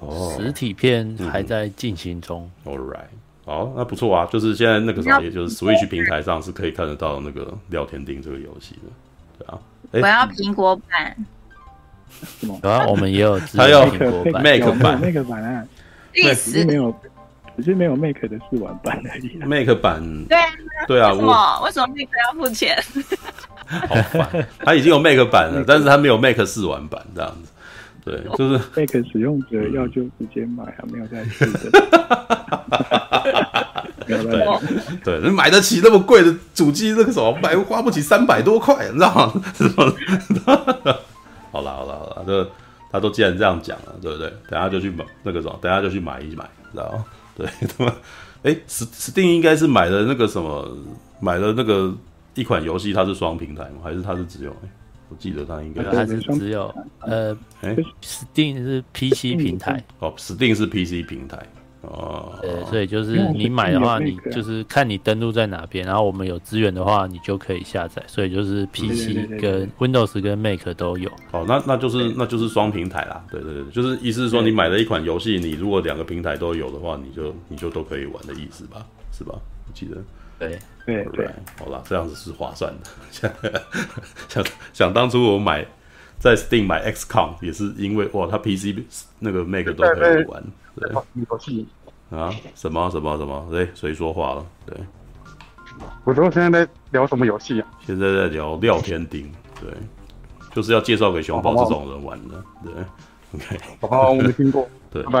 [0.00, 2.48] 哦，实体片还在进行中。
[2.64, 3.08] 嗯、All right，
[3.44, 4.26] 好，那不错啊。
[4.30, 8.88] 就是现在那个什么，也就是 Switch 平台上是可以看得到那个《聊天钉》这个游戏的，
[9.38, 9.58] 对啊。
[9.90, 11.16] 我要苹果版。
[12.40, 13.38] 有啊， 我们也有。
[13.40, 15.64] 他要苹果版，Mac 版，Mac 版啊。
[16.12, 16.94] 只是没有，
[17.56, 19.36] 只是没有 Mac 的试玩版而已。
[19.44, 20.38] Mac 版，对
[20.86, 21.12] 对啊。
[21.12, 21.60] 为什么？
[21.64, 22.76] 为什么 Mac 要付钱？
[23.66, 27.52] 好烦，他已经有 Mac 版了，但是他没有 Mac 试玩版这样子。
[28.08, 31.70] 对，就是 Mac 使用者要就直接买啊，没有在试的。
[34.06, 34.18] 对，
[35.04, 39.32] 对，你买得起那么贵的主机，那个什么买花不起三百多块，你知道吗？
[41.52, 42.50] 好了好了好了，这
[42.90, 44.32] 他都既然这样讲了，对不对？
[44.48, 47.04] 等下就去买那个什么，等下就去买一买，知道吗？
[47.36, 47.92] 对，他们
[48.42, 50.66] 哎，Steam 应该是买了那个什么，
[51.20, 51.94] 买了那个
[52.34, 53.80] 一款游戏，它是双平台吗？
[53.84, 54.56] 还是它是只有？
[55.08, 55.82] 我记得它应该。
[55.84, 59.82] 他是只有呃，哎，Steam 是 PC 平台。
[59.98, 61.38] 哦，Steam 是 PC 平台。
[61.80, 71.08] 哦，对，所以就是你买的话，你就是看你登录在哪边，然后我们有资源的话，你就可以下载，所以就是 PC 跟 Windows 跟 Mac 都有。
[71.30, 79.34] 哦，那那就是那就是双平台啦，对对对，就是意思是说你买了一款游戏，你如果两个平台都有的话，你就你就都可以玩的意思吧，是吧？
[79.68, 79.96] 我记得。
[80.40, 81.28] 对对对，
[81.58, 82.90] 好了，这样子是划算的。
[83.10, 83.30] 想
[84.28, 85.66] 想想当初我买
[86.18, 88.74] 在 Steam 买 XCOM 也是因为哇，它 PC
[89.18, 90.42] 那个 Mac 都可以玩。
[90.76, 90.90] 对，
[91.28, 91.66] 游戏
[92.10, 93.46] 啊，什么什么什么？
[93.52, 94.46] 哎，谁说话了？
[94.64, 94.76] 对，
[96.04, 97.68] 我说现在在聊什么游戏啊？
[97.86, 99.26] 现在在聊《廖天丁》，
[99.60, 99.70] 对，
[100.54, 102.42] 就是要介绍给熊宝这种人玩的。
[102.64, 102.72] 对
[103.34, 104.66] ，OK，好吧，我没听过。
[104.90, 105.04] 对。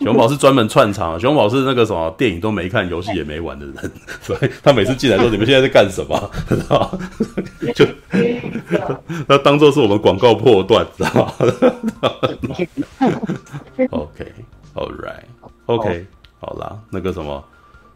[0.00, 6.98] 熊宝是专门串场，熊宝是那个什么电影都没看、游戏也没玩的人，所以他每次进来说：“你们现在在干什么？”知道吗？
[7.74, 7.84] 就
[9.28, 11.34] 他当做是我们广告破断，知道吗？
[13.90, 16.06] OK，All right，OK，
[16.38, 17.44] 好啦，那个什么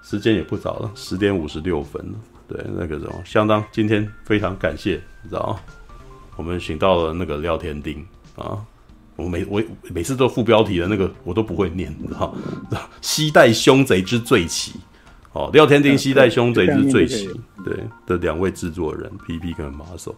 [0.02, 2.18] 时间也不早了，十点五十六分了。
[2.46, 5.60] 对，那个什么，相当今天非常感谢，你知道吗？
[6.36, 8.06] 我们请到了那个廖天丁
[8.36, 8.60] 啊，
[9.16, 9.62] 我每我
[9.92, 12.32] 每次都副标题的那个我都不会念，你知道
[12.70, 12.80] 吗？
[13.00, 14.72] 携带凶贼之罪奇，
[15.32, 17.28] 哦，廖天丁西带凶贼之罪奇，
[17.64, 17.76] 对
[18.06, 20.14] 的两位制作人 PP 跟马手，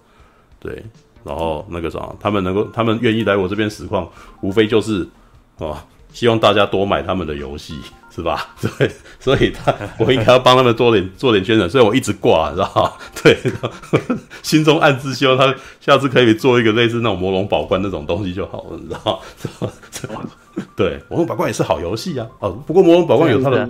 [0.58, 0.82] 对，
[1.24, 4.08] 然后那个啥，他们能够他们愿意来我这边实况，
[4.40, 5.06] 无非就是
[5.58, 5.76] 哦，
[6.12, 7.78] 希望大家多买他们的游戏。
[8.16, 8.48] 是吧？
[8.78, 8.90] 对，
[9.20, 12.92] 所以他我应该要帮他们多点做点宣传，所以我一直挂，知道吗？
[13.22, 13.38] 对，
[14.42, 19.20] 心中暗自希望他下次可以做一个类似那种魔龙宝冠那种东西就好了，你知道
[19.60, 20.22] 吗？
[20.74, 22.26] 对，魔龙宝冠也是好游戏啊。
[22.38, 23.68] 哦，不过魔龙宝冠有它的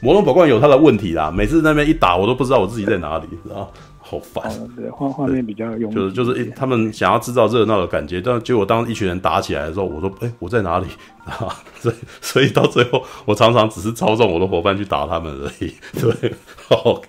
[0.00, 3.68] 魔龙宝冠有它的问题啦，每次那边一打，我都不知道我自己在哪里，知道
[4.10, 10.86] 好烦，对，画画面比较用，就是就是他们想要制造热闹的感觉，但结果当一群人打起来的时候，我说，哎、欸，我在哪里
[11.26, 11.54] 啊？
[11.78, 15.74] 所以所以到最后，我常常只是操纵我的伙伴去打他们而已。
[16.00, 16.34] 对，
[16.68, 17.02] 好，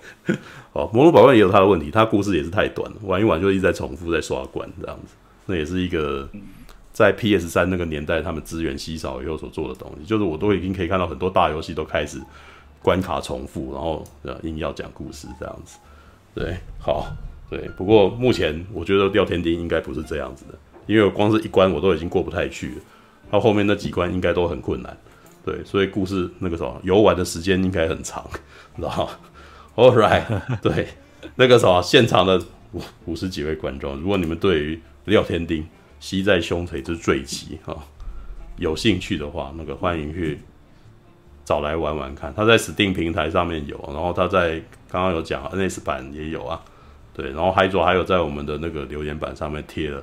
[0.74, 5.14] 好，魔龙宝冠也有他的问题，他故事也是太短了，玩一玩就一直在重复在刷关这样子。
[5.46, 6.28] 那也是一个
[6.92, 12.20] 在 PS 三那个年代，他们资源稀少以后所做的东西，就是我都已经可以看到很多大游戏都开始
[12.82, 14.04] 关卡重复，然后
[14.42, 15.78] 硬要讲故事这样子。
[16.34, 17.14] 对，好，
[17.48, 22.76] 对，不过目前我觉得廖天丁应该不是这样子的，因为我光是一关我都已经过不太去了，
[23.30, 24.96] 到后面那几关应该都很困难，
[25.44, 28.24] 对，所以故事那个什么游玩的时间应该很长，
[28.76, 29.10] 知道吗？
[29.76, 30.88] All right，对，
[31.36, 32.40] 那个什么现场的
[32.72, 35.66] 五五十几位观众，如果你们对于廖天丁
[35.98, 37.76] 携带凶贼之罪旗哈
[38.56, 40.38] 有兴趣的话，那个欢迎去。
[41.50, 46.62] 找来玩玩看，他在 Steam 平台上面有，然后他在刚刚有讲 NS 版也有啊，
[47.12, 50.00] 对，然后还有还有在我们的那个留言板上面贴了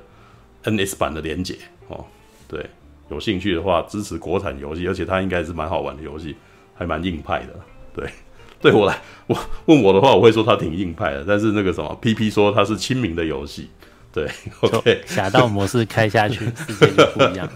[0.64, 1.56] NS 版的连接
[1.88, 2.04] 哦，
[2.46, 2.68] 对，
[3.10, 6.36] 有兴趣的话支持国产游戏，而且它应该是蛮好玩的游戏，
[6.74, 7.54] 还蛮硬派的，
[7.94, 8.10] 对，
[8.60, 9.34] 对我来我
[9.64, 13.70] 问我的话，我会说它挺硬派的，但是那个什么 PP 说它是亲民的游戏。
[14.18, 14.30] 对
[14.60, 17.48] ，OK，侠盗模式开下去， 世界就不一样。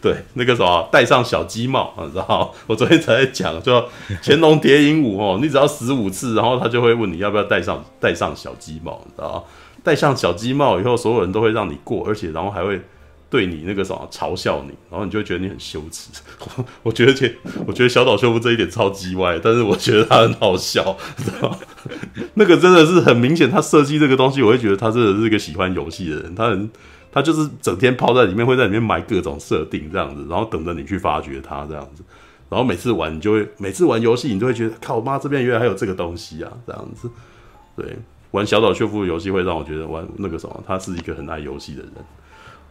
[0.00, 2.54] 对，那个什么，戴上小鸡帽，你知道？
[2.66, 3.72] 我昨天才在讲，就
[4.22, 9.44] 《乾隆蝶影舞》哦，你只要十五次，然后他就会问你要不要戴上戴上小鸡帽，你知道？
[9.82, 12.80] 戴上小鸡帽以后，所有人都会让你过，而且然后还会。
[13.34, 16.08] 对你那个什么嘲笑你，然后你就会觉得你很羞耻。
[16.84, 17.28] 我觉得这，
[17.66, 21.58] 我觉得小岛秀夫这一点超级歪，但是我觉得他很好笑，知道？
[22.34, 26.32] 那个真的是很明显，他设计这个东西，我会觉得他真的是一个喜欢游戏的人。
[26.32, 26.70] 他很，
[27.10, 32.04] 他就是整天泡在里面，会在里面埋各种设定这样子，然后等着你去发掘它这样子。
[32.48, 37.10] 然后每次玩，你就会每次玩游戏，你就会觉得靠妈这边原来还有这个东西啊，这样子。
[37.76, 37.98] 对，
[38.30, 41.92] 玩小岛秀夫游戏会让我觉得玩那个什么，他是一个很爱游戏的人。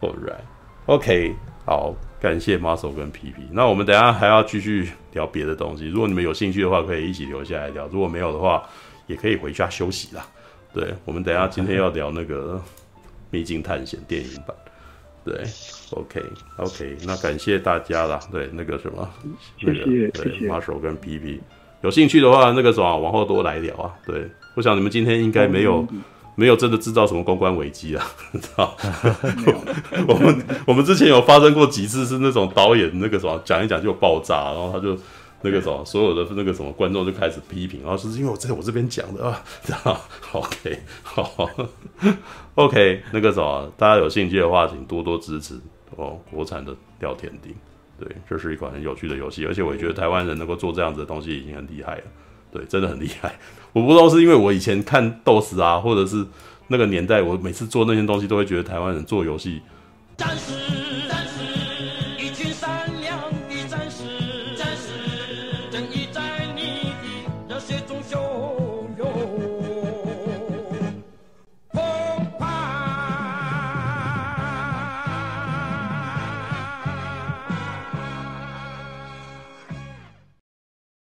[0.04, 3.42] Alright，OK，、okay, 好，感谢马手跟皮皮。
[3.50, 5.88] 那我们等一下还要继续聊别的东西。
[5.88, 8.62] 如果你们有兴趣的话，可以一起留下来聊；如果没有的话，
[9.06, 10.26] 也可以回家休息啦。
[10.74, 12.60] 对，我们等一下今天要聊那个
[13.30, 14.54] 《秘境探险》电影版。
[15.24, 15.42] 对
[15.92, 18.20] ，OK，OK，okay, okay, 那感谢大家啦。
[18.30, 19.08] 对，那个什么，
[19.62, 21.40] 那个对马手跟皮皮，
[21.80, 23.94] 有兴趣的话，那个什么往后多来聊啊。
[24.06, 25.86] 对，我想你们今天应该没有。
[25.90, 26.02] 嗯
[26.36, 28.76] 没有真的制造什么公关危机啊， 知道？
[30.08, 34.98] 我们我们之前有发生过几次是那种导演那个什么讲一讲就爆炸，然后他就
[35.42, 40.00] 那个什么所有的那个什么观众就开始批评，然后是因为我在我这边讲的啊， 知道
[40.32, 41.50] ？OK，好
[42.54, 45.54] ，OK，那个什么大家有兴趣的话，请多多支持
[45.96, 47.54] 哦，国产的廖天丁，
[48.00, 52.02] 对，这是一款很有趣的游戏，而且我也觉得台湾人能够做这样子的东西已经很厉害了。
[52.54, 53.34] 对，真的很厉害。
[53.74, 56.24] 我不知道是因为我以前看斗士啊，或者是
[56.68, 59.60] 那个年代，我每次做那些东西都会觉得台湾人做游戏。
[60.16, 60.52] 但是